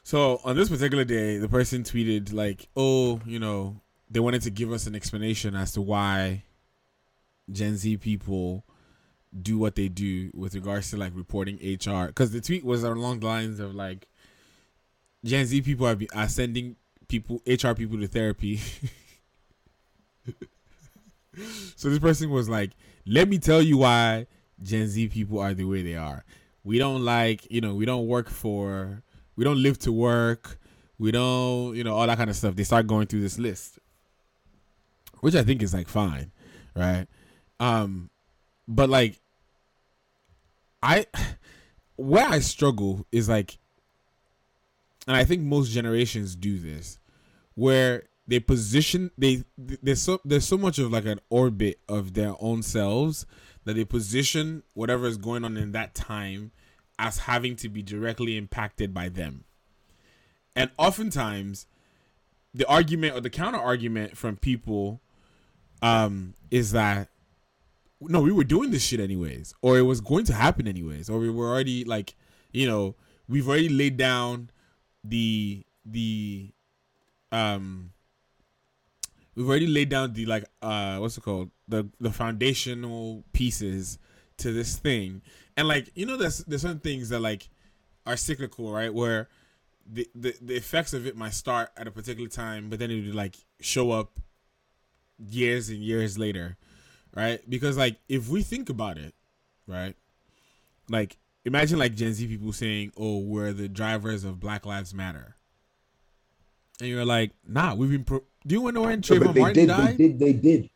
So 0.04 0.40
on 0.44 0.56
this 0.56 0.70
particular 0.70 1.04
day, 1.04 1.38
the 1.38 1.50
person 1.50 1.84
tweeted 1.84 2.34
like, 2.34 2.68
"Oh, 2.76 3.22
you 3.26 3.40
know, 3.40 3.82
they 4.10 4.20
wanted 4.20 4.42
to 4.44 4.50
give 4.50 4.72
us 4.72 4.88
an 4.88 4.96
explanation 4.96 5.56
as 5.56 5.72
to 5.74 5.82
why 5.82 6.44
Gen 7.52 7.78
Z 7.78 7.98
people 7.98 8.64
do 9.40 9.60
what 9.60 9.76
they 9.76 9.88
do 9.88 10.32
with 10.34 10.56
regards 10.56 10.90
to 10.92 10.98
like 10.98 11.16
reporting 11.16 11.58
HR." 11.58 12.08
Because 12.08 12.32
the 12.32 12.42
tweet 12.42 12.66
was 12.66 12.84
along 12.84 13.20
the 13.20 13.28
lines 13.28 13.60
of 13.60 13.76
like, 13.76 14.08
Gen 15.24 15.46
Z 15.46 15.62
people 15.62 15.86
are, 15.86 15.96
be, 15.96 16.10
are 16.12 16.30
sending 16.30 16.76
people 17.08 17.42
HR 17.46 17.74
people 17.74 18.00
to 18.00 18.08
therapy. 18.08 18.58
so 21.76 21.90
this 21.90 22.00
person 22.00 22.30
was 22.30 22.50
like, 22.50 22.72
"Let 23.06 23.28
me 23.28 23.38
tell 23.38 23.62
you 23.62 23.78
why 23.78 24.28
Gen 24.62 24.88
Z 24.88 25.08
people 25.10 25.40
are 25.40 25.54
the 25.54 25.66
way 25.66 25.82
they 25.82 25.96
are. 25.96 26.24
We 26.70 26.78
don't 26.78 27.04
like, 27.04 27.50
you 27.52 27.62
know, 27.62 27.74
we 27.74 27.86
don't 27.86 28.08
work 28.08 28.30
for." 28.30 29.04
we 29.40 29.46
don't 29.46 29.64
live 29.64 29.80
to 29.80 29.90
work 29.94 30.60
we 30.98 31.12
don't 31.12 31.74
you 31.74 31.82
know 31.82 31.96
all 31.96 32.06
that 32.06 32.18
kind 32.18 32.30
of 32.30 32.36
stuff 32.36 32.56
they 32.58 32.64
start 32.66 32.86
going 32.86 33.08
through 33.08 33.22
this 33.22 33.40
list 33.40 33.80
which 35.22 35.34
i 35.34 35.42
think 35.42 35.64
is 35.64 35.74
like 35.74 35.88
fine 35.88 36.30
right 36.76 37.08
um 37.62 38.10
but 38.68 38.90
like 38.90 39.18
i 40.84 41.06
where 41.96 42.28
i 42.28 42.40
struggle 42.40 43.06
is 43.14 43.30
like 43.30 43.58
and 45.08 45.16
i 45.16 45.24
think 45.24 45.42
most 45.42 45.72
generations 45.72 46.36
do 46.36 46.60
this 46.60 47.00
where 47.56 48.04
they 48.28 48.42
position 48.42 49.10
they 49.18 49.46
there's 49.58 50.02
so 50.02 50.20
there's 50.26 50.46
so 50.46 50.58
much 50.58 50.80
of 50.80 50.92
like 50.92 51.06
an 51.06 51.20
orbit 51.30 51.80
of 51.88 52.14
their 52.14 52.36
own 52.42 52.62
selves 52.62 53.26
that 53.64 53.76
they 53.76 53.86
position 53.86 54.64
whatever 54.74 55.08
is 55.08 55.16
going 55.16 55.46
on 55.46 55.56
in 55.56 55.72
that 55.72 55.96
time 55.96 56.52
as 57.00 57.20
having 57.20 57.56
to 57.56 57.70
be 57.70 57.82
directly 57.82 58.38
impacted 58.38 58.94
by 58.94 59.08
them. 59.10 59.46
And 60.56 60.70
oftentimes, 60.78 61.66
the 62.54 62.68
argument 62.68 63.16
or 63.16 63.22
the 63.22 63.30
counter 63.30 63.58
argument 63.58 64.18
from 64.18 64.36
people 64.36 65.00
um, 65.82 66.34
is 66.52 66.74
that 66.74 67.08
no, 68.02 68.22
we 68.22 68.32
were 68.32 68.44
doing 68.44 68.72
this 68.72 68.84
shit 68.84 69.00
anyways, 69.00 69.54
or 69.62 69.78
it 69.78 69.82
was 69.82 70.00
going 70.00 70.26
to 70.26 70.34
happen 70.34 70.68
anyways, 70.68 71.10
or 71.10 71.20
we 71.20 71.30
were 71.30 71.50
already 71.50 71.84
like, 71.84 72.16
you 72.52 72.66
know, 72.68 72.96
we've 73.28 73.48
already 73.48 73.70
laid 73.70 73.98
down 73.98 74.50
the 75.04 75.66
the 75.86 76.52
um 77.32 77.92
we've 79.36 79.48
already 79.48 79.68
laid 79.68 79.90
down 79.90 80.14
the 80.14 80.26
like 80.26 80.44
uh 80.62 80.98
what's 80.98 81.18
it 81.18 81.22
called 81.22 81.50
the 81.68 81.88
the 82.02 82.12
foundational 82.12 83.24
pieces 83.32 83.98
to 84.38 84.52
this 84.52 84.76
thing 84.76 85.22
and 85.60 85.68
like 85.68 85.92
you 85.94 86.06
know 86.06 86.16
there's 86.18 86.40
there's 86.46 86.62
certain 86.62 86.80
things 86.80 87.10
that 87.10 87.20
like 87.20 87.50
are 88.06 88.16
cyclical 88.18 88.72
right? 88.72 88.94
Where 88.94 89.28
the, 89.92 90.08
the 90.16 90.34
the 90.42 90.56
effects 90.56 90.94
of 90.94 91.06
it 91.06 91.16
might 91.18 91.34
start 91.34 91.70
at 91.76 91.88
a 91.88 91.92
particular 91.92 92.30
time 92.30 92.70
but 92.70 92.80
then 92.80 92.90
it 92.92 93.06
would 93.06 93.16
like 93.16 93.36
show 93.60 93.92
up 93.92 94.20
years 95.18 95.70
and 95.70 95.80
years 95.84 96.18
later 96.18 96.58
right? 97.16 97.42
Because 97.50 97.78
like 97.78 97.98
if 98.08 98.30
we 98.30 98.42
think 98.42 98.70
about 98.70 98.98
it 98.98 99.14
right? 99.68 99.96
Like 100.90 101.18
imagine 101.46 101.80
like 101.80 101.96
gen 101.96 102.14
z 102.14 102.28
people 102.28 102.54
saying 102.54 102.92
oh 102.98 103.20
we're 103.20 103.52
the 103.54 103.68
drivers 103.68 104.24
of 104.24 104.40
black 104.40 104.66
lives 104.66 104.94
matter. 104.94 105.36
And 106.80 106.90
you're 106.90 107.06
like 107.06 107.32
nah 107.48 107.74
we've 107.76 107.92
been 107.92 108.06
pro- 108.06 108.24
do 108.48 108.56
you 108.56 108.62
want 108.62 108.76
to 108.76 108.82
know 108.82 108.88
when 108.88 109.00
No, 109.00 109.02
Trayvon 109.02 109.34
they 109.34 109.40
Martin 109.42 109.54
did, 109.56 109.68
died? 109.68 109.98
they 109.98 110.08
did, 110.08 110.20
they 110.20 110.34
did. 110.34 110.70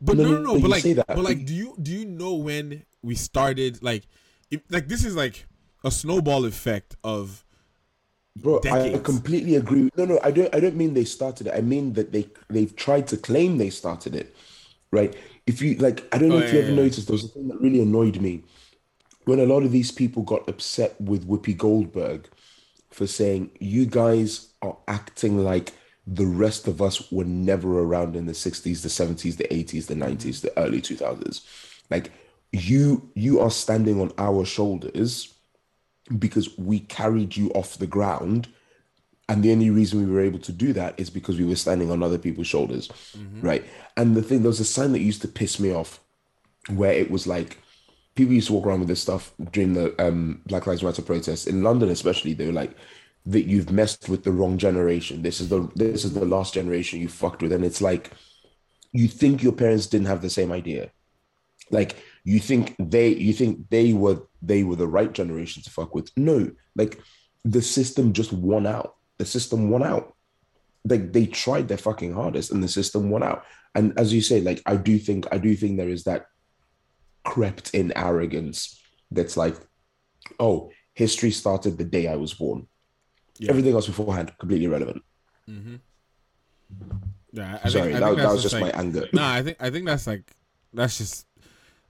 but 0.00 0.16
No, 0.16 0.24
no, 0.24 0.30
no, 0.30 0.36
no, 0.36 0.42
no. 0.42 0.54
no, 0.54 0.60
But 0.60 0.70
like, 0.70 0.96
but 1.06 1.24
like, 1.24 1.46
do 1.46 1.54
you 1.54 1.74
do 1.80 1.90
you 1.92 2.04
know 2.04 2.34
when 2.34 2.84
we 3.02 3.14
started? 3.14 3.82
Like, 3.82 4.06
if, 4.50 4.60
like 4.70 4.88
this 4.88 5.04
is 5.04 5.16
like 5.16 5.46
a 5.84 5.90
snowball 5.90 6.44
effect 6.44 6.96
of 7.04 7.44
Bro, 8.36 8.60
I 8.70 9.00
completely 9.02 9.56
agree. 9.56 9.90
No, 9.96 10.04
no, 10.04 10.20
I 10.22 10.30
don't. 10.30 10.54
I 10.54 10.60
don't 10.60 10.76
mean 10.76 10.94
they 10.94 11.04
started 11.04 11.48
it. 11.48 11.54
I 11.54 11.60
mean 11.60 11.94
that 11.94 12.12
they 12.12 12.28
they've 12.48 12.74
tried 12.76 13.08
to 13.08 13.16
claim 13.16 13.58
they 13.58 13.70
started 13.70 14.14
it, 14.14 14.36
right? 14.92 15.14
If 15.46 15.60
you 15.60 15.74
like, 15.76 16.06
I 16.14 16.18
don't 16.18 16.30
know 16.30 16.36
Oh, 16.36 16.38
if 16.38 16.52
you 16.52 16.60
ever 16.60 16.70
yeah. 16.70 16.76
noticed. 16.76 17.08
There 17.08 17.14
was 17.14 17.24
a 17.24 17.28
thing 17.28 17.48
that 17.48 17.60
really 17.60 17.82
annoyed 17.82 18.20
me 18.20 18.44
when 19.24 19.40
a 19.40 19.46
lot 19.46 19.62
of 19.62 19.72
these 19.72 19.90
people 19.90 20.22
got 20.22 20.48
upset 20.48 21.00
with 21.00 21.26
Whoopi 21.28 21.56
Goldberg 21.56 22.28
for 22.90 23.06
saying 23.06 23.50
you 23.60 23.86
guys 23.86 24.52
are 24.62 24.76
acting 24.88 25.44
like 25.44 25.72
the 26.06 26.26
rest 26.26 26.66
of 26.68 26.80
us 26.80 27.10
were 27.12 27.24
never 27.24 27.80
around 27.80 28.16
in 28.16 28.26
the 28.26 28.32
60s 28.34 28.82
the 28.82 28.88
70s 28.88 29.36
the 29.36 29.44
80s 29.50 29.86
the 29.86 29.94
90s 29.94 30.40
the 30.40 30.56
early 30.58 30.80
2000s 30.80 31.42
like 31.90 32.12
you 32.52 33.10
you 33.14 33.40
are 33.40 33.50
standing 33.50 34.00
on 34.00 34.12
our 34.18 34.44
shoulders 34.44 35.34
because 36.18 36.56
we 36.58 36.80
carried 36.80 37.36
you 37.36 37.50
off 37.50 37.78
the 37.78 37.86
ground 37.86 38.48
and 39.28 39.42
the 39.42 39.52
only 39.52 39.68
reason 39.68 40.00
we 40.00 40.10
were 40.10 40.22
able 40.22 40.38
to 40.38 40.52
do 40.52 40.72
that 40.72 40.98
is 40.98 41.10
because 41.10 41.38
we 41.38 41.44
were 41.44 41.54
standing 41.54 41.90
on 41.90 42.02
other 42.02 42.18
people's 42.18 42.46
shoulders 42.46 42.88
right 43.42 43.64
and 43.96 44.16
the 44.16 44.22
thing 44.22 44.40
there 44.40 44.48
was 44.48 44.60
a 44.60 44.64
sign 44.64 44.92
that 44.92 45.00
used 45.00 45.20
to 45.20 45.28
piss 45.28 45.60
me 45.60 45.72
off 45.72 46.00
where 46.68 46.92
it 46.92 47.10
was 47.10 47.26
like 47.26 47.58
people 48.18 48.34
used 48.34 48.48
to 48.48 48.52
walk 48.52 48.66
around 48.66 48.80
with 48.80 48.88
this 48.88 49.00
stuff 49.00 49.32
during 49.52 49.74
the 49.74 49.94
um, 50.04 50.42
Black 50.46 50.66
Lives 50.66 50.82
Matter 50.82 51.02
protests 51.02 51.46
in 51.46 51.62
London, 51.62 51.88
especially. 51.88 52.34
They 52.34 52.46
were 52.46 52.52
like, 52.52 52.76
"that 53.26 53.46
you've 53.46 53.70
messed 53.70 54.08
with 54.08 54.24
the 54.24 54.32
wrong 54.32 54.58
generation. 54.58 55.22
This 55.22 55.40
is 55.40 55.48
the 55.48 55.70
this 55.76 56.04
is 56.04 56.14
the 56.14 56.24
last 56.24 56.52
generation 56.52 57.00
you 57.00 57.08
fucked 57.08 57.42
with." 57.42 57.52
And 57.52 57.64
it's 57.64 57.80
like, 57.80 58.10
you 58.92 59.06
think 59.06 59.42
your 59.42 59.52
parents 59.52 59.86
didn't 59.86 60.08
have 60.08 60.20
the 60.20 60.30
same 60.30 60.50
idea, 60.50 60.90
like 61.70 61.96
you 62.24 62.40
think 62.40 62.74
they 62.78 63.08
you 63.08 63.32
think 63.32 63.68
they 63.70 63.92
were 63.92 64.22
they 64.42 64.62
were 64.64 64.76
the 64.76 64.88
right 64.88 65.12
generation 65.12 65.62
to 65.62 65.70
fuck 65.70 65.94
with. 65.94 66.10
No, 66.16 66.50
like 66.76 67.00
the 67.44 67.62
system 67.62 68.12
just 68.12 68.32
won 68.32 68.66
out. 68.66 68.96
the 69.18 69.26
system 69.26 69.68
won 69.70 69.82
out. 69.82 70.14
They 70.84 70.98
they 70.98 71.26
tried 71.26 71.68
their 71.68 71.76
fucking 71.76 72.14
hardest 72.14 72.50
and 72.50 72.62
the 72.62 72.68
system 72.68 73.10
won 73.10 73.22
out. 73.22 73.44
And 73.74 73.98
as 73.98 74.12
you 74.12 74.22
say, 74.22 74.40
like 74.40 74.62
I 74.64 74.76
do 74.76 74.98
think 74.98 75.26
I 75.30 75.38
do 75.38 75.54
think 75.54 75.76
there 75.76 75.88
is 75.88 76.04
that 76.04 76.26
crept 77.24 77.74
in 77.74 77.92
arrogance 77.96 78.80
that's 79.10 79.36
like, 79.36 79.56
oh, 80.40 80.70
history 80.94 81.30
started 81.30 81.76
the 81.76 81.84
day 81.84 82.06
I 82.06 82.16
was 82.16 82.32
born. 82.32 82.66
Yeah. 83.38 83.50
Everything 83.50 83.74
else 83.74 83.86
beforehand 83.86 84.32
completely 84.38 84.66
irrelevant. 84.66 85.02
Mm-hmm. 85.48 85.76
Yeah, 87.32 87.58
I 87.62 87.68
sorry, 87.68 87.92
think, 87.92 88.00
that, 88.00 88.16
that 88.16 88.32
was 88.32 88.42
just 88.42 88.54
like, 88.54 88.74
my 88.74 88.80
anger. 88.80 89.06
No, 89.12 89.22
nah, 89.22 89.32
I 89.34 89.42
think 89.42 89.56
I 89.60 89.70
think 89.70 89.86
that's 89.86 90.06
like 90.06 90.32
that's 90.72 90.98
just 90.98 91.26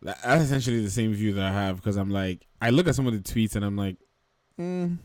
that's 0.03 0.44
essentially 0.44 0.82
the 0.82 0.90
same 0.90 1.12
view 1.12 1.32
that 1.34 1.44
I 1.44 1.53
have 1.53 1.76
because 1.76 1.96
I'm 1.96 2.11
like 2.11 2.46
I 2.61 2.70
look 2.70 2.86
at 2.88 2.94
some 2.94 3.07
of 3.07 3.12
the 3.12 3.18
tweets 3.20 3.57
and 3.57 3.64
I'm 3.64 3.76
like, 3.76 3.96
mm, 4.59 4.99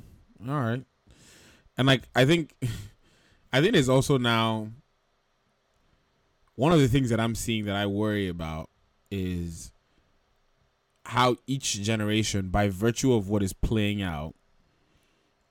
all 0.48 0.62
right, 0.62 0.84
and 1.78 1.88
like 1.88 2.04
I 2.16 2.26
think 2.26 2.54
I 3.54 3.62
think 3.62 3.74
there's 3.74 3.89
also 3.89 4.18
now 4.18 4.70
one 6.56 6.72
of 6.72 6.80
the 6.80 6.88
things 6.88 7.10
that 7.10 7.20
I'm 7.20 7.36
seeing 7.36 7.66
that 7.66 7.76
I 7.76 7.86
worry 7.86 8.28
about 8.28 8.70
is 9.10 9.72
how 11.06 11.36
each 11.48 11.82
generation, 11.82 12.50
by 12.50 12.70
virtue 12.70 13.14
of 13.14 13.30
what 13.30 13.44
is 13.44 13.54
playing 13.54 14.02
out, 14.02 14.36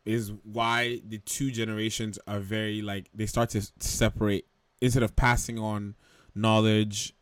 is 0.04 0.32
why 0.44 1.00
the 1.06 1.18
two 1.18 1.50
generations 1.50 2.18
are 2.26 2.40
very 2.40 2.82
like 2.82 3.08
they 3.14 3.26
start 3.26 3.50
to 3.50 3.62
separate 3.78 4.46
instead 4.80 5.02
of 5.02 5.14
passing 5.14 5.58
on 5.58 5.94
knowledge, 6.34 7.14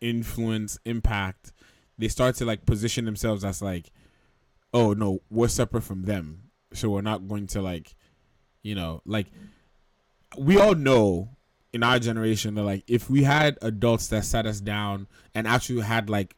influence, 0.00 0.78
impact. 0.84 1.52
They 1.98 2.08
start 2.08 2.36
to 2.36 2.44
like 2.44 2.66
position 2.66 3.04
themselves 3.04 3.44
as 3.44 3.62
like, 3.62 3.90
oh 4.72 4.92
no, 4.92 5.20
we're 5.30 5.48
separate 5.48 5.82
from 5.82 6.02
them, 6.02 6.50
so 6.72 6.90
we're 6.90 7.02
not 7.02 7.28
going 7.28 7.46
to 7.48 7.62
like, 7.62 7.94
you 8.62 8.74
know, 8.74 9.00
like 9.04 9.28
we 10.36 10.58
all 10.58 10.74
know 10.74 11.30
in 11.72 11.82
our 11.82 11.98
generation 11.98 12.54
that 12.54 12.62
like 12.62 12.84
if 12.86 13.10
we 13.10 13.24
had 13.24 13.58
adults 13.62 14.08
that 14.08 14.24
sat 14.24 14.46
us 14.46 14.60
down 14.60 15.06
and 15.34 15.46
actually 15.46 15.80
had 15.80 16.08
like 16.08 16.36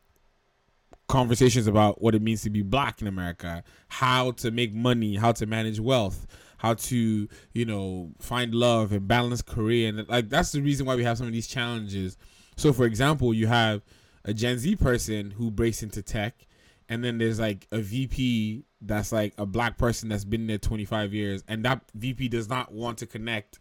conversations 1.09 1.67
about 1.67 2.01
what 2.03 2.15
it 2.15 2.23
means 2.23 2.43
to 2.43 2.51
be 2.51 2.63
black 2.63 3.01
in 3.01 3.07
America, 3.07 3.63
how 3.89 4.33
to 4.33 4.51
make 4.51 4.75
money, 4.75 5.17
how 5.17 5.33
to 5.33 5.47
manage 5.47 5.79
wealth, 5.79 6.27
how 6.59 6.75
to, 6.75 7.29
you 7.53 7.65
know, 7.65 8.11
find 8.19 8.55
love 8.55 8.93
and 8.93 9.07
balance 9.07 9.43
career 9.43 9.89
and 9.89 10.09
like 10.09 10.29
that's 10.29 10.53
the 10.53 10.61
reason 10.61 10.87
why 10.87 10.97
we 10.97 11.05
have 11.05 11.19
some 11.19 11.27
of 11.27 11.33
these 11.33 11.47
challenges. 11.47 12.17
So 12.57 12.73
for 12.73 12.87
example, 12.87 13.35
you 13.35 13.47
have 13.47 13.83
a 14.27 14.35
Gen 14.35 14.59
Z 14.59 14.77
person 14.77 15.31
who 15.31 15.51
breaks 15.51 15.83
into 15.83 16.03
tech 16.03 16.47
and 16.89 17.03
then 17.03 17.17
there's 17.19 17.41
like 17.41 17.67
a 17.73 17.79
VP 17.79 18.65
that's 18.83 19.13
like 19.13 19.33
a 19.39 19.47
black 19.47 19.79
person 19.79 20.09
that's 20.09 20.25
been 20.25 20.47
there 20.47 20.59
25 20.59 21.15
years 21.15 21.43
and 21.49 21.65
that 21.65 21.83
VP 21.95 22.29
does 22.29 22.49
not 22.49 22.73
want 22.73 22.99
to 22.99 23.07
connect 23.07 23.61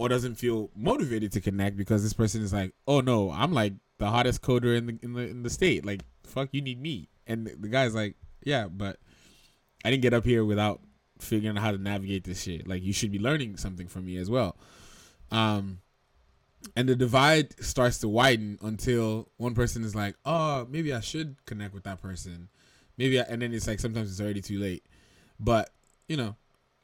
or 0.00 0.08
doesn't 0.08 0.36
feel 0.36 0.70
motivated 0.74 1.30
to 1.32 1.42
connect 1.42 1.76
because 1.76 2.02
this 2.02 2.14
person 2.14 2.40
is 2.40 2.54
like, 2.54 2.72
"Oh 2.88 3.02
no, 3.02 3.30
I'm 3.30 3.52
like 3.52 3.74
the 3.98 4.08
hottest 4.08 4.40
coder 4.40 4.74
in 4.74 4.86
the 4.86 4.98
in 5.02 5.12
the 5.12 5.28
in 5.28 5.42
the 5.42 5.50
state. 5.50 5.84
Like, 5.84 6.00
fuck, 6.24 6.48
you 6.52 6.62
need 6.62 6.80
me." 6.80 7.10
And 7.26 7.46
the 7.46 7.68
guy's 7.68 7.94
like, 7.94 8.16
"Yeah, 8.42 8.68
but 8.68 8.98
I 9.84 9.90
didn't 9.90 10.00
get 10.00 10.14
up 10.14 10.24
here 10.24 10.42
without 10.42 10.80
figuring 11.18 11.58
out 11.58 11.62
how 11.62 11.72
to 11.72 11.76
navigate 11.76 12.24
this 12.24 12.40
shit. 12.40 12.66
Like, 12.66 12.82
you 12.82 12.94
should 12.94 13.12
be 13.12 13.18
learning 13.18 13.58
something 13.58 13.88
from 13.88 14.06
me 14.06 14.16
as 14.16 14.30
well." 14.30 14.56
Um 15.30 15.80
and 16.76 16.88
the 16.88 16.96
divide 16.96 17.60
starts 17.64 17.98
to 17.98 18.08
widen 18.08 18.58
until 18.62 19.28
one 19.36 19.54
person 19.54 19.84
is 19.84 19.94
like, 19.94 20.16
"Oh, 20.24 20.66
maybe 20.70 20.92
I 20.92 21.00
should 21.00 21.36
connect 21.46 21.74
with 21.74 21.84
that 21.84 22.00
person." 22.00 22.48
Maybe 22.96 23.18
I, 23.18 23.22
and 23.22 23.40
then 23.42 23.54
it's 23.54 23.66
like 23.66 23.80
sometimes 23.80 24.10
it's 24.10 24.20
already 24.20 24.42
too 24.42 24.58
late. 24.58 24.84
But, 25.38 25.70
you 26.08 26.16
know, 26.16 26.36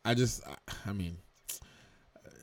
I 0.05 0.14
just 0.14 0.43
I 0.87 0.93
mean, 0.93 1.18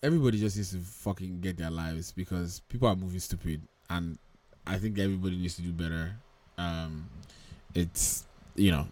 everybody 0.04 0.40
just 0.40 0.58
needs 0.58 0.72
to 0.72 0.80
fucking 0.80 1.42
get 1.42 1.58
their 1.58 1.72
lives 1.72 2.12
because 2.12 2.60
people 2.70 2.88
are 2.88 2.96
moving 2.96 3.20
stupid, 3.20 3.62
and 3.90 4.18
I 4.68 4.78
think 4.78 5.00
everybody 5.00 5.38
needs 5.38 5.56
to 5.56 5.62
do 5.62 5.72
better. 5.72 6.16
Um, 6.58 7.10
it's 7.74 8.26
you 8.56 8.72
know, 8.72 8.86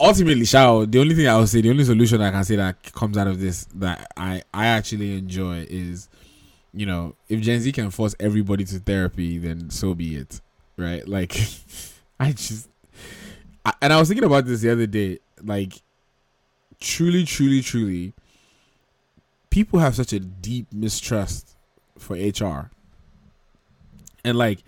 ultimately, 0.00 0.44
Shao. 0.44 0.84
The 0.84 0.98
only 1.00 1.14
thing 1.14 1.28
I 1.28 1.36
would 1.38 1.48
say, 1.48 1.60
the 1.60 1.70
only 1.70 1.84
solution 1.84 2.20
I 2.20 2.30
can 2.30 2.44
say 2.44 2.56
that 2.56 2.92
comes 2.92 3.18
out 3.18 3.26
of 3.26 3.40
this 3.40 3.66
that 3.74 4.10
I 4.16 4.42
I 4.54 4.66
actually 4.66 5.16
enjoy 5.16 5.66
is, 5.68 6.08
you 6.72 6.86
know, 6.86 7.14
if 7.28 7.40
Gen 7.40 7.60
Z 7.60 7.70
can 7.72 7.90
force 7.90 8.14
everybody 8.18 8.64
to 8.64 8.78
therapy, 8.78 9.38
then 9.38 9.70
so 9.70 9.94
be 9.94 10.16
it, 10.16 10.40
right? 10.76 11.06
Like, 11.06 11.36
I 12.20 12.32
just, 12.32 12.68
I, 13.64 13.74
and 13.82 13.92
I 13.92 13.98
was 13.98 14.08
thinking 14.08 14.24
about 14.24 14.46
this 14.46 14.60
the 14.60 14.70
other 14.70 14.86
day, 14.86 15.18
like, 15.42 15.74
truly, 16.80 17.24
truly, 17.24 17.62
truly 17.62 18.14
people 19.52 19.78
have 19.78 19.94
such 19.94 20.14
a 20.14 20.18
deep 20.18 20.66
mistrust 20.72 21.56
for 21.98 22.16
HR. 22.16 22.70
And 24.24 24.38
like 24.38 24.64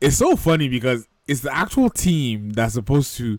it's 0.00 0.18
so 0.18 0.36
funny 0.36 0.68
because 0.68 1.08
it's 1.26 1.40
the 1.40 1.56
actual 1.56 1.88
team 1.88 2.50
that's 2.50 2.74
supposed 2.74 3.16
to 3.16 3.38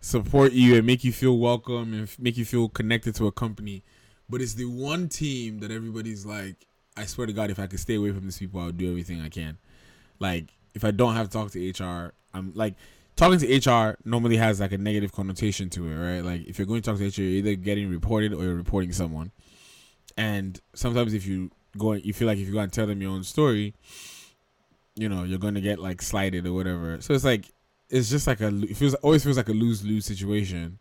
support 0.00 0.52
you 0.52 0.76
and 0.76 0.86
make 0.86 1.02
you 1.02 1.12
feel 1.12 1.36
welcome 1.36 1.92
and 1.92 2.08
make 2.18 2.36
you 2.36 2.44
feel 2.44 2.68
connected 2.68 3.16
to 3.16 3.26
a 3.26 3.32
company. 3.32 3.82
But 4.30 4.40
it's 4.40 4.54
the 4.54 4.66
one 4.66 5.08
team 5.08 5.58
that 5.60 5.72
everybody's 5.72 6.24
like, 6.24 6.66
I 6.96 7.04
swear 7.04 7.26
to 7.26 7.32
God, 7.32 7.50
if 7.50 7.58
I 7.58 7.66
could 7.66 7.80
stay 7.80 7.96
away 7.96 8.12
from 8.12 8.24
these 8.24 8.38
people, 8.38 8.60
I 8.60 8.66
would 8.66 8.78
do 8.78 8.88
everything 8.88 9.20
I 9.20 9.28
can. 9.28 9.58
Like, 10.18 10.46
if 10.74 10.84
I 10.84 10.90
don't 10.90 11.14
have 11.14 11.28
to 11.28 11.32
talk 11.32 11.50
to 11.52 11.84
HR, 11.84 12.14
I'm 12.32 12.52
like, 12.54 12.74
talking 13.16 13.38
to 13.38 13.70
HR 13.70 13.98
normally 14.04 14.36
has 14.36 14.60
like 14.60 14.72
a 14.72 14.78
negative 14.78 15.12
connotation 15.12 15.70
to 15.70 15.88
it, 15.88 15.94
right? 15.94 16.20
Like, 16.24 16.46
if 16.46 16.58
you're 16.58 16.66
going 16.66 16.82
to 16.82 16.90
talk 16.90 16.98
to 16.98 17.06
HR, 17.06 17.22
you're 17.22 17.38
either 17.38 17.54
getting 17.54 17.90
reported 17.90 18.32
or 18.32 18.44
you're 18.44 18.54
reporting 18.54 18.92
someone. 18.92 19.30
And 20.16 20.60
sometimes 20.74 21.12
if 21.14 21.26
you 21.26 21.50
go, 21.76 21.92
you 21.92 22.12
feel 22.12 22.26
like 22.26 22.38
if 22.38 22.46
you 22.46 22.54
go 22.54 22.60
and 22.60 22.72
tell 22.72 22.86
them 22.86 23.02
your 23.02 23.12
own 23.12 23.24
story, 23.24 23.74
you 24.94 25.08
know, 25.08 25.24
you're 25.24 25.38
going 25.38 25.54
to 25.54 25.60
get 25.60 25.78
like 25.78 26.00
slighted 26.00 26.46
or 26.46 26.54
whatever. 26.54 27.00
So 27.00 27.12
it's 27.12 27.24
like, 27.24 27.46
it's 27.90 28.08
just 28.08 28.26
like 28.26 28.40
a, 28.40 28.48
it 28.64 28.76
feels, 28.76 28.94
always 28.94 29.22
feels 29.22 29.36
like 29.36 29.48
a 29.48 29.52
lose 29.52 29.84
lose 29.84 30.06
situation 30.06 30.78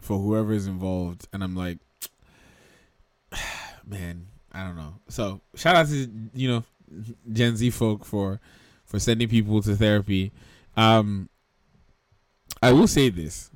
for 0.00 0.18
whoever 0.18 0.52
is 0.52 0.66
involved. 0.66 1.28
And 1.32 1.44
I'm 1.44 1.54
like, 1.54 1.78
man, 3.86 4.28
I 4.54 4.62
don't 4.62 4.76
know. 4.76 4.94
So 5.08 5.40
shout 5.56 5.74
out 5.74 5.88
to, 5.88 6.08
you 6.32 6.48
know, 6.48 6.64
Gen 7.32 7.56
Z 7.56 7.70
folk 7.70 8.04
for, 8.04 8.40
for 8.84 9.00
sending 9.00 9.28
people 9.28 9.60
to 9.62 9.74
therapy. 9.74 10.30
Um, 10.76 11.28
I 12.62 12.72
will 12.72 12.86
say 12.86 13.10
this, 13.10 13.50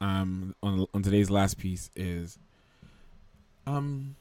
um, 0.00 0.54
on 0.62 0.86
on 0.92 1.02
today's 1.02 1.30
last 1.30 1.58
piece 1.58 1.90
is, 1.96 2.38
um, 3.66 4.14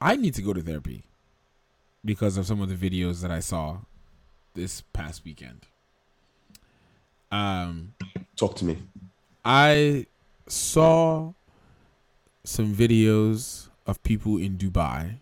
I 0.00 0.16
need 0.16 0.34
to 0.34 0.42
go 0.42 0.52
to 0.52 0.60
therapy 0.60 1.04
because 2.04 2.36
of 2.36 2.46
some 2.46 2.60
of 2.60 2.68
the 2.68 2.90
videos 2.90 3.22
that 3.22 3.30
I 3.30 3.40
saw 3.40 3.78
this 4.54 4.82
past 4.92 5.24
weekend. 5.24 5.66
Um, 7.32 7.94
talk 8.36 8.56
to 8.56 8.64
me. 8.64 8.78
I 9.44 10.06
saw 10.46 11.32
some 12.44 12.74
videos 12.74 13.68
of 13.86 14.02
people 14.02 14.36
in 14.36 14.58
Dubai 14.58 15.16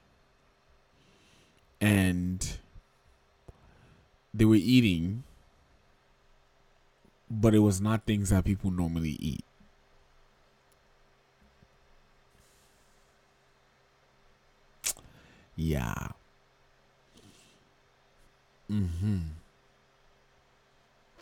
and 1.80 2.58
they 4.34 4.44
were 4.44 4.56
eating 4.56 5.22
but 7.30 7.54
it 7.54 7.58
was 7.58 7.80
not 7.80 8.04
things 8.06 8.30
that 8.30 8.44
people 8.44 8.70
normally 8.70 9.16
eat. 9.20 9.44
Yeah. 15.56 16.08
Mm-hmm. 18.70 19.18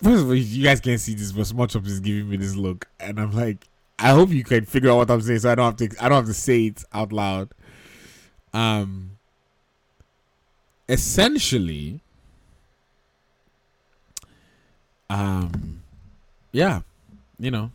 First 0.02 0.22
of 0.22 0.26
all, 0.28 0.34
you 0.34 0.62
guys 0.62 0.80
can't 0.80 1.00
see 1.00 1.14
this, 1.14 1.32
but 1.32 1.42
SmallChops 1.42 1.86
is 1.86 2.00
giving 2.00 2.28
me 2.28 2.36
this 2.36 2.54
look, 2.54 2.86
and 3.00 3.18
I'm 3.18 3.32
like, 3.32 3.66
I 3.98 4.10
hope 4.10 4.28
you 4.28 4.44
can 4.44 4.66
figure 4.66 4.90
out 4.90 4.96
what 4.96 5.10
I'm 5.10 5.22
saying, 5.22 5.38
so 5.38 5.50
I 5.50 5.54
don't 5.54 5.80
have 5.80 5.90
to. 5.90 6.04
I 6.04 6.08
don't 6.10 6.18
have 6.18 6.26
to 6.26 6.34
say 6.34 6.66
it 6.66 6.84
out 6.92 7.12
loud. 7.12 7.48
Um. 8.52 9.15
Essentially. 10.88 12.00
Um. 15.08 15.82
Yeah, 16.52 16.80
you 17.38 17.50
know. 17.50 17.70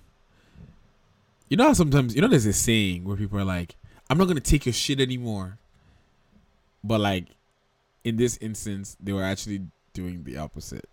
You 1.49 1.57
know 1.57 1.67
how 1.67 1.73
sometimes 1.73 2.15
you 2.15 2.21
know 2.21 2.27
there's 2.27 2.45
a 2.45 2.53
saying 2.53 3.03
where 3.03 3.17
people 3.17 3.37
are 3.39 3.45
like, 3.45 3.75
"I'm 4.09 4.17
not 4.17 4.27
gonna 4.27 4.39
take 4.39 4.65
your 4.65 4.73
shit 4.73 4.99
anymore." 4.99 5.57
But 6.83 6.99
like 6.99 7.27
in 8.03 8.17
this 8.17 8.37
instance, 8.37 8.97
they 8.99 9.13
were 9.13 9.23
actually 9.23 9.67
doing 9.93 10.23
the 10.23 10.37
opposite. 10.37 10.89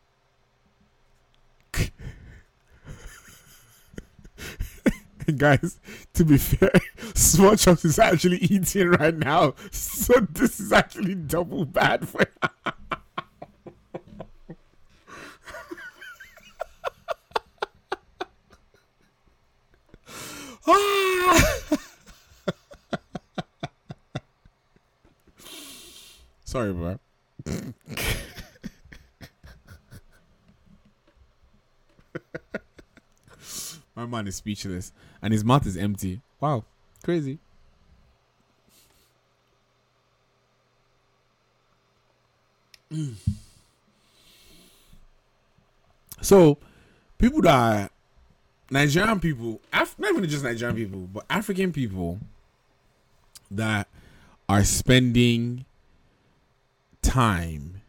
guys, 5.37 5.79
to 6.15 6.25
be 6.25 6.39
fair, 6.39 6.73
Small 7.15 7.53
is 7.53 7.99
actually 7.99 8.39
eating 8.39 8.89
right 8.89 9.15
now. 9.15 9.55
So 9.71 10.21
this 10.21 10.59
is 10.59 10.73
actually 10.73 11.17
double 11.17 11.67
bad 11.67 12.09
for 12.09 12.25
Sorry, 26.45 26.73
bro. 26.73 26.99
My 33.95 34.07
mind 34.07 34.29
is 34.29 34.37
speechless 34.37 34.93
and 35.23 35.33
his 35.33 35.45
mouth 35.45 35.67
is 35.67 35.77
empty. 35.77 36.21
Wow, 36.41 36.65
crazy. 37.05 37.39
So, 46.21 46.59
people 47.19 47.43
that 47.43 47.55
are 47.55 47.91
Nigerian 48.71 49.21
people, 49.21 49.61
Af- 49.73 49.99
not 49.99 50.15
even 50.15 50.29
just 50.29 50.45
Nigerian 50.45 50.77
people, 50.77 51.01
but 51.01 51.25
African 51.31 51.73
people 51.73 52.19
that 53.51 53.89
are 54.49 54.65
spending 54.65 55.65
time 57.03 57.83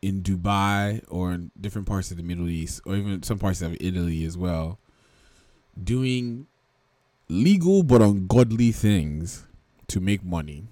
in 0.00 0.22
Dubai 0.22 1.02
or 1.08 1.32
in 1.32 1.50
different 1.60 1.86
parts 1.86 2.10
of 2.10 2.16
the 2.16 2.22
Middle 2.22 2.48
East 2.48 2.80
or 2.86 2.94
even 2.96 3.22
some 3.22 3.38
parts 3.38 3.62
of 3.62 3.76
Italy 3.80 4.24
as 4.24 4.36
well, 4.36 4.78
doing 5.82 6.46
legal 7.28 7.82
but 7.82 8.02
ungodly 8.02 8.72
things 8.72 9.46
to 9.88 10.00
make 10.00 10.24
money. 10.24 10.64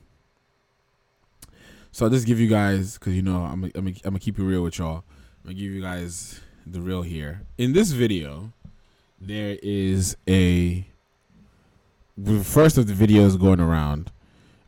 So 1.90 2.06
I'll 2.06 2.10
just 2.10 2.26
give 2.26 2.40
you 2.40 2.48
guys, 2.48 2.98
because 2.98 3.14
you 3.14 3.22
know 3.22 3.42
I'm, 3.42 3.64
I'm, 3.74 3.86
I'm 3.86 3.94
gonna 4.02 4.18
keep 4.18 4.38
it 4.38 4.42
real 4.42 4.62
with 4.62 4.78
y'all. 4.78 5.04
I'm 5.44 5.50
gonna 5.50 5.54
give 5.54 5.70
you 5.70 5.82
guys 5.82 6.40
the 6.66 6.80
real 6.80 7.02
here. 7.02 7.42
In 7.58 7.72
this 7.72 7.90
video, 7.90 8.52
there 9.20 9.58
is 9.62 10.16
a 10.28 10.86
the 12.16 12.42
first 12.44 12.78
of 12.78 12.86
the 12.86 12.94
videos 12.94 13.38
going 13.38 13.60
around. 13.60 14.10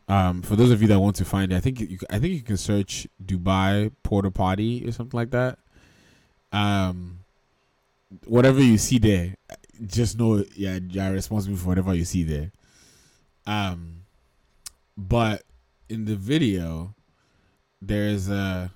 Um, 0.07 0.43
for 0.43 0.55
those 0.55 0.69
of 0.69 0.83
you 0.83 0.87
that 0.89 0.99
want 0.99 1.15
to 1.15 1.25
find 1.25 1.51
it, 1.51 1.55
I 1.55 1.59
think 1.59 1.79
you, 1.79 1.97
I 2.11 2.19
think 2.19 2.33
you 2.33 2.41
can 2.41 2.57
search 2.57 3.07
Dubai 3.23 3.91
porta 4.03 4.29
potty 4.29 4.87
or 4.87 4.91
something 4.91 5.17
like 5.17 5.31
that. 5.31 5.57
Um, 6.51 7.19
whatever 8.25 8.61
you 8.61 8.77
see 8.77 8.99
there, 8.99 9.35
just 9.85 10.17
know 10.17 10.43
yeah 10.55 10.79
you're 10.89 11.11
responsible 11.11 11.57
for 11.57 11.67
whatever 11.67 11.93
you 11.93 12.05
see 12.05 12.23
there. 12.23 12.51
Um, 13.47 14.01
but 14.97 15.43
in 15.89 16.05
the 16.05 16.15
video, 16.15 16.95
there's 17.81 18.29
a. 18.29 18.71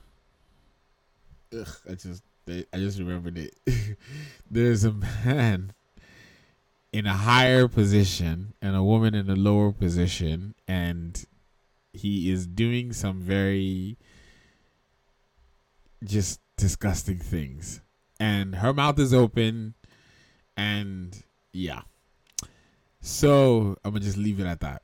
Ugh, 1.57 1.67
I 1.89 1.93
just 1.95 2.23
I 2.47 2.77
just 2.77 2.99
remembered 2.99 3.37
it. 3.37 3.55
there's 4.51 4.83
a 4.83 4.91
man 4.91 5.73
in 6.91 7.05
a 7.05 7.13
higher 7.13 7.67
position 7.67 8.53
and 8.61 8.75
a 8.75 8.83
woman 8.83 9.13
in 9.15 9.29
a 9.29 9.35
lower 9.35 9.71
position, 9.71 10.55
and 10.67 11.25
he 11.93 12.31
is 12.31 12.47
doing 12.47 12.93
some 12.93 13.21
very 13.21 13.97
just 16.03 16.39
disgusting 16.57 17.19
things. 17.19 17.81
And 18.19 18.55
her 18.55 18.73
mouth 18.73 18.99
is 18.99 19.13
open, 19.13 19.75
and 20.59 21.23
yeah. 21.53 21.81
So 22.99 23.77
I'm 23.83 23.93
gonna 23.93 24.03
just 24.03 24.17
leave 24.17 24.41
it 24.41 24.45
at 24.45 24.59
that. 24.59 24.81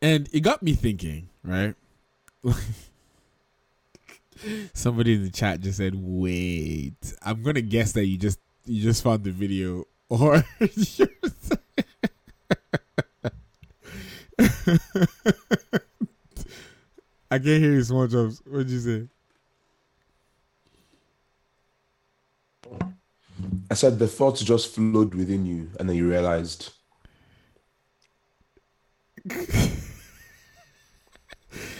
And 0.00 0.26
it 0.32 0.40
got 0.40 0.62
me 0.62 0.72
thinking, 0.72 1.28
right? 1.44 1.74
Somebody 4.72 5.14
in 5.14 5.22
the 5.22 5.30
chat 5.30 5.60
just 5.60 5.76
said, 5.76 5.94
"Wait, 5.94 7.14
I'm 7.22 7.42
gonna 7.42 7.60
guess 7.60 7.92
that 7.92 8.06
you 8.06 8.16
just 8.16 8.40
you 8.64 8.82
just 8.82 9.02
found 9.04 9.22
the 9.22 9.30
video, 9.30 9.84
or 10.08 10.36
I 17.30 17.38
can't 17.38 17.44
hear 17.44 17.72
you, 17.72 17.80
SmallChops. 17.80 18.46
What'd 18.46 18.70
you 18.70 18.80
say? 18.80 19.08
I 23.70 23.74
said 23.74 23.98
the 23.98 24.08
thoughts 24.08 24.42
just 24.42 24.74
flowed 24.74 25.14
within 25.14 25.46
you, 25.46 25.70
and 25.78 25.88
then 25.88 25.96
you 25.96 26.08
realized. 26.08 26.70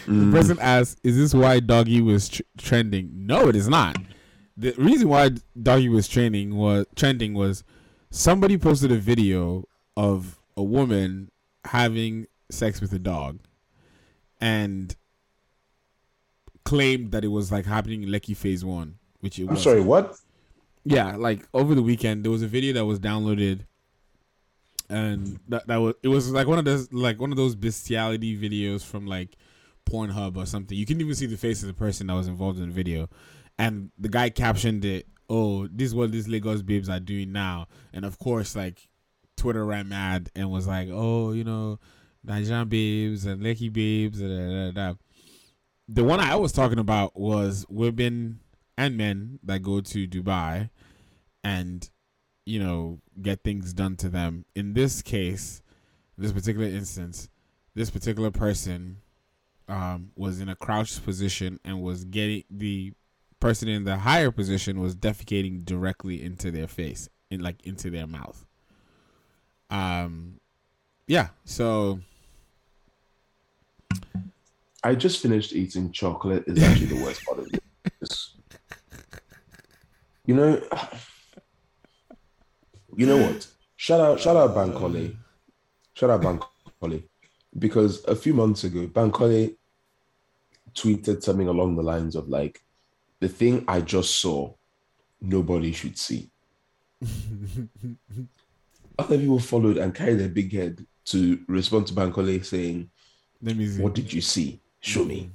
The 0.05 0.11
hmm. 0.11 0.31
person 0.33 0.57
asked, 0.59 0.99
"Is 1.03 1.15
this 1.15 1.33
why 1.33 1.59
doggy 1.59 2.01
was 2.01 2.29
tr- 2.29 2.41
trending?" 2.57 3.25
No, 3.25 3.47
it 3.47 3.55
is 3.55 3.69
not. 3.69 3.97
The 4.57 4.73
reason 4.77 5.07
why 5.07 5.31
doggy 5.61 5.89
was 5.89 6.07
trending 6.07 6.55
was 6.55 6.85
trending 6.95 7.33
was 7.33 7.63
somebody 8.11 8.57
posted 8.57 8.91
a 8.91 8.97
video 8.97 9.63
of 9.95 10.39
a 10.57 10.63
woman 10.63 11.31
having 11.65 12.27
sex 12.51 12.81
with 12.81 12.91
a 12.93 12.99
dog, 12.99 13.39
and 14.41 14.95
claimed 16.65 17.11
that 17.11 17.23
it 17.23 17.29
was 17.29 17.51
like 17.51 17.65
happening 17.65 18.03
in 18.03 18.09
Lekki 18.09 18.35
Phase 18.35 18.65
One, 18.65 18.95
which 19.21 19.39
it 19.39 19.43
I'm 19.43 19.55
was. 19.55 19.63
sorry, 19.63 19.81
what? 19.81 20.17
Yeah, 20.85 21.15
like 21.15 21.47
over 21.53 21.75
the 21.75 21.81
weekend 21.81 22.23
there 22.23 22.31
was 22.31 22.41
a 22.41 22.47
video 22.47 22.73
that 22.73 22.85
was 22.85 22.99
downloaded 22.99 23.61
and 24.89 25.39
that, 25.47 25.65
that 25.67 25.77
was 25.77 25.95
it 26.03 26.07
was 26.09 26.31
like 26.31 26.47
one 26.47 26.59
of 26.59 26.65
those 26.65 26.91
like 26.91 27.19
one 27.19 27.31
of 27.31 27.37
those 27.37 27.55
bestiality 27.55 28.37
videos 28.37 28.83
from 28.83 29.07
like 29.07 29.37
Pornhub 29.89 30.37
or 30.37 30.45
something. 30.45 30.77
You 30.77 30.85
can 30.85 30.99
even 31.01 31.15
see 31.15 31.25
the 31.25 31.37
face 31.37 31.61
of 31.61 31.67
the 31.67 31.73
person 31.73 32.07
that 32.07 32.13
was 32.13 32.27
involved 32.27 32.59
in 32.59 32.67
the 32.67 32.73
video. 32.73 33.09
And 33.57 33.91
the 33.97 34.09
guy 34.09 34.29
captioned 34.29 34.83
it, 34.85 35.07
"Oh, 35.29 35.67
this 35.67 35.87
is 35.87 35.95
what 35.95 36.11
these 36.11 36.27
Lagos 36.27 36.61
babes 36.61 36.89
are 36.89 36.99
doing 36.99 37.31
now." 37.31 37.67
And 37.93 38.05
of 38.05 38.17
course, 38.19 38.55
like 38.55 38.87
Twitter 39.37 39.65
ran 39.65 39.89
mad 39.89 40.29
and 40.35 40.51
was 40.51 40.67
like, 40.67 40.89
"Oh, 40.91 41.31
you 41.33 41.43
know, 41.43 41.79
Nigerian 42.23 42.67
babes 42.67 43.25
and 43.25 43.41
Lekki 43.41 43.71
babes." 43.71 44.19
Da, 44.19 44.27
da, 44.27 44.71
da. 44.71 44.93
The 45.87 46.03
one 46.03 46.19
I 46.19 46.35
was 46.35 46.51
talking 46.51 46.79
about 46.79 47.19
was 47.19 47.65
women 47.69 48.39
and 48.77 48.97
men 48.97 49.39
that 49.43 49.61
go 49.61 49.81
to 49.81 50.07
Dubai 50.07 50.69
and 51.43 51.89
you 52.45 52.59
know 52.59 52.99
get 53.21 53.43
things 53.43 53.73
done 53.73 53.95
to 53.97 54.09
them. 54.09 54.45
In 54.55 54.73
this 54.73 55.01
case, 55.01 55.61
this 56.17 56.31
particular 56.31 56.67
instance, 56.67 57.29
this 57.75 57.89
particular 57.89 58.31
person 58.31 58.97
um, 59.67 60.11
was 60.15 60.39
in 60.39 60.49
a 60.49 60.55
crouched 60.55 61.03
position 61.03 61.59
and 61.63 61.81
was 61.81 62.05
getting 62.05 62.43
the 62.49 62.93
person 63.39 63.67
in 63.67 63.83
the 63.83 63.97
higher 63.97 64.31
position 64.31 64.79
was 64.79 64.95
defecating 64.95 65.65
directly 65.65 66.23
into 66.23 66.49
their 66.51 66.67
face, 66.67 67.09
in 67.29 67.41
like 67.41 67.65
into 67.65 67.89
their 67.89 68.07
mouth. 68.07 68.45
Um, 69.69 70.39
yeah. 71.07 71.29
So 71.45 71.99
I 74.83 74.95
just 74.95 75.21
finished 75.21 75.53
eating 75.53 75.91
chocolate. 75.91 76.43
Is 76.47 76.61
actually 76.63 76.87
the 76.87 77.03
worst 77.03 77.25
part 77.25 77.39
of 77.39 77.47
this. 77.99 78.29
You 80.25 80.35
know, 80.35 80.61
you 82.95 83.05
know 83.05 83.17
what? 83.17 83.47
Shout 83.75 83.99
out, 83.99 84.19
shout 84.19 84.35
out 84.35 84.55
Bankole. 84.55 85.15
Shout 85.93 86.09
out 86.09 86.21
Bankole. 86.21 87.03
Because 87.57 88.03
a 88.05 88.15
few 88.15 88.33
months 88.33 88.63
ago, 88.63 88.87
Bankole 88.87 89.55
tweeted 90.73 91.21
something 91.21 91.47
along 91.47 91.75
the 91.75 91.83
lines 91.83 92.15
of 92.15 92.27
like, 92.27 92.63
the 93.19 93.29
thing 93.29 93.63
I 93.67 93.81
just 93.81 94.19
saw, 94.19 94.53
nobody 95.21 95.71
should 95.71 95.97
see. 95.97 96.29
Other 98.99 99.17
people 99.17 99.39
followed 99.39 99.77
and 99.77 99.95
carried 99.95 100.19
their 100.19 100.29
big 100.29 100.53
head 100.53 100.85
to 101.05 101.39
respond 101.47 101.87
to 101.87 101.93
Bankole 101.93 102.43
saying, 102.43 102.89
let 103.41 103.57
me 103.57 103.67
see. 103.67 103.81
What 103.81 103.95
did 103.95 104.11
you 104.11 104.21
see? 104.21 104.61
Show 104.79 105.05
me. 105.05 105.31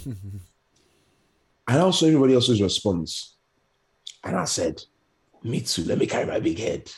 Mm-hmm. 0.00 0.36
and 1.68 1.78
also 1.80 2.06
everybody 2.06 2.34
else's 2.34 2.60
response. 2.60 3.36
And 4.24 4.36
I 4.36 4.44
said, 4.44 4.82
Me 5.44 5.60
too. 5.60 5.84
Let 5.84 5.98
me 5.98 6.06
carry 6.06 6.26
my 6.26 6.40
big 6.40 6.58
head. 6.58 6.90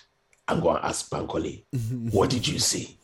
I'm 0.47 0.61
going 0.61 0.76
to 0.76 0.84
ask 0.84 1.09
Bankole, 1.09 1.64
what 2.12 2.30
did 2.30 2.47
you 2.47 2.59
see? 2.59 2.99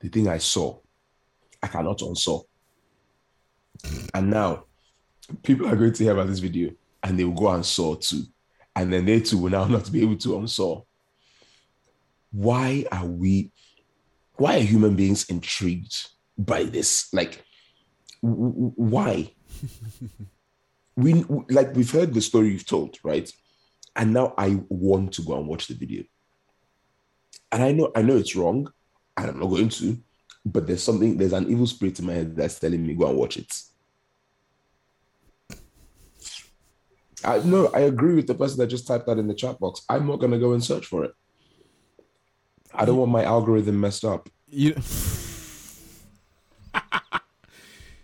The 0.00 0.08
thing 0.08 0.28
I 0.28 0.38
saw, 0.38 0.78
I 1.62 1.66
cannot 1.66 1.98
unsaw. 1.98 2.42
And 4.14 4.30
now, 4.30 4.64
people 5.42 5.66
are 5.66 5.76
going 5.76 5.92
to 5.92 6.02
hear 6.04 6.12
about 6.12 6.28
this 6.28 6.38
video 6.38 6.70
and 7.02 7.18
they 7.18 7.24
will 7.24 7.32
go 7.32 7.48
and 7.48 7.64
saw 7.64 7.94
too. 7.94 8.24
And 8.76 8.92
then 8.92 9.06
they 9.06 9.20
too 9.20 9.38
will 9.38 9.50
now 9.50 9.64
not 9.64 9.90
be 9.90 10.02
able 10.02 10.16
to 10.18 10.28
unsaw. 10.30 10.84
Why 12.30 12.84
are 12.92 13.06
we, 13.06 13.50
why 14.34 14.56
are 14.56 14.62
human 14.62 14.94
beings 14.94 15.24
intrigued 15.28 16.08
by 16.36 16.64
this? 16.64 17.12
Like, 17.12 17.42
w- 18.22 18.52
w- 18.52 18.72
why? 18.76 19.34
we 20.96 21.24
like 21.48 21.74
we've 21.74 21.90
heard 21.90 22.12
the 22.12 22.20
story 22.20 22.50
you've 22.50 22.66
told, 22.66 22.98
right? 23.02 23.32
And 23.98 24.14
now 24.14 24.32
I 24.38 24.60
want 24.68 25.12
to 25.14 25.22
go 25.22 25.36
and 25.36 25.46
watch 25.46 25.66
the 25.66 25.74
video. 25.74 26.04
And 27.50 27.62
I 27.62 27.72
know 27.72 27.90
I 27.96 28.02
know 28.02 28.16
it's 28.16 28.36
wrong, 28.36 28.72
and 29.16 29.30
I'm 29.30 29.40
not 29.40 29.48
going 29.48 29.68
to, 29.70 29.98
but 30.46 30.66
there's 30.66 30.82
something, 30.82 31.16
there's 31.16 31.32
an 31.32 31.50
evil 31.50 31.66
spirit 31.66 31.98
in 31.98 32.06
my 32.06 32.12
head 32.12 32.36
that's 32.36 32.58
telling 32.58 32.86
me 32.86 32.94
go 32.94 33.08
and 33.08 33.18
watch 33.18 33.36
it. 33.36 33.52
I 37.24 37.40
no, 37.40 37.66
I 37.74 37.80
agree 37.80 38.14
with 38.14 38.28
the 38.28 38.34
person 38.34 38.58
that 38.58 38.68
just 38.68 38.86
typed 38.86 39.06
that 39.06 39.18
in 39.18 39.26
the 39.26 39.34
chat 39.34 39.58
box. 39.58 39.82
I'm 39.88 40.06
not 40.06 40.20
gonna 40.20 40.38
go 40.38 40.52
and 40.52 40.62
search 40.62 40.86
for 40.86 41.04
it. 41.04 41.12
I 42.72 42.84
don't 42.84 42.98
want 42.98 43.10
my 43.10 43.24
algorithm 43.24 43.80
messed 43.80 44.04
up. 44.04 44.28
You 44.46 44.74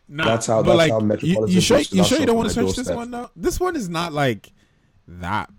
Nah, 0.07 0.24
that's 0.26 0.47
how. 0.47 0.62
That's 0.62 0.76
like, 0.76 0.92
how 0.92 1.01
metropolitan. 1.01 1.49
You, 1.49 1.55
you 1.55 1.61
sure? 1.61 1.78
You 1.78 2.05
sure 2.05 2.20
you 2.20 2.26
don't 2.26 2.36
want 2.36 2.49
to 2.49 2.55
search 2.55 2.76
this 2.76 2.90
one 2.90 3.11
though? 3.11 3.30
This 3.34 3.59
one 3.59 3.74
is 3.74 3.88
not 3.88 4.12
like 4.12 4.53
that. 5.09 5.51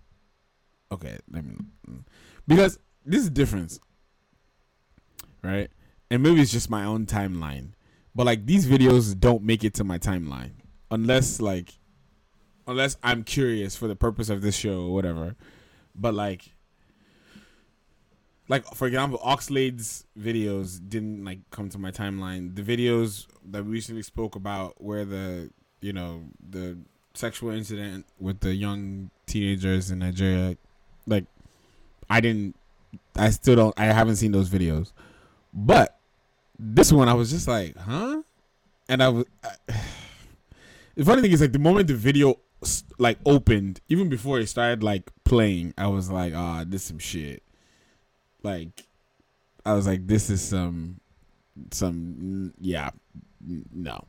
Okay, 0.95 1.17
let 1.29 1.43
me 1.43 1.55
mm. 1.89 2.03
because 2.47 2.79
this 3.05 3.21
is 3.23 3.29
difference, 3.29 3.79
right? 5.43 5.69
And 6.09 6.23
maybe 6.23 6.39
it's 6.41 6.51
just 6.51 6.69
my 6.69 6.85
own 6.85 7.05
timeline, 7.05 7.71
but 8.15 8.25
like 8.25 8.45
these 8.45 8.65
videos 8.65 9.19
don't 9.19 9.43
make 9.43 9.63
it 9.65 9.73
to 9.75 9.83
my 9.83 9.97
timeline 9.97 10.51
unless 10.89 11.41
like 11.41 11.73
unless 12.65 12.95
I'm 13.03 13.23
curious 13.23 13.75
for 13.75 13.87
the 13.87 13.95
purpose 13.95 14.29
of 14.29 14.41
this 14.41 14.55
show 14.55 14.83
or 14.83 14.93
whatever. 14.93 15.35
But 15.93 16.13
like 16.13 16.53
like 18.47 18.65
for 18.73 18.87
example, 18.87 19.19
Oxlade's 19.21 20.05
videos 20.17 20.79
didn't 20.87 21.25
like 21.25 21.39
come 21.51 21.67
to 21.69 21.77
my 21.77 21.91
timeline. 21.91 22.55
The 22.55 22.61
videos 22.61 23.27
that 23.43 23.65
we 23.65 23.71
recently 23.71 24.03
spoke 24.03 24.35
about 24.35 24.81
where 24.81 25.03
the 25.03 25.51
you 25.81 25.91
know 25.91 26.23
the 26.39 26.77
sexual 27.13 27.51
incident 27.51 28.05
with 28.17 28.39
the 28.39 28.53
young 28.53 29.09
teenagers 29.25 29.91
in 29.91 29.99
Nigeria, 29.99 30.57
like 31.07 31.25
I 32.09 32.21
didn't, 32.21 32.55
I 33.15 33.29
still 33.29 33.55
don't, 33.55 33.79
I 33.79 33.85
haven't 33.85 34.17
seen 34.17 34.31
those 34.31 34.49
videos, 34.49 34.91
but 35.53 35.97
this 36.57 36.91
one 36.91 37.09
I 37.09 37.13
was 37.13 37.31
just 37.31 37.47
like, 37.47 37.75
huh, 37.77 38.21
and 38.87 39.03
I 39.03 39.09
was. 39.09 39.25
I, 39.43 39.49
the 40.95 41.05
funny 41.05 41.21
thing 41.21 41.31
is 41.31 41.41
like 41.41 41.51
the 41.51 41.59
moment 41.59 41.87
the 41.87 41.95
video 41.95 42.39
like 42.97 43.17
opened, 43.25 43.81
even 43.89 44.09
before 44.09 44.39
it 44.39 44.47
started 44.47 44.83
like 44.83 45.11
playing, 45.23 45.73
I 45.77 45.87
was 45.87 46.09
like, 46.09 46.33
ah, 46.35 46.61
oh, 46.61 46.63
this 46.65 46.83
some 46.83 46.99
shit. 46.99 47.43
Like, 48.43 48.85
I 49.65 49.73
was 49.73 49.87
like, 49.87 50.05
this 50.07 50.29
is 50.29 50.41
some, 50.41 50.99
some, 51.71 52.53
yeah, 52.59 52.91
no. 53.73 54.05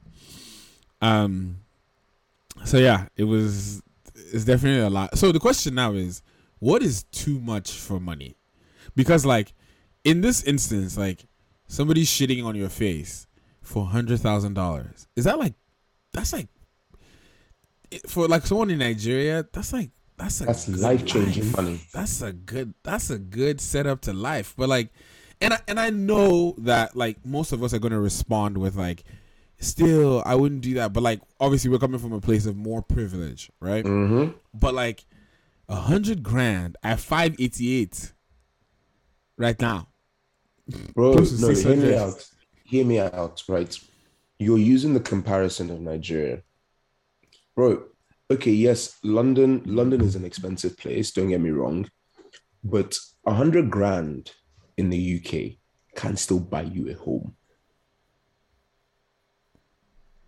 Um. 1.00 1.58
So 2.64 2.78
yeah, 2.78 3.06
it 3.16 3.24
was. 3.24 3.82
It's 4.32 4.44
definitely 4.44 4.80
a 4.80 4.90
lot. 4.90 5.16
So 5.18 5.30
the 5.30 5.38
question 5.38 5.74
now 5.74 5.92
is, 5.92 6.22
what 6.58 6.82
is 6.82 7.04
too 7.04 7.40
much 7.40 7.72
for 7.72 8.00
money? 8.00 8.36
Because 8.94 9.26
like, 9.26 9.52
in 10.04 10.20
this 10.20 10.42
instance, 10.44 10.96
like 10.96 11.26
somebody's 11.66 12.08
shitting 12.08 12.44
on 12.44 12.54
your 12.54 12.68
face 12.68 13.26
for 13.60 13.86
hundred 13.86 14.20
thousand 14.20 14.54
dollars. 14.54 15.08
Is 15.16 15.24
that 15.24 15.38
like, 15.38 15.54
that's 16.12 16.32
like 16.32 16.48
for 18.06 18.26
like 18.28 18.46
someone 18.46 18.70
in 18.70 18.78
Nigeria, 18.78 19.46
that's 19.52 19.72
like 19.72 19.90
that's 20.16 20.40
a 20.40 20.46
that's 20.46 20.68
life 20.68 21.04
changing 21.04 21.52
money. 21.52 21.80
That's 21.92 22.22
a 22.22 22.32
good 22.32 22.74
that's 22.82 23.10
a 23.10 23.18
good 23.18 23.60
setup 23.60 24.00
to 24.02 24.12
life. 24.12 24.54
But 24.56 24.68
like, 24.68 24.90
and 25.40 25.54
I, 25.54 25.58
and 25.68 25.78
I 25.78 25.90
know 25.90 26.54
that 26.58 26.96
like 26.96 27.24
most 27.24 27.52
of 27.52 27.62
us 27.62 27.74
are 27.74 27.78
gonna 27.78 28.00
respond 28.00 28.58
with 28.58 28.76
like, 28.76 29.04
still 29.58 30.22
I 30.24 30.34
wouldn't 30.34 30.62
do 30.62 30.74
that. 30.74 30.92
But 30.92 31.02
like, 31.02 31.20
obviously 31.38 31.70
we're 31.70 31.78
coming 31.78 32.00
from 32.00 32.12
a 32.12 32.20
place 32.20 32.46
of 32.46 32.56
more 32.56 32.82
privilege, 32.82 33.50
right? 33.60 33.84
Mm-hmm. 33.84 34.32
But 34.54 34.74
like, 34.74 35.04
a 35.68 35.76
hundred 35.76 36.22
grand 36.22 36.76
at 36.82 37.00
five 37.00 37.34
eighty 37.38 37.80
eight, 37.80 38.12
right 39.36 39.60
now, 39.60 39.88
bro. 40.94 41.14
No, 41.14 41.48
hear 41.48 41.76
me 41.76 41.94
out. 41.96 42.28
Hear 42.64 42.84
me 42.84 42.98
out. 42.98 43.42
Right, 43.48 43.78
you're 44.38 44.58
using 44.58 44.94
the 44.94 45.00
comparison 45.00 45.70
of 45.70 45.80
Nigeria 45.80 46.42
bro. 47.56 47.82
Okay, 48.30 48.52
yes, 48.52 48.98
London. 49.02 49.62
London 49.64 50.02
is 50.02 50.14
an 50.14 50.24
expensive 50.24 50.76
place. 50.76 51.10
Don't 51.10 51.30
get 51.30 51.40
me 51.40 51.50
wrong, 51.50 51.88
but 52.62 52.96
a 53.26 53.32
hundred 53.32 53.70
grand 53.70 54.32
in 54.76 54.90
the 54.90 55.16
UK 55.16 55.58
can 55.96 56.16
still 56.16 56.40
buy 56.40 56.62
you 56.62 56.90
a 56.90 56.94
home. 56.94 57.34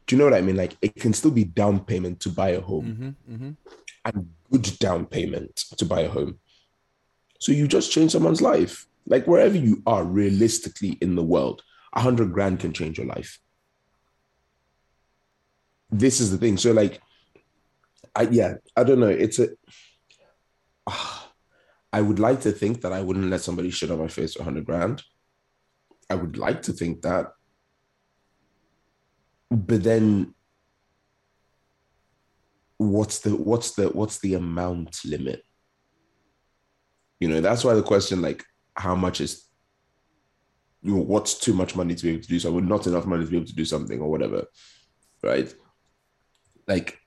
Do 0.09 0.17
you 0.17 0.19
know 0.19 0.25
what 0.25 0.35
I 0.35 0.41
mean? 0.41 0.57
Like 0.57 0.77
it 0.83 0.97
can 0.97 1.13
still 1.13 1.31
be 1.31 1.45
down 1.45 1.81
payment 1.81 2.19
to 2.21 2.31
buy 2.31 2.51
a 2.51 2.61
home, 2.61 3.15
mm-hmm, 3.27 3.35
mm-hmm. 3.35 3.51
and 4.05 4.31
good 4.51 4.79
down 4.79 5.07
payment 5.07 5.55
to 5.77 5.85
buy 5.85 6.01
a 6.01 6.09
home. 6.09 6.41
So 7.39 7.53
you 7.53 7.69
just 7.69 7.93
change 7.93 8.13
someone's 8.13 8.43
life. 8.43 8.87
Like 9.07 9.27
wherever 9.27 9.57
you 9.57 9.83
are, 9.87 10.05
realistically 10.05 10.99
in 11.01 11.15
the 11.15 11.23
world, 11.23 11.63
a 11.93 12.01
hundred 12.01 12.33
grand 12.33 12.59
can 12.61 12.73
change 12.73 12.99
your 12.99 13.07
life. 13.07 13.39
This 15.91 16.21
is 16.21 16.31
the 16.31 16.39
thing. 16.39 16.57
So 16.57 16.73
like 16.73 17.01
I 18.19 18.23
yeah, 18.23 18.55
I 18.77 18.83
don't 18.83 19.01
know. 19.01 19.09
It's 19.09 19.39
a. 19.39 19.51
Uh, 20.87 21.19
I 21.91 22.03
would 22.03 22.19
like 22.19 22.43
to 22.43 22.53
think 22.53 22.83
that 22.83 22.93
I 22.93 23.01
wouldn't 23.01 23.31
let 23.31 23.41
somebody 23.41 23.71
shit 23.71 23.91
on 23.91 23.99
my 23.99 24.09
face 24.09 24.35
for 24.35 24.43
a 24.43 24.45
hundred 24.45 24.67
grand. 24.67 25.03
I 26.11 26.17
would 26.17 26.37
like 26.37 26.61
to 26.63 26.75
think 26.75 27.01
that, 27.01 27.33
but 29.51 29.83
then, 29.83 30.35
what's 32.77 33.21
the 33.21 33.31
what's 33.37 33.73
the 33.73 33.89
what's 33.89 34.19
the 34.19 34.35
amount 34.35 35.01
limit? 35.05 35.43
You 37.21 37.29
know, 37.29 37.41
that's 37.41 37.65
why 37.65 37.75
the 37.75 37.83
question 37.83 38.23
like, 38.23 38.45
how 38.77 38.95
much 38.95 39.21
is 39.21 39.49
you 40.83 40.95
know, 40.95 41.03
what's 41.03 41.35
too 41.35 41.53
much 41.53 41.75
money 41.75 41.95
to 41.95 42.03
be 42.03 42.11
able 42.11 42.23
to 42.23 42.29
do 42.29 42.39
something, 42.39 42.67
not 42.67 42.87
enough 42.87 43.07
money 43.07 43.25
to 43.25 43.31
be 43.31 43.37
able 43.37 43.47
to 43.47 43.55
do 43.55 43.65
something 43.65 44.01
or 44.01 44.11
whatever, 44.11 44.45
right? 45.23 45.53
Like 46.67 46.99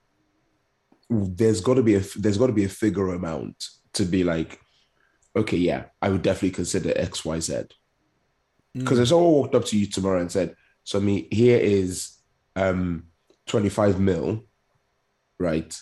there's 1.09 1.61
got 1.61 1.75
to 1.75 1.83
be 1.83 1.95
a 1.95 2.01
there's 2.17 2.37
got 2.37 2.47
to 2.47 2.53
be 2.53 2.65
a 2.65 2.69
figure 2.69 3.13
amount 3.13 3.63
to 3.93 4.05
be 4.05 4.23
like, 4.23 4.59
okay, 5.35 5.57
yeah, 5.57 5.85
I 6.01 6.09
would 6.09 6.21
definitely 6.21 6.51
consider 6.51 6.93
X, 6.95 7.23
Y, 7.23 7.39
Z. 7.39 7.63
Because 8.73 8.99
mm. 8.99 9.01
if 9.01 9.07
someone 9.09 9.31
walked 9.31 9.55
up 9.55 9.65
to 9.65 9.77
you 9.77 9.85
tomorrow 9.87 10.19
and 10.19 10.31
said, 10.31 10.55
"So, 10.83 10.99
I 10.99 11.01
mean, 11.01 11.27
here 11.31 11.59
is 11.59 12.17
um 12.55 13.07
25 13.47 13.99
mil, 13.99 14.43
right? 15.39 15.79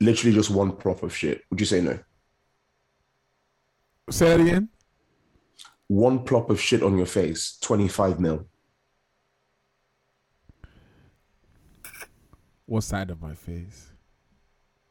Literally 0.00 0.34
just 0.34 0.50
one 0.50 0.72
prop 0.76 1.02
of 1.02 1.14
shit," 1.14 1.42
would 1.50 1.60
you 1.60 1.66
say 1.66 1.80
no? 1.80 1.98
Say 4.10 4.28
that 4.28 4.40
again. 4.40 4.68
One 5.88 6.24
plop 6.24 6.50
of 6.50 6.60
shit 6.60 6.82
on 6.82 6.96
your 6.96 7.06
face, 7.06 7.58
25 7.60 8.20
mil. 8.20 8.46
What 12.66 12.82
side 12.82 13.10
of 13.10 13.22
my 13.22 13.34
face? 13.34 13.92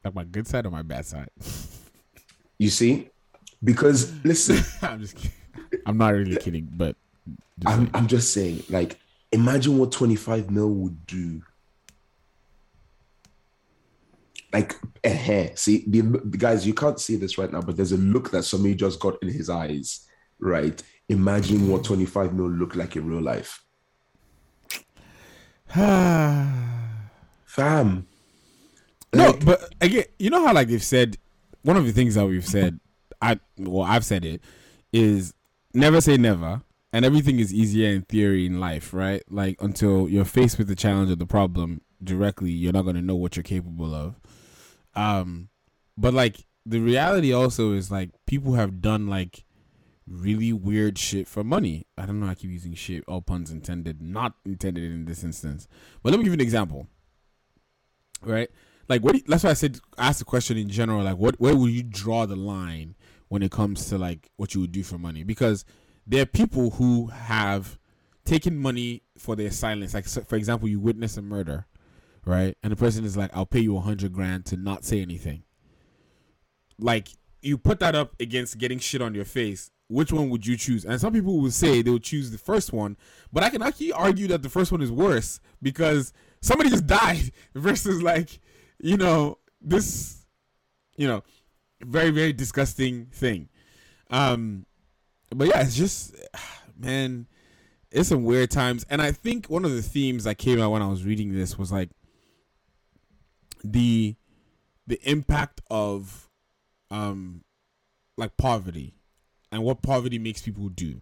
Like 0.03 0.15
my 0.15 0.23
good 0.23 0.47
side 0.47 0.65
or 0.65 0.71
my 0.71 0.81
bad 0.81 1.05
side? 1.05 1.29
You 2.57 2.69
see, 2.69 3.09
because 3.61 4.13
listen, 4.23 4.63
I'm 4.81 5.01
just 5.01 5.17
kidding. 5.17 5.31
I'm 5.85 5.97
not 5.97 6.13
really 6.13 6.37
kidding, 6.37 6.69
but 6.71 6.95
I'm, 7.65 7.89
I'm 7.93 8.07
just 8.07 8.31
saying, 8.31 8.63
like, 8.69 8.97
imagine 9.31 9.77
what 9.77 9.91
25 9.91 10.51
mil 10.51 10.69
would 10.69 11.05
do. 11.05 11.41
Like, 14.53 14.75
a 15.03 15.09
hair. 15.09 15.51
see, 15.55 15.83
the, 15.87 16.01
the 16.01 16.37
guys, 16.37 16.65
you 16.65 16.73
can't 16.73 16.99
see 16.99 17.17
this 17.17 17.37
right 17.37 17.51
now, 17.51 17.61
but 17.61 17.75
there's 17.75 17.91
a 17.91 17.97
look 17.97 18.31
that 18.31 18.43
somebody 18.43 18.73
just 18.73 18.99
got 18.99 19.21
in 19.21 19.29
his 19.29 19.49
eyes, 19.49 20.07
right? 20.39 20.81
Imagine 21.09 21.67
what 21.67 21.83
25 21.83 22.33
mil 22.33 22.49
look 22.49 22.75
like 22.75 22.95
in 22.95 23.07
real 23.07 23.21
life. 23.21 23.63
Ah, 25.75 26.49
fam. 27.45 28.07
No, 29.13 29.27
like, 29.27 29.45
but 29.45 29.73
again, 29.81 30.05
you 30.19 30.29
know 30.29 30.45
how 30.45 30.53
like 30.53 30.67
they've 30.67 30.83
said 30.83 31.17
one 31.65 31.77
of 31.77 31.85
the 31.85 31.91
things 31.91 32.15
that 32.15 32.25
we've 32.25 32.45
said, 32.45 32.79
I 33.21 33.39
well 33.57 33.83
I've 33.83 34.05
said 34.05 34.25
it 34.25 34.41
is 34.93 35.33
never 35.73 36.01
say 36.01 36.17
never, 36.17 36.61
and 36.95 37.03
everything 37.03 37.39
is 37.39 37.53
easier 37.53 37.89
in 37.89 38.03
theory 38.03 38.45
in 38.45 38.61
life, 38.61 38.93
right? 38.93 39.21
Like 39.29 39.61
until 39.61 40.07
you're 40.07 40.23
faced 40.23 40.57
with 40.57 40.69
the 40.69 40.75
challenge 40.75 41.11
or 41.11 41.17
the 41.17 41.25
problem 41.25 41.81
directly, 42.01 42.51
you're 42.51 42.71
not 42.71 42.83
gonna 42.83 43.01
know 43.01 43.15
what 43.15 43.35
you're 43.35 43.43
capable 43.43 43.93
of. 43.93 44.15
Um, 44.95 45.49
but 45.97 46.13
like 46.13 46.45
the 46.65 46.79
reality 46.79 47.33
also 47.33 47.73
is 47.73 47.91
like 47.91 48.11
people 48.25 48.53
have 48.53 48.79
done 48.79 49.07
like 49.07 49.43
really 50.07 50.53
weird 50.53 50.97
shit 50.97 51.27
for 51.27 51.43
money. 51.43 51.85
I 51.97 52.05
don't 52.05 52.21
know. 52.21 52.27
I 52.27 52.35
keep 52.35 52.51
using 52.51 52.73
shit. 52.75 53.03
All 53.09 53.19
puns 53.19 53.51
intended, 53.51 54.01
not 54.01 54.35
intended 54.45 54.85
in 54.85 55.03
this 55.03 55.21
instance. 55.21 55.67
But 56.01 56.11
let 56.11 56.19
me 56.19 56.23
give 56.23 56.31
you 56.31 56.37
an 56.37 56.41
example 56.41 56.87
right? 58.23 58.49
Like 58.87 59.01
what? 59.01 59.17
that's 59.27 59.43
why 59.43 59.49
I 59.49 59.53
said 59.53 59.81
ask 59.97 60.19
the 60.19 60.25
question 60.25 60.57
in 60.57 60.69
general. 60.69 61.03
Like 61.03 61.17
what? 61.17 61.41
Where 61.41 61.57
would 61.57 61.71
you 61.71 61.83
draw 61.83 62.25
the 62.25 62.37
line 62.37 62.95
when 63.27 63.43
it 63.43 63.51
comes 63.51 63.89
to 63.89 63.97
like 63.97 64.29
what 64.37 64.55
you 64.55 64.61
would 64.61 64.71
do 64.71 64.81
for 64.83 64.97
money? 64.97 65.23
Because 65.23 65.65
there 66.07 66.21
are 66.21 66.27
people 66.27 66.71
who 66.71 67.07
have 67.07 67.79
taken 68.25 68.57
money 68.57 69.03
for 69.17 69.35
their 69.35 69.51
silence. 69.51 69.93
Like 69.93 70.05
for 70.05 70.35
example, 70.35 70.67
you 70.67 70.79
witness 70.79 71.17
a 71.17 71.21
murder, 71.21 71.65
right? 72.25 72.57
And 72.63 72.71
the 72.71 72.75
person 72.75 73.05
is 73.05 73.15
like, 73.17 73.31
"I'll 73.35 73.45
pay 73.45 73.61
you 73.61 73.77
a 73.77 73.81
hundred 73.81 74.13
grand 74.13 74.45
to 74.47 74.57
not 74.57 74.83
say 74.83 75.01
anything." 75.01 75.43
Like 76.77 77.09
you 77.41 77.57
put 77.57 77.79
that 77.79 77.95
up 77.95 78.15
against 78.19 78.57
getting 78.57 78.79
shit 78.79 79.01
on 79.01 79.15
your 79.15 79.25
face. 79.25 79.71
Which 79.87 80.11
one 80.11 80.31
would 80.31 80.47
you 80.47 80.57
choose? 80.57 80.83
And 80.83 80.99
some 80.99 81.13
people 81.13 81.39
will 81.39 81.51
say 81.51 81.83
they 81.83 81.91
would 81.91 82.03
choose 82.03 82.31
the 82.31 82.39
first 82.39 82.73
one, 82.73 82.97
but 83.31 83.43
I 83.43 83.51
can 83.51 83.61
actually 83.61 83.91
argue 83.91 84.27
that 84.29 84.41
the 84.41 84.49
first 84.49 84.71
one 84.71 84.81
is 84.81 84.91
worse 84.91 85.39
because 85.61 86.11
somebody 86.41 86.71
just 86.71 86.87
died 86.87 87.31
versus 87.53 88.01
like 88.01 88.39
you 88.79 88.97
know 88.97 89.37
this 89.61 90.25
you 90.97 91.07
know 91.07 91.23
very 91.81 92.09
very 92.09 92.33
disgusting 92.33 93.05
thing 93.07 93.49
um 94.09 94.65
but 95.37 95.47
yeah 95.47 95.61
it's 95.61 95.75
just 95.75 96.15
man 96.77 97.27
it's 97.95 98.09
some 98.09 98.25
weird 98.25 98.51
times, 98.51 98.85
and 98.89 99.01
I 99.01 99.13
think 99.13 99.47
one 99.47 99.63
of 99.63 99.71
the 99.71 99.81
themes 99.81 100.25
that 100.25 100.37
came 100.37 100.61
out 100.61 100.71
when 100.71 100.81
I 100.81 100.87
was 100.89 101.05
reading 101.05 101.33
this 101.33 101.57
was 101.57 101.71
like 101.71 101.89
the 103.63 104.15
the 104.85 104.99
impact 105.09 105.61
of 105.71 106.29
um 106.91 107.45
like 108.17 108.35
poverty 108.35 108.95
and 109.49 109.63
what 109.63 109.81
poverty 109.81 110.19
makes 110.19 110.41
people 110.41 110.67
do, 110.67 110.99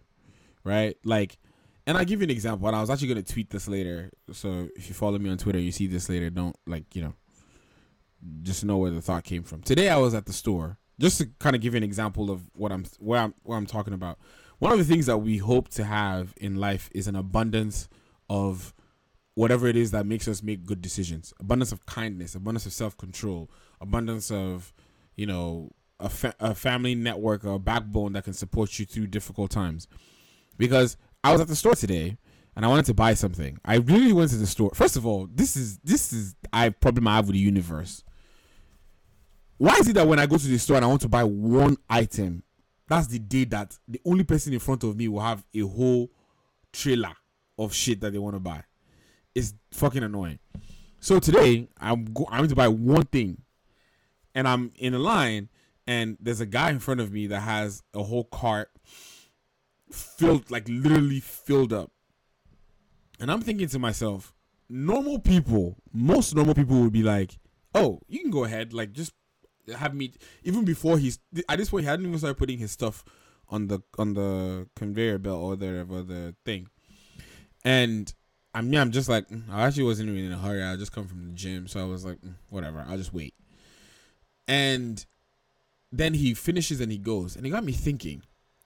right? 0.62 0.96
Like, 1.04 1.38
and 1.84 1.98
I'll 1.98 2.04
give 2.04 2.20
you 2.20 2.24
an 2.24 2.30
example. 2.30 2.68
And 2.68 2.76
I 2.76 2.80
was 2.80 2.90
actually 2.90 3.08
gonna 3.08 3.22
tweet 3.22 3.50
this 3.50 3.66
later, 3.66 4.12
so 4.30 4.68
if 4.76 4.88
you 4.88 4.94
follow 4.94 5.18
me 5.18 5.30
on 5.30 5.36
Twitter, 5.38 5.58
you 5.58 5.72
see 5.72 5.88
this 5.88 6.08
later. 6.08 6.30
Don't 6.30 6.56
like 6.64 6.94
you 6.94 7.02
know, 7.02 7.14
just 8.42 8.64
know 8.64 8.76
where 8.76 8.92
the 8.92 9.02
thought 9.02 9.24
came 9.24 9.42
from. 9.42 9.62
Today 9.62 9.88
I 9.88 9.96
was 9.96 10.14
at 10.14 10.26
the 10.26 10.32
store, 10.32 10.78
just 10.98 11.18
to 11.18 11.26
kind 11.38 11.56
of 11.56 11.62
give 11.62 11.74
you 11.74 11.78
an 11.78 11.84
example 11.84 12.30
of 12.30 12.42
what 12.54 12.72
I'm 12.72 12.84
where 12.98 13.20
I'm 13.20 13.34
what 13.42 13.56
I'm 13.56 13.66
talking 13.66 13.94
about. 13.94 14.18
One 14.58 14.72
of 14.72 14.78
the 14.78 14.84
things 14.84 15.06
that 15.06 15.18
we 15.18 15.38
hope 15.38 15.68
to 15.70 15.84
have 15.84 16.34
in 16.36 16.56
life 16.56 16.88
is 16.94 17.08
an 17.08 17.16
abundance 17.16 17.88
of 18.30 18.72
whatever 19.34 19.66
it 19.66 19.76
is 19.76 19.90
that 19.90 20.06
makes 20.06 20.28
us 20.28 20.42
make 20.42 20.64
good 20.64 20.80
decisions. 20.80 21.34
Abundance 21.40 21.72
of 21.72 21.84
kindness 21.86 22.34
abundance 22.34 22.66
of 22.66 22.72
self-control 22.72 23.50
abundance 23.80 24.30
of 24.30 24.72
you 25.16 25.26
know 25.26 25.70
a, 26.00 26.08
fa- 26.08 26.34
a 26.40 26.54
family 26.54 26.94
network 26.94 27.44
or 27.44 27.54
a 27.54 27.58
backbone 27.58 28.12
that 28.12 28.24
can 28.24 28.32
support 28.32 28.78
you 28.78 28.86
through 28.86 29.08
difficult 29.08 29.50
times. 29.50 29.88
Because 30.56 30.96
i 31.24 31.32
was 31.32 31.40
at 31.40 31.48
the 31.48 31.56
store 31.56 31.74
today 31.74 32.16
and 32.54 32.64
i 32.64 32.68
wanted 32.68 32.86
to 32.86 32.94
buy 32.94 33.14
something. 33.14 33.58
I 33.64 33.76
really 33.76 34.12
went 34.12 34.30
to 34.30 34.36
the 34.36 34.46
store. 34.46 34.70
First 34.74 34.96
of 34.96 35.04
all 35.04 35.28
this 35.32 35.56
is 35.56 35.78
this 35.78 36.12
is 36.12 36.36
i 36.52 36.68
problem 36.68 37.08
i 37.08 37.16
have 37.16 37.26
with 37.26 37.34
the 37.34 37.40
universe 37.40 38.04
why 39.58 39.76
is 39.76 39.88
it 39.88 39.94
that 39.94 40.06
when 40.06 40.18
i 40.18 40.26
go 40.26 40.36
to 40.36 40.46
the 40.46 40.58
store 40.58 40.76
and 40.76 40.84
i 40.84 40.88
want 40.88 41.00
to 41.00 41.08
buy 41.08 41.24
one 41.24 41.76
item 41.88 42.42
that's 42.88 43.06
the 43.06 43.18
day 43.18 43.44
that 43.44 43.78
the 43.88 44.00
only 44.04 44.24
person 44.24 44.52
in 44.52 44.58
front 44.58 44.84
of 44.84 44.96
me 44.96 45.08
will 45.08 45.20
have 45.20 45.44
a 45.54 45.60
whole 45.60 46.10
trailer 46.72 47.12
of 47.58 47.72
shit 47.72 48.00
that 48.00 48.12
they 48.12 48.18
want 48.18 48.36
to 48.36 48.40
buy? 48.40 48.62
It's 49.34 49.54
fucking 49.72 50.02
annoying. 50.02 50.38
So 51.00 51.18
today 51.18 51.68
I'm 51.78 52.04
go- 52.12 52.28
I'm 52.30 52.38
going 52.38 52.48
to 52.50 52.54
buy 52.54 52.68
one 52.68 53.04
thing, 53.04 53.42
and 54.34 54.46
I'm 54.46 54.72
in 54.76 54.94
a 54.94 54.98
line, 54.98 55.48
and 55.86 56.16
there's 56.20 56.40
a 56.40 56.46
guy 56.46 56.70
in 56.70 56.78
front 56.78 57.00
of 57.00 57.12
me 57.12 57.26
that 57.28 57.40
has 57.40 57.82
a 57.94 58.02
whole 58.02 58.24
cart 58.24 58.70
filled, 59.90 60.50
like 60.50 60.68
literally 60.68 61.20
filled 61.20 61.72
up, 61.72 61.90
and 63.20 63.30
I'm 63.30 63.40
thinking 63.40 63.68
to 63.68 63.78
myself, 63.78 64.34
normal 64.68 65.18
people, 65.18 65.76
most 65.92 66.34
normal 66.34 66.54
people 66.54 66.80
would 66.82 66.92
be 66.92 67.02
like, 67.02 67.38
"Oh, 67.74 68.00
you 68.08 68.20
can 68.20 68.30
go 68.30 68.44
ahead, 68.44 68.72
like 68.72 68.92
just 68.92 69.12
have 69.76 69.94
me." 69.94 70.12
Even 70.42 70.64
before 70.64 70.98
he's 70.98 71.18
at 71.48 71.58
this 71.58 71.70
point, 71.70 71.84
he 71.84 71.88
hadn't 71.88 72.06
even 72.06 72.18
started 72.18 72.36
putting 72.36 72.58
his 72.58 72.72
stuff 72.72 73.04
on 73.48 73.68
the 73.68 73.80
on 73.98 74.14
the 74.14 74.68
conveyor 74.76 75.18
belt 75.18 75.42
or 75.42 75.48
whatever 75.50 76.02
the 76.02 76.34
thing, 76.44 76.68
and 77.64 78.12
I 78.54 78.60
mean, 78.60 78.78
I'm 78.78 78.92
just 78.92 79.08
like, 79.08 79.28
mm, 79.28 79.42
I 79.50 79.66
actually 79.66 79.84
wasn't 79.84 80.10
even 80.10 80.24
in 80.24 80.32
a 80.32 80.38
hurry. 80.38 80.62
I 80.62 80.76
just 80.76 80.92
come 80.92 81.08
from 81.08 81.26
the 81.26 81.32
gym, 81.32 81.66
so 81.66 81.80
I 81.80 81.84
was 81.84 82.04
like, 82.04 82.20
mm, 82.20 82.34
whatever, 82.50 82.84
I'll 82.88 82.96
just 82.96 83.12
wait. 83.12 83.34
And 84.46 85.04
then 85.90 86.14
he 86.14 86.34
finishes 86.34 86.80
and 86.80 86.92
he 86.92 86.98
goes, 86.98 87.34
and 87.34 87.44
he 87.44 87.50
got 87.50 87.64
me 87.64 87.72
thinking, 87.72 88.22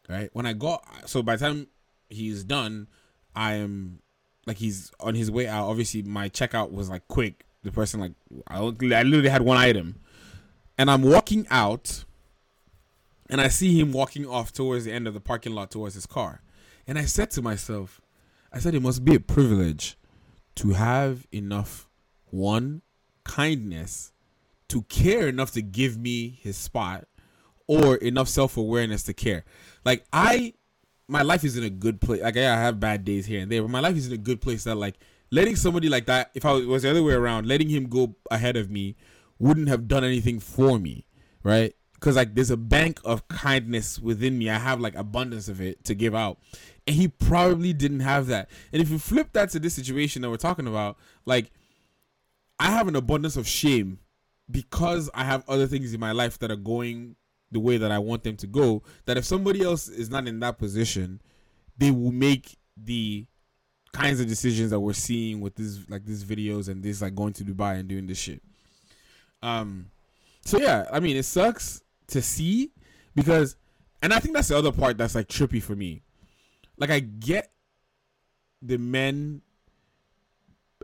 right? 0.09 0.29
When 0.35 0.45
I 0.45 0.53
got, 0.53 0.85
so 1.07 1.23
by 1.23 1.37
the 1.37 1.47
time 1.47 1.69
he's 2.11 2.45
done, 2.45 2.89
I 3.35 3.55
am 3.55 4.01
like 4.47 4.59
he's 4.59 4.91
on 5.01 5.15
his 5.15 5.31
way 5.31 5.47
out. 5.47 5.69
Obviously, 5.69 6.03
my 6.03 6.29
checkout 6.29 6.73
was 6.73 6.91
like 6.91 7.07
quick. 7.09 7.47
The 7.63 7.73
person 7.73 8.01
like 8.01 8.13
I, 8.47 8.59
I 8.59 8.63
literally 9.03 9.29
had 9.29 9.43
one 9.43 9.57
item, 9.57 10.01
and 10.79 10.91
I'm 10.91 11.03
walking 11.03 11.47
out, 11.51 12.05
and 13.29 13.41
I 13.41 13.49
see 13.49 13.79
him 13.79 13.93
walking 13.93 14.27
off 14.27 14.53
towards 14.53 14.85
the 14.85 14.93
end 14.93 15.07
of 15.07 15.13
the 15.13 15.21
parking 15.21 15.53
lot 15.53 15.71
towards 15.71 15.95
his 15.95 16.07
car, 16.07 16.41
and 16.87 16.99
I 16.99 17.05
said 17.05 17.31
to 17.33 17.43
myself 17.43 18.01
I 18.53 18.61
said 18.61 18.75
it 18.75 18.83
must 18.83 19.05
be 19.05 19.15
a 19.15 19.21
privilege 19.21 19.99
to 20.57 20.71
have 20.71 21.27
enough 21.33 21.89
one 22.31 22.83
kindness 23.25 24.13
to 24.69 24.83
care 24.83 25.29
enough 25.29 25.53
to 25.53 25.63
give 25.63 25.99
me 25.99 26.39
his 26.43 26.57
spot 26.57 27.07
or 27.67 27.97
enough 27.97 28.29
self-awareness 28.29 29.03
to 29.05 29.15
care. 29.15 29.45
Like 29.85 30.05
I 30.13 30.55
my 31.07 31.23
life 31.23 31.45
is 31.45 31.57
in 31.57 31.65
a 31.65 31.71
good 31.71 32.01
place. 32.01 32.23
Like 32.23 32.37
I 32.37 32.41
have 32.41 32.81
bad 32.81 33.05
days 33.05 33.27
here 33.27 33.41
and 33.41 33.51
there, 33.51 33.63
but 33.63 33.71
my 33.71 33.81
life 33.81 33.97
is 33.97 34.07
in 34.07 34.13
a 34.13 34.19
good 34.19 34.41
place 34.41 34.65
that 34.65 34.77
like 34.77 34.97
letting 35.31 35.57
somebody 35.57 35.89
like 35.89 36.07
that, 36.07 36.31
if 36.35 36.45
I 36.45 36.53
was 36.53 36.83
the 36.83 36.91
other 36.91 37.03
way 37.03 37.15
around, 37.15 37.47
letting 37.47 37.69
him 37.69 37.89
go 37.89 38.15
ahead 38.31 38.57
of 38.57 38.71
me 38.71 38.97
wouldn't 39.39 39.69
have 39.69 39.89
done 39.89 40.05
anything 40.05 40.41
for 40.41 40.79
me, 40.79 41.07
right? 41.43 41.75
Because 41.95 42.17
like 42.17 42.35
there's 42.35 42.51
a 42.51 42.57
bank 42.57 43.01
of 43.05 43.27
kindness 43.29 43.99
within 43.99 44.39
me. 44.39 44.51
I 44.51 44.59
have 44.59 44.81
like 44.81 44.95
abundance 44.95 45.49
of 45.49 45.61
it 45.61 45.85
to 45.85 45.95
give 45.95 46.15
out, 46.15 46.39
and 46.87 46.95
he 46.97 47.09
probably 47.09 47.73
didn't 47.73 48.01
have 48.01 48.27
that. 48.29 48.49
And 48.73 48.81
if 48.81 48.91
you 48.91 48.99
flip 48.99 49.33
that 49.33 49.51
to 49.51 49.59
this 49.59 49.75
situation 49.75 50.23
that 50.23 50.31
we're 50.31 50.37
talking 50.37 50.67
about, 50.67 50.97
like 51.25 51.51
I 52.59 52.71
have 52.71 52.89
an 52.89 52.97
abundance 52.97 53.37
of 53.37 53.47
shame 53.47 53.99
because 54.51 55.11
I 55.15 55.25
have 55.25 55.45
other 55.49 55.67
things 55.67 55.93
in 55.93 56.01
my 56.01 56.13
life 56.13 56.39
that 56.39 56.51
are 56.51 56.57
going 56.57 57.17
the 57.51 57.61
way 57.61 57.77
that 57.79 57.91
I 57.91 57.99
want 57.99 58.25
them 58.25 58.37
to 58.37 58.47
go. 58.47 58.83
That 59.07 59.17
if 59.17 59.25
somebody 59.25 59.63
else 59.63 59.89
is 59.89 60.11
not 60.11 60.27
in 60.27 60.41
that 60.41 60.59
position, 60.59 61.21
they 61.77 61.91
will 61.91 62.13
make 62.13 62.59
the 62.77 63.27
kinds 63.93 64.21
of 64.21 64.29
decisions 64.29 64.71
that 64.71 64.81
we're 64.81 64.93
seeing 64.93 65.41
with 65.41 65.55
this 65.57 65.79
like 65.89 66.05
these 66.05 66.25
videos 66.25 66.69
and 66.69 66.83
this 66.83 67.01
like 67.01 67.15
going 67.15 67.33
to 67.33 67.45
Dubai 67.45 67.79
and 67.79 67.89
doing 67.89 68.07
this 68.07 68.19
shit. 68.19 68.43
Um 69.43 69.91
so 70.45 70.59
yeah, 70.59 70.87
I 70.93 71.01
mean 71.01 71.17
it 71.17 71.25
sucks 71.25 71.83
to 72.09 72.23
see 72.23 72.73
because 73.15 73.57
and 74.03 74.13
I 74.13 74.19
think 74.21 74.35
that's 74.35 74.49
the 74.49 74.57
other 74.57 74.73
part 74.73 74.99
that's 74.99 75.15
like 75.15 75.29
trippy 75.29 75.63
for 75.63 75.77
me 75.77 76.03
like 76.79 76.91
I 76.91 77.01
get 77.01 77.51
the 78.63 78.79
men 78.79 79.43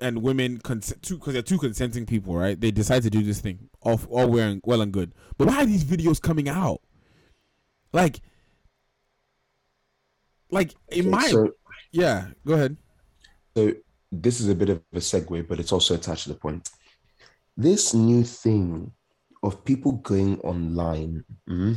and 0.02 0.22
women 0.22 0.58
consent 0.58 1.08
because 1.08 1.32
they're 1.32 1.42
two 1.42 1.58
consenting 1.58 2.04
people, 2.04 2.34
right? 2.34 2.60
They 2.60 2.70
decide 2.70 3.02
to 3.04 3.10
do 3.10 3.22
this 3.22 3.40
thing, 3.40 3.70
all 3.80 4.00
all 4.10 4.28
wearing 4.28 4.60
well 4.64 4.80
and 4.80 4.92
good. 4.92 5.12
But 5.38 5.48
why 5.48 5.62
are 5.62 5.66
these 5.66 5.84
videos 5.84 6.20
coming 6.20 6.48
out? 6.48 6.80
Like, 7.92 8.20
like 10.50 10.74
in 10.88 11.10
my 11.10 11.26
so, 11.28 11.52
yeah, 11.92 12.28
go 12.44 12.54
ahead. 12.54 12.76
So 13.56 13.72
this 14.10 14.40
is 14.40 14.48
a 14.48 14.54
bit 14.54 14.68
of 14.68 14.82
a 14.92 14.98
segue, 14.98 15.46
but 15.46 15.60
it's 15.60 15.72
also 15.72 15.94
attached 15.94 16.24
to 16.24 16.30
the 16.30 16.34
point. 16.34 16.68
This 17.56 17.94
new 17.94 18.24
thing 18.24 18.92
of 19.42 19.64
people 19.64 19.92
going 19.92 20.40
online 20.40 21.24
mm-hmm, 21.48 21.74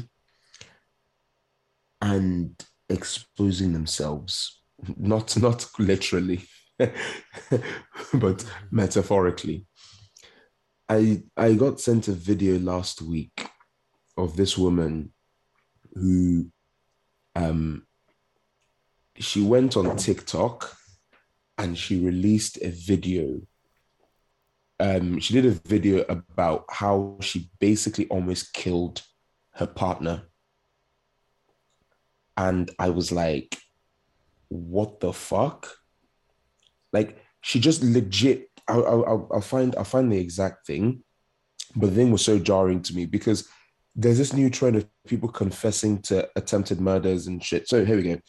and 2.01 2.65
exposing 2.89 3.73
themselves, 3.73 4.61
not 4.97 5.38
not 5.38 5.67
literally, 5.78 6.43
but 8.13 8.45
metaphorically. 8.71 9.67
I 10.89 11.23
I 11.36 11.53
got 11.53 11.80
sent 11.80 12.07
a 12.07 12.13
video 12.13 12.57
last 12.59 13.01
week 13.01 13.49
of 14.15 14.36
this 14.36 14.57
woman 14.57 15.13
who 15.93 16.49
um 17.36 17.86
she 19.19 19.41
went 19.41 19.75
on 19.75 19.97
TikTok 19.97 20.75
and 21.57 21.78
she 21.78 21.99
released 21.99 22.57
a 22.61 22.69
video. 22.69 23.41
Um, 24.80 25.19
she 25.19 25.34
did 25.34 25.45
a 25.45 25.59
video 25.67 26.05
about 26.07 26.65
how 26.69 27.17
she 27.19 27.49
basically 27.59 28.07
almost 28.09 28.53
killed 28.53 29.01
her 29.53 29.65
partner 29.65 30.23
and 32.38 32.69
I 32.78 32.89
was 32.89 33.11
like, 33.11 33.57
what 34.49 34.99
the 34.99 35.11
fuck? 35.11 35.67
Like 36.93 37.17
she 37.41 37.59
just 37.59 37.84
legit. 37.84 38.49
I'll, 38.67 38.86
I'll, 38.86 39.30
I'll 39.34 39.41
find 39.41 39.75
I'll 39.75 39.84
find 39.84 40.11
the 40.11 40.19
exact 40.19 40.67
thing, 40.67 41.03
but 41.75 41.88
the 41.88 41.95
thing 41.95 42.11
was 42.11 42.23
so 42.23 42.38
jarring 42.38 42.82
to 42.84 42.93
me 42.95 43.05
because 43.05 43.49
there's 43.95 44.19
this 44.19 44.34
new 44.34 44.49
trend 44.49 44.75
of 44.75 44.88
people 45.07 45.30
confessing 45.30 46.01
to 46.03 46.30
attempted 46.36 46.80
murders 46.80 47.28
and 47.28 47.43
shit. 47.43 47.67
So 47.67 47.84
here 47.84 47.97
we 47.97 48.03
go. 48.03 48.19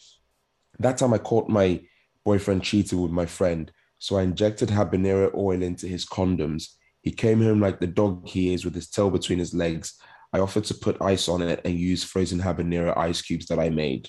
That 0.79 0.97
time 0.97 1.13
I 1.13 1.19
caught 1.19 1.47
my 1.47 1.81
boyfriend 2.25 2.63
cheating 2.63 3.01
with 3.01 3.11
my 3.11 3.27
friend, 3.27 3.71
so 3.99 4.17
I 4.17 4.23
injected 4.23 4.69
habanero 4.69 5.33
oil 5.35 5.61
into 5.61 5.85
his 5.85 6.05
condoms. 6.05 6.69
He 7.01 7.11
came 7.11 7.41
home 7.41 7.59
like 7.59 7.79
the 7.79 7.87
dog 7.87 8.27
he 8.27 8.53
is 8.53 8.65
with 8.65 8.73
his 8.73 8.89
tail 8.89 9.09
between 9.09 9.39
his 9.39 9.53
legs. 9.53 9.99
I 10.33 10.39
offered 10.39 10.63
to 10.65 10.73
put 10.73 11.01
ice 11.01 11.27
on 11.27 11.41
it 11.41 11.61
and 11.65 11.77
use 11.77 12.03
frozen 12.03 12.39
habanero 12.39 12.97
ice 12.97 13.21
cubes 13.21 13.47
that 13.47 13.59
I 13.59 13.69
made. 13.69 14.07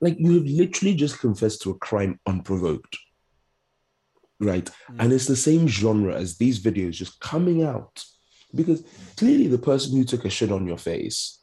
Like 0.00 0.16
you 0.18 0.34
have 0.34 0.44
literally 0.44 0.94
just 0.94 1.18
confessed 1.18 1.62
to 1.62 1.70
a 1.70 1.78
crime 1.78 2.20
unprovoked. 2.26 2.98
Right. 4.38 4.66
Mm. 4.90 4.96
And 4.98 5.12
it's 5.12 5.26
the 5.26 5.36
same 5.36 5.66
genre 5.66 6.14
as 6.14 6.36
these 6.36 6.62
videos 6.62 6.92
just 6.92 7.18
coming 7.20 7.62
out. 7.62 8.04
Because 8.54 8.84
clearly 9.16 9.46
the 9.46 9.58
person 9.58 9.96
who 9.96 10.04
took 10.04 10.24
a 10.24 10.30
shit 10.30 10.52
on 10.52 10.66
your 10.66 10.78
face 10.78 11.42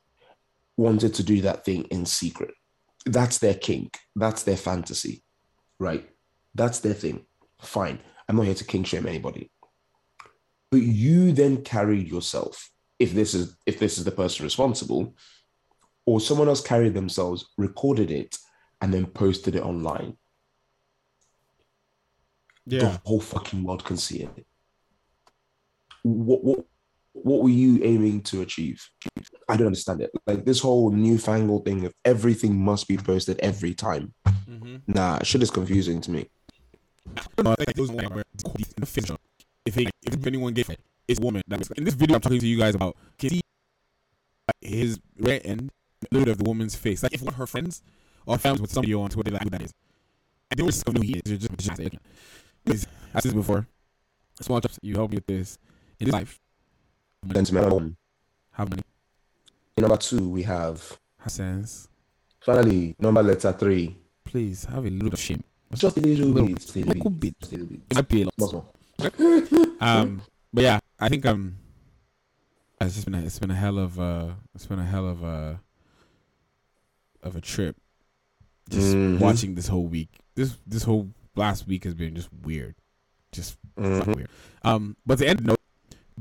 wanted 0.78 1.16
to 1.16 1.24
do 1.24 1.41
that 1.41 1.66
thing 1.66 1.84
in 1.86 2.05
secret. 2.05 2.53
That's 3.05 3.39
their 3.39 3.55
kink. 3.55 3.97
That's 4.16 4.43
their 4.43 4.57
fantasy. 4.57 5.22
Right. 5.84 6.09
That's 6.55 6.79
their 6.79 6.93
thing. 6.93 7.25
Fine. 7.61 7.99
I'm 8.27 8.36
not 8.38 8.45
here 8.45 8.55
to 8.55 8.63
king 8.63 8.84
shame 8.84 9.07
anybody 9.07 9.51
but 10.73 10.81
you 10.81 11.31
then 11.31 11.61
carried 11.61 12.07
yourself 12.07 12.71
if 12.97 13.13
this 13.13 13.36
is 13.36 13.55
if 13.67 13.77
this 13.77 13.99
is 13.99 14.05
the 14.05 14.11
person 14.11 14.43
responsible 14.43 15.15
or 16.07 16.19
someone 16.19 16.47
else 16.47 16.61
carried 16.61 16.95
themselves 16.95 17.45
recorded 17.59 18.09
it 18.09 18.39
and 18.81 18.91
then 18.91 19.05
posted 19.05 19.55
it 19.55 19.61
online. 19.61 20.17
Yeah. 22.65 22.79
The 22.79 23.01
whole 23.05 23.19
fucking 23.19 23.63
world 23.63 23.86
can 23.86 23.97
see 23.97 24.23
it. 24.23 24.47
What 26.01 26.43
what 26.43 26.65
what 27.14 27.43
were 27.43 27.49
you 27.49 27.80
aiming 27.84 28.22
to 28.24 28.41
achieve? 28.41 28.84
I 29.47 29.55
don't 29.55 29.68
understand 29.68 30.01
it. 30.01 30.11
Like 30.26 30.45
this 30.45 30.59
whole 30.59 30.91
newfangled 30.91 31.66
thing 31.66 31.86
of 31.86 31.93
everything 32.03 32.55
must 32.55 32.88
be 32.88 32.97
posted 32.97 33.39
every 33.39 33.74
time. 33.74 34.14
Mm-hmm. 34.49 34.78
Nah, 34.88 35.22
shit 35.24 35.43
is 35.43 35.51
confusing 35.51 36.01
to 36.01 36.11
me. 36.11 36.30
If, 39.66 39.78
if 39.78 40.28
anyone 40.28 40.53
gets 40.53 40.70
it, 40.70 40.80
it's 41.07 41.20
woman. 41.20 41.43
That 41.47 41.70
in 41.78 41.84
this 41.84 41.93
video 41.93 42.16
I'm 42.16 42.22
talking 42.22 42.39
to 42.39 42.47
you 42.47 42.57
guys 42.57 42.76
about, 42.76 42.97
can 43.18 43.30
see 43.30 43.41
his 44.61 44.99
rear 45.18 45.39
end, 45.43 45.72
a 46.11 46.16
little 46.16 46.32
of 46.32 46.39
the 46.39 46.43
woman's 46.43 46.76
face. 46.76 47.03
Like 47.03 47.14
if 47.14 47.22
one 47.22 47.34
of 47.34 47.38
her 47.38 47.47
friends 47.47 47.82
or 48.26 48.38
fans 48.38 48.59
with 48.59 48.72
somebody 48.72 48.93
on 48.93 49.09
Twitter, 49.09 49.32
like 49.32 49.43
who 49.43 49.49
that 49.51 49.61
is, 49.61 49.74
and 50.49 50.57
they 50.57 50.64
were 50.64 50.72
just 50.72 50.88
who 50.88 51.01
he 51.01 51.14
is. 51.14 51.22
You're 51.26 51.38
just, 51.38 51.57
just 51.57 51.78
say, 51.78 51.86
okay. 51.86 51.99
Because 52.66 52.88
I 53.14 53.20
said 53.20 53.32
this 53.32 53.34
before. 53.34 53.68
SmallChops, 54.41 54.80
you 54.82 54.95
help 54.95 55.11
me 55.11 55.18
with 55.18 55.28
this 55.28 55.57
in 55.99 56.05
this 56.05 56.14
life. 56.14 56.39
Gentlemen, 57.32 57.95
How 58.51 58.65
many? 58.65 58.82
in 59.78 59.82
number 59.82 59.97
two 59.97 60.30
we 60.30 60.43
have 60.43 60.97
Hassans, 61.24 61.88
finally 62.41 62.95
number 62.99 63.24
letter 63.24 63.51
three. 63.53 63.97
please 64.26 64.65
have 64.65 64.86
a 64.86 64.89
little 64.89 65.13
of 65.13 65.19
shame. 65.19 65.43
Just 65.74 65.97
a 65.97 66.01
little 66.01 66.28
Little- 66.28 66.47
bit, 66.49 66.57
just 66.59 66.76
a 66.76 66.80
little 66.80 67.09
bit, 67.11 67.39
just 67.39 67.51
a 67.53 67.55
little 67.57 67.67
bit. 67.67 67.82
It 67.89 67.95
might 67.95 68.07
be 68.07 68.24
a 68.24 68.28
lot. 68.43 68.65
Um, 69.82 70.21
but 70.53 70.63
yeah, 70.63 70.80
I 70.99 71.09
think 71.09 71.26
um, 71.26 71.55
it's 72.80 72.93
just 72.93 73.05
been 73.05 73.15
a, 73.15 73.21
it's 73.26 73.39
been 73.39 73.51
a 73.51 73.55
hell 73.55 73.78
of 73.80 73.99
a 73.99 74.38
it's 74.55 74.65
been 74.65 74.80
a 74.80 74.86
hell 74.86 75.07
of 75.09 75.24
a 75.24 75.59
of 77.21 77.36
a 77.36 77.41
trip. 77.41 77.76
Just 78.69 78.95
Mhm. 78.95 79.19
watching 79.19 79.55
this 79.55 79.67
whole 79.67 79.88
week. 79.88 80.09
This 80.36 80.57
this 80.65 80.84
whole 80.84 81.09
last 81.36 81.67
week 81.67 81.84
has 81.86 81.95
been 81.95 82.15
just 82.15 82.30
weird, 82.43 82.76
just 83.34 83.57
fucking 83.76 84.13
Mhm. 84.13 84.15
weird. 84.15 84.30
Um, 84.63 84.95
but 85.05 85.17
the 85.17 85.28
end 85.28 85.43
note, 85.45 85.59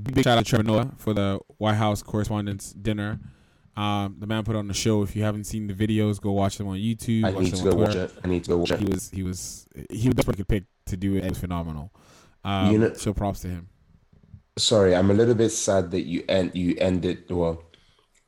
big 0.01 0.25
shout 0.25 0.39
out 0.39 0.45
to 0.45 0.49
Trevor 0.51 0.65
Noah 0.65 0.93
for 0.97 1.15
the 1.15 1.41
White 1.59 1.75
House 1.75 2.03
Correspondents' 2.03 2.73
Dinner. 2.73 3.21
Um, 3.77 4.17
the 4.19 4.27
man 4.27 4.45
put 4.45 4.55
on 4.55 4.69
the 4.69 4.75
show. 4.75 5.03
If 5.03 5.17
you 5.17 5.23
haven't 5.23 5.45
seen 5.45 5.67
the 5.67 5.75
videos, 5.75 6.21
go 6.21 6.33
watch 6.33 6.59
them 6.59 6.69
on 6.69 6.77
YouTube. 6.77 7.25
I 7.25 7.31
watch 7.31 7.45
need 7.45 7.55
to 7.55 7.63
go 7.65 7.75
watch 7.75 7.95
it. 7.95 8.13
I 8.23 8.29
need 8.29 8.45
to 8.45 8.51
go 8.51 8.59
watch 8.59 8.79
He 8.79 8.85
was 8.85 9.11
he 9.11 9.23
was 9.23 9.67
he 9.91 10.09
was 10.09 10.11
the 10.11 10.15
best 10.15 10.29
one 10.29 10.35
he 10.37 10.43
could 10.43 10.49
pick 10.49 10.65
to 10.87 10.97
do 10.97 11.17
it. 11.17 11.25
It 11.25 11.31
was 11.31 11.39
phenomenal. 11.39 11.91
Um, 12.45 12.73
You 12.73 12.79
know- 12.79 12.93
so 12.95 13.15
props 13.15 13.41
to 13.41 13.49
him. 13.49 13.69
Sorry, 14.59 14.95
I'm 14.95 15.11
a 15.11 15.15
little 15.15 15.35
bit 15.35 15.49
sad 15.49 15.91
that 15.93 16.03
you 16.03 16.25
end 16.29 16.51
you 16.55 16.77
ended 16.79 17.25
well. 17.31 17.63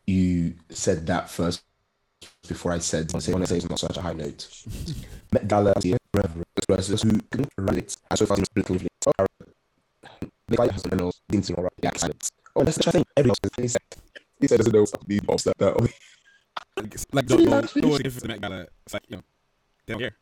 You 0.07 0.55
said 0.71 1.07
that 1.09 1.29
first 1.29 1.62
before 2.49 2.73
I 2.73 2.79
said 2.79 3.15
I 3.15 3.19
say 3.19 3.33
want 3.33 3.45
to 3.45 3.49
say 3.49 3.57
it's 3.57 3.69
not 3.69 3.79
such 3.79 3.99
a 3.99 4.01
high 4.01 4.15
note. 4.15 4.49
Met 5.33 5.49
versus 6.69 7.03
who 7.03 7.11
as 8.11 8.19
so 8.19 8.27
far 8.27 8.39
as 8.39 8.49
the 10.49 10.57
guy 10.57 10.72
has 10.72 10.82
the 10.82 10.90
minerals 10.90 11.20
didn't 11.28 11.51
alright. 11.51 11.72
Yeah, 11.82 11.90
excited. 11.90 12.22
Oh, 12.57 12.64
that's 12.64 12.78
the 12.78 12.92
thing. 12.92 13.05
Everyone 13.16 13.36
says 13.42 13.51
he 13.57 13.68
said 13.68 13.82
he 14.40 14.47
said 14.49 14.59
doesn't 14.59 14.72
know 14.72 14.86
these 15.07 15.20
boss 15.20 15.45
that 15.45 15.59
that 15.59 15.80
Like, 16.76 16.97
like 17.12 17.26
don't 17.26 17.45
know, 17.45 17.61
don't 17.62 17.76
know 17.76 17.95
if 17.97 18.01
it's 18.07 18.20
the 18.20 18.28
Met 18.28 18.40
Gala. 18.40 18.66
It's 18.84 18.95
like 18.95 19.05
you 19.09 19.16
know, 19.16 19.22
they 19.86 19.92
don't 19.95 20.01
care. 20.01 20.16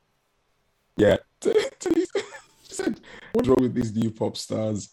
Yeah. 0.96 1.16
she 1.42 2.74
said, 2.74 3.00
What's 3.32 3.48
wrong 3.48 3.58
with 3.60 3.74
these 3.74 3.94
new 3.94 4.10
pop 4.10 4.36
stars? 4.36 4.90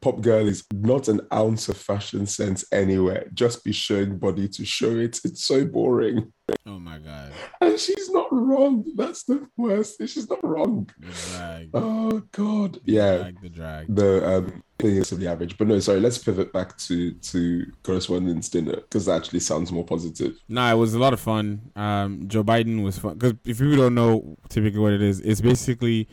Pop 0.00 0.20
girl 0.22 0.48
is 0.48 0.64
not 0.72 1.08
an 1.08 1.20
ounce 1.32 1.68
of 1.68 1.76
fashion 1.76 2.26
sense 2.26 2.64
anywhere. 2.72 3.28
Just 3.34 3.64
be 3.64 3.72
showing 3.72 4.18
body 4.18 4.48
to 4.48 4.64
show 4.64 4.90
it. 4.96 5.20
It's 5.24 5.44
so 5.44 5.64
boring. 5.66 6.32
Oh 6.66 6.78
my 6.80 6.98
god, 6.98 7.32
And 7.60 7.78
she's 7.78 8.10
not 8.10 8.26
wrong. 8.32 8.84
That's 8.96 9.22
the 9.24 9.46
worst. 9.56 9.98
She's 10.06 10.28
not 10.28 10.42
wrong. 10.42 10.88
the 10.98 11.06
drag, 11.36 11.70
Oh 11.74 12.22
God. 12.32 12.74
the 12.84 12.92
Yeah. 12.92 13.16
drag, 13.18 13.42
the 13.42 13.48
drag. 13.50 13.94
The 13.94 14.28
um 14.36 14.62
thing 14.78 14.96
is 14.96 15.10
the 15.10 15.28
average. 15.28 15.56
But 15.58 15.68
no, 15.68 15.78
sorry, 15.78 16.00
let's 16.00 16.18
pivot 16.18 16.52
back 16.52 16.76
to 16.78 17.12
to 17.12 17.66
Correspondents' 17.84 18.48
Dinner 18.48 18.76
because 18.76 19.04
that 19.06 19.16
actually 19.16 19.40
sounds 19.40 19.70
more 19.70 19.84
positive. 19.84 20.40
Nah, 20.48 20.72
it 20.72 20.76
was 20.76 20.94
a 20.94 20.98
lot 20.98 21.12
of 21.12 21.20
fun. 21.20 21.70
Um, 21.76 22.24
Joe 22.26 22.42
Biden 22.42 22.82
was 22.82 22.98
fun 22.98 23.14
because 23.18 23.34
if 23.44 23.60
you 23.60 23.76
don't 23.76 23.94
know 23.94 24.36
typically 24.48 24.80
what 24.80 24.92
it 24.92 25.02
is, 25.02 25.20
it's 25.20 25.40
basically 25.40 26.08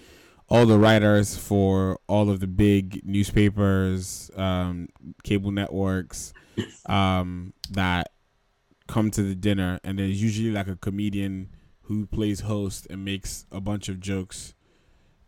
all 0.49 0.65
the 0.65 0.79
writers 0.79 1.37
for 1.37 1.99
all 2.07 2.29
of 2.29 2.39
the 2.39 2.47
big 2.47 3.01
newspapers, 3.05 4.31
um, 4.35 4.87
cable 5.23 5.51
networks, 5.51 6.33
um, 6.85 7.53
that 7.69 8.11
come 8.87 9.11
to 9.11 9.21
the 9.21 9.35
dinner, 9.35 9.79
and 9.83 9.99
there's 9.99 10.21
usually 10.21 10.51
like 10.51 10.67
a 10.67 10.75
comedian 10.75 11.49
who 11.83 12.05
plays 12.05 12.41
host 12.41 12.87
and 12.89 13.03
makes 13.03 13.45
a 13.51 13.59
bunch 13.59 13.89
of 13.89 13.99
jokes, 13.99 14.53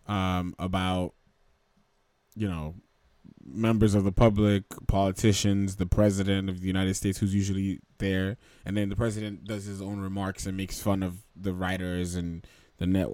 um, 0.08 0.56
about, 0.58 1.14
you 2.36 2.48
know, 2.48 2.76
members 3.46 3.96
of 3.96 4.04
the 4.04 4.12
public, 4.12 4.64
politicians, 4.88 5.76
the 5.76 5.86
president 5.86 6.50
of 6.50 6.62
the 6.62 6.68
United 6.68 6.94
States, 6.96 7.18
who's 7.18 7.36
usually 7.36 7.80
there, 7.98 8.38
and 8.66 8.78
then 8.78 8.90
the 8.90 8.96
president 8.96 9.44
does 9.46 9.66
his 9.66 9.82
own 9.82 10.00
remarks 10.00 10.46
and 10.46 10.56
makes 10.56 10.82
fun 10.82 11.04
of 11.04 11.26
the 11.36 11.54
writers 11.54 12.16
and 12.16 12.46
the 12.78 12.86
net, 12.88 13.08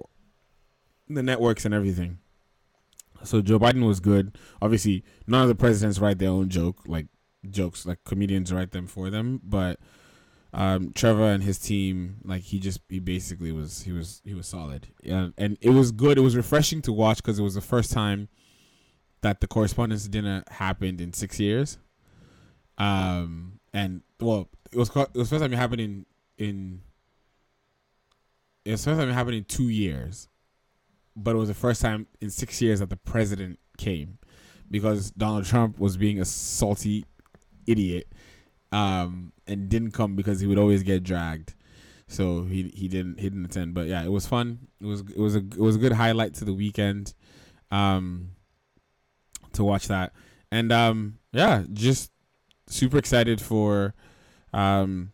the 1.08 1.22
networks 1.22 1.64
and 1.64 1.74
everything. 1.74 2.18
So 3.24 3.40
Joe 3.40 3.58
Biden 3.58 3.86
was 3.86 4.00
good. 4.00 4.36
Obviously, 4.60 5.04
none 5.26 5.42
of 5.42 5.48
the 5.48 5.54
presidents 5.54 5.98
write 5.98 6.18
their 6.18 6.30
own 6.30 6.48
joke, 6.48 6.82
like 6.86 7.06
jokes, 7.50 7.86
like 7.86 8.04
comedians 8.04 8.52
write 8.52 8.72
them 8.72 8.86
for 8.86 9.10
them. 9.10 9.40
But 9.42 9.80
um, 10.52 10.92
Trevor 10.94 11.24
and 11.24 11.42
his 11.42 11.58
team, 11.58 12.16
like 12.24 12.42
he 12.42 12.58
just 12.58 12.80
he 12.88 12.98
basically 12.98 13.52
was 13.52 13.82
he 13.82 13.92
was 13.92 14.22
he 14.24 14.34
was 14.34 14.46
solid, 14.46 14.88
and 15.04 15.34
and 15.36 15.58
it 15.60 15.70
was 15.70 15.92
good. 15.92 16.18
It 16.18 16.22
was 16.22 16.36
refreshing 16.36 16.82
to 16.82 16.92
watch 16.92 17.18
because 17.18 17.38
it 17.38 17.42
was 17.42 17.54
the 17.54 17.60
first 17.60 17.92
time 17.92 18.28
that 19.22 19.40
the 19.40 19.46
Correspondents' 19.46 20.08
Dinner 20.08 20.44
happened 20.48 21.00
in 21.00 21.12
six 21.12 21.40
years. 21.40 21.78
Um, 22.78 23.60
and 23.72 24.02
well, 24.20 24.48
it 24.72 24.78
was 24.78 24.88
it 24.88 25.14
was 25.14 25.28
first 25.30 25.42
time 25.42 25.52
it 25.52 25.56
happened 25.56 25.80
in 25.80 26.06
in. 26.38 26.80
It 28.64 28.72
was 28.72 28.84
first 28.84 28.98
time 28.98 29.08
it 29.08 29.14
happened 29.14 29.36
in 29.36 29.44
two 29.44 29.68
years, 29.68 30.28
but 31.16 31.34
it 31.34 31.38
was 31.38 31.48
the 31.48 31.54
first 31.54 31.80
time 31.80 32.06
in 32.20 32.30
six 32.30 32.60
years 32.60 32.80
that 32.80 32.90
the 32.90 32.96
president 32.96 33.58
came, 33.78 34.18
because 34.70 35.10
Donald 35.12 35.44
Trump 35.44 35.78
was 35.78 35.96
being 35.96 36.20
a 36.20 36.24
salty 36.24 37.04
idiot, 37.66 38.12
um, 38.72 39.32
and 39.46 39.68
didn't 39.68 39.92
come 39.92 40.14
because 40.14 40.40
he 40.40 40.46
would 40.46 40.58
always 40.58 40.82
get 40.82 41.02
dragged, 41.02 41.54
so 42.06 42.44
he 42.44 42.70
he 42.74 42.86
didn't 42.86 43.18
he 43.18 43.28
didn't 43.28 43.46
attend. 43.46 43.74
But 43.74 43.86
yeah, 43.86 44.04
it 44.04 44.12
was 44.12 44.26
fun. 44.26 44.68
It 44.80 44.86
was 44.86 45.00
it 45.00 45.18
was 45.18 45.34
a 45.34 45.38
it 45.38 45.58
was 45.58 45.76
a 45.76 45.78
good 45.80 45.92
highlight 45.92 46.34
to 46.34 46.44
the 46.44 46.54
weekend. 46.54 47.14
Um, 47.70 48.36
to 49.56 49.64
watch 49.64 49.88
that. 49.88 50.12
And 50.52 50.70
um 50.70 51.18
yeah, 51.32 51.64
just 51.72 52.12
super 52.68 52.98
excited 52.98 53.40
for 53.40 53.94
um 54.52 55.12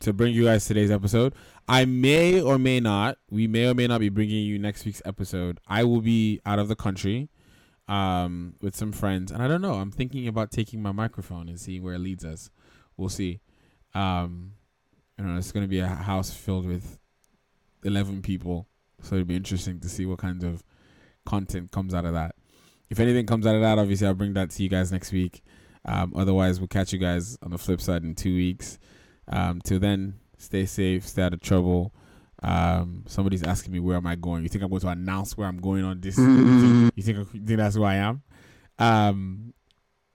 to 0.00 0.12
bring 0.12 0.34
you 0.34 0.44
guys 0.44 0.66
today's 0.66 0.90
episode. 0.90 1.34
I 1.68 1.84
may 1.84 2.40
or 2.40 2.58
may 2.58 2.80
not, 2.80 3.18
we 3.30 3.46
may 3.46 3.66
or 3.66 3.74
may 3.74 3.86
not 3.86 4.00
be 4.00 4.08
bringing 4.08 4.44
you 4.44 4.58
next 4.58 4.84
week's 4.84 5.02
episode. 5.04 5.58
I 5.66 5.84
will 5.84 6.00
be 6.00 6.40
out 6.46 6.58
of 6.58 6.68
the 6.68 6.76
country 6.76 7.28
um 7.88 8.54
with 8.60 8.74
some 8.74 8.90
friends 8.90 9.30
and 9.30 9.40
I 9.40 9.46
don't 9.46 9.62
know, 9.62 9.74
I'm 9.74 9.92
thinking 9.92 10.26
about 10.26 10.50
taking 10.50 10.82
my 10.82 10.90
microphone 10.90 11.48
and 11.48 11.58
seeing 11.60 11.84
where 11.84 11.94
it 11.94 12.00
leads 12.00 12.24
us. 12.24 12.50
We'll 12.96 13.08
see. 13.08 13.40
Um 13.94 14.52
you 15.18 15.24
know, 15.24 15.38
it's 15.38 15.52
going 15.52 15.64
to 15.64 15.68
be 15.68 15.80
a 15.80 15.86
house 15.86 16.30
filled 16.30 16.66
with 16.66 16.98
11 17.84 18.22
people. 18.22 18.68
So 19.02 19.14
it'll 19.14 19.26
be 19.26 19.36
interesting 19.36 19.80
to 19.80 19.88
see 19.88 20.06
what 20.06 20.18
kinds 20.18 20.44
of 20.44 20.62
content 21.24 21.70
comes 21.72 21.94
out 21.94 22.04
of 22.04 22.12
that. 22.14 22.34
If 22.90 23.00
anything 23.00 23.26
comes 23.26 23.46
out 23.46 23.54
of 23.54 23.62
that, 23.62 23.78
obviously 23.78 24.06
I'll 24.06 24.14
bring 24.14 24.34
that 24.34 24.50
to 24.50 24.62
you 24.62 24.68
guys 24.68 24.92
next 24.92 25.12
week. 25.12 25.42
Um, 25.84 26.12
otherwise, 26.16 26.60
we'll 26.60 26.68
catch 26.68 26.92
you 26.92 26.98
guys 26.98 27.38
on 27.42 27.50
the 27.50 27.58
flip 27.58 27.80
side 27.80 28.02
in 28.02 28.14
two 28.14 28.34
weeks. 28.34 28.78
Um, 29.28 29.60
till 29.62 29.78
then, 29.78 30.14
stay 30.46 30.66
safe, 30.66 31.06
stay 31.06 31.22
out 31.22 31.34
of 31.34 31.40
trouble. 31.40 31.92
Um, 32.42 33.04
somebody's 33.06 33.42
asking 33.42 33.72
me 33.72 33.80
where 33.80 33.96
am 33.96 34.06
I 34.06 34.14
going. 34.14 34.42
You 34.42 34.48
think 34.48 34.62
I'm 34.62 34.70
going 34.70 34.80
to 34.80 34.88
announce 34.88 35.36
where 35.36 35.46
I'm 35.46 35.60
going 35.60 35.84
on 35.84 36.00
this? 36.00 36.16
you, 36.18 36.90
think, 37.02 37.18
you 37.32 37.44
think 37.44 37.58
that's 37.58 37.76
who 37.76 37.84
I 37.84 37.96
am? 37.96 38.22
Um, 38.78 39.54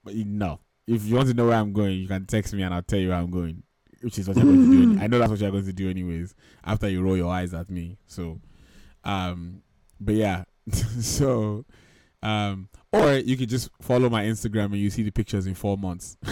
but 0.04 0.14
you, 0.14 0.24
no. 0.24 0.60
If 0.86 1.04
you 1.04 1.14
want 1.16 1.28
to 1.28 1.34
know 1.34 1.46
where 1.46 1.56
I'm 1.56 1.72
going, 1.72 1.98
you 1.98 2.08
can 2.08 2.26
text 2.26 2.54
me 2.54 2.62
and 2.62 2.74
I'll 2.74 2.82
tell 2.82 2.98
you 2.98 3.08
where 3.08 3.18
I'm 3.18 3.30
going. 3.30 3.62
Which 4.00 4.18
is 4.18 4.26
what 4.26 4.36
you're 4.36 4.46
going 4.46 4.70
to 4.70 4.94
do. 4.96 5.00
I 5.00 5.06
know 5.06 5.18
that's 5.18 5.30
what 5.30 5.38
you're 5.38 5.50
going 5.50 5.66
to 5.66 5.72
do 5.72 5.88
anyways. 5.88 6.34
After 6.64 6.88
you 6.88 7.02
roll 7.02 7.16
your 7.16 7.32
eyes 7.32 7.54
at 7.54 7.70
me. 7.70 7.98
So, 8.06 8.40
um, 9.04 9.62
but 10.00 10.16
yeah. 10.16 10.44
so, 11.00 11.64
um, 12.22 12.68
or 12.92 13.14
you 13.14 13.36
could 13.36 13.48
just 13.48 13.70
follow 13.80 14.08
my 14.10 14.24
Instagram 14.24 14.66
and 14.66 14.78
you 14.78 14.90
see 14.90 15.02
the 15.02 15.12
pictures 15.12 15.46
in 15.46 15.54
four 15.54 15.78
months. 15.78 16.16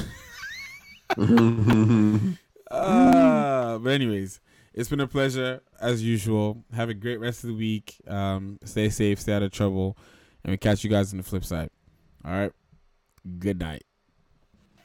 Uh, 2.70 3.78
but 3.78 3.90
anyways, 3.90 4.40
it's 4.72 4.88
been 4.88 5.00
a 5.00 5.06
pleasure 5.06 5.60
as 5.80 6.02
usual. 6.02 6.64
Have 6.74 6.88
a 6.88 6.94
great 6.94 7.18
rest 7.20 7.44
of 7.44 7.48
the 7.50 7.56
week. 7.56 7.96
Um, 8.06 8.58
stay 8.64 8.88
safe, 8.88 9.20
stay 9.20 9.32
out 9.32 9.42
of 9.42 9.52
trouble, 9.52 9.96
and 10.44 10.52
we 10.52 10.56
catch 10.56 10.84
you 10.84 10.90
guys 10.90 11.12
on 11.12 11.18
the 11.18 11.24
flip 11.24 11.44
side. 11.44 11.70
All 12.24 12.32
right. 12.32 12.52
Good 13.38 13.58
night. 13.58 13.84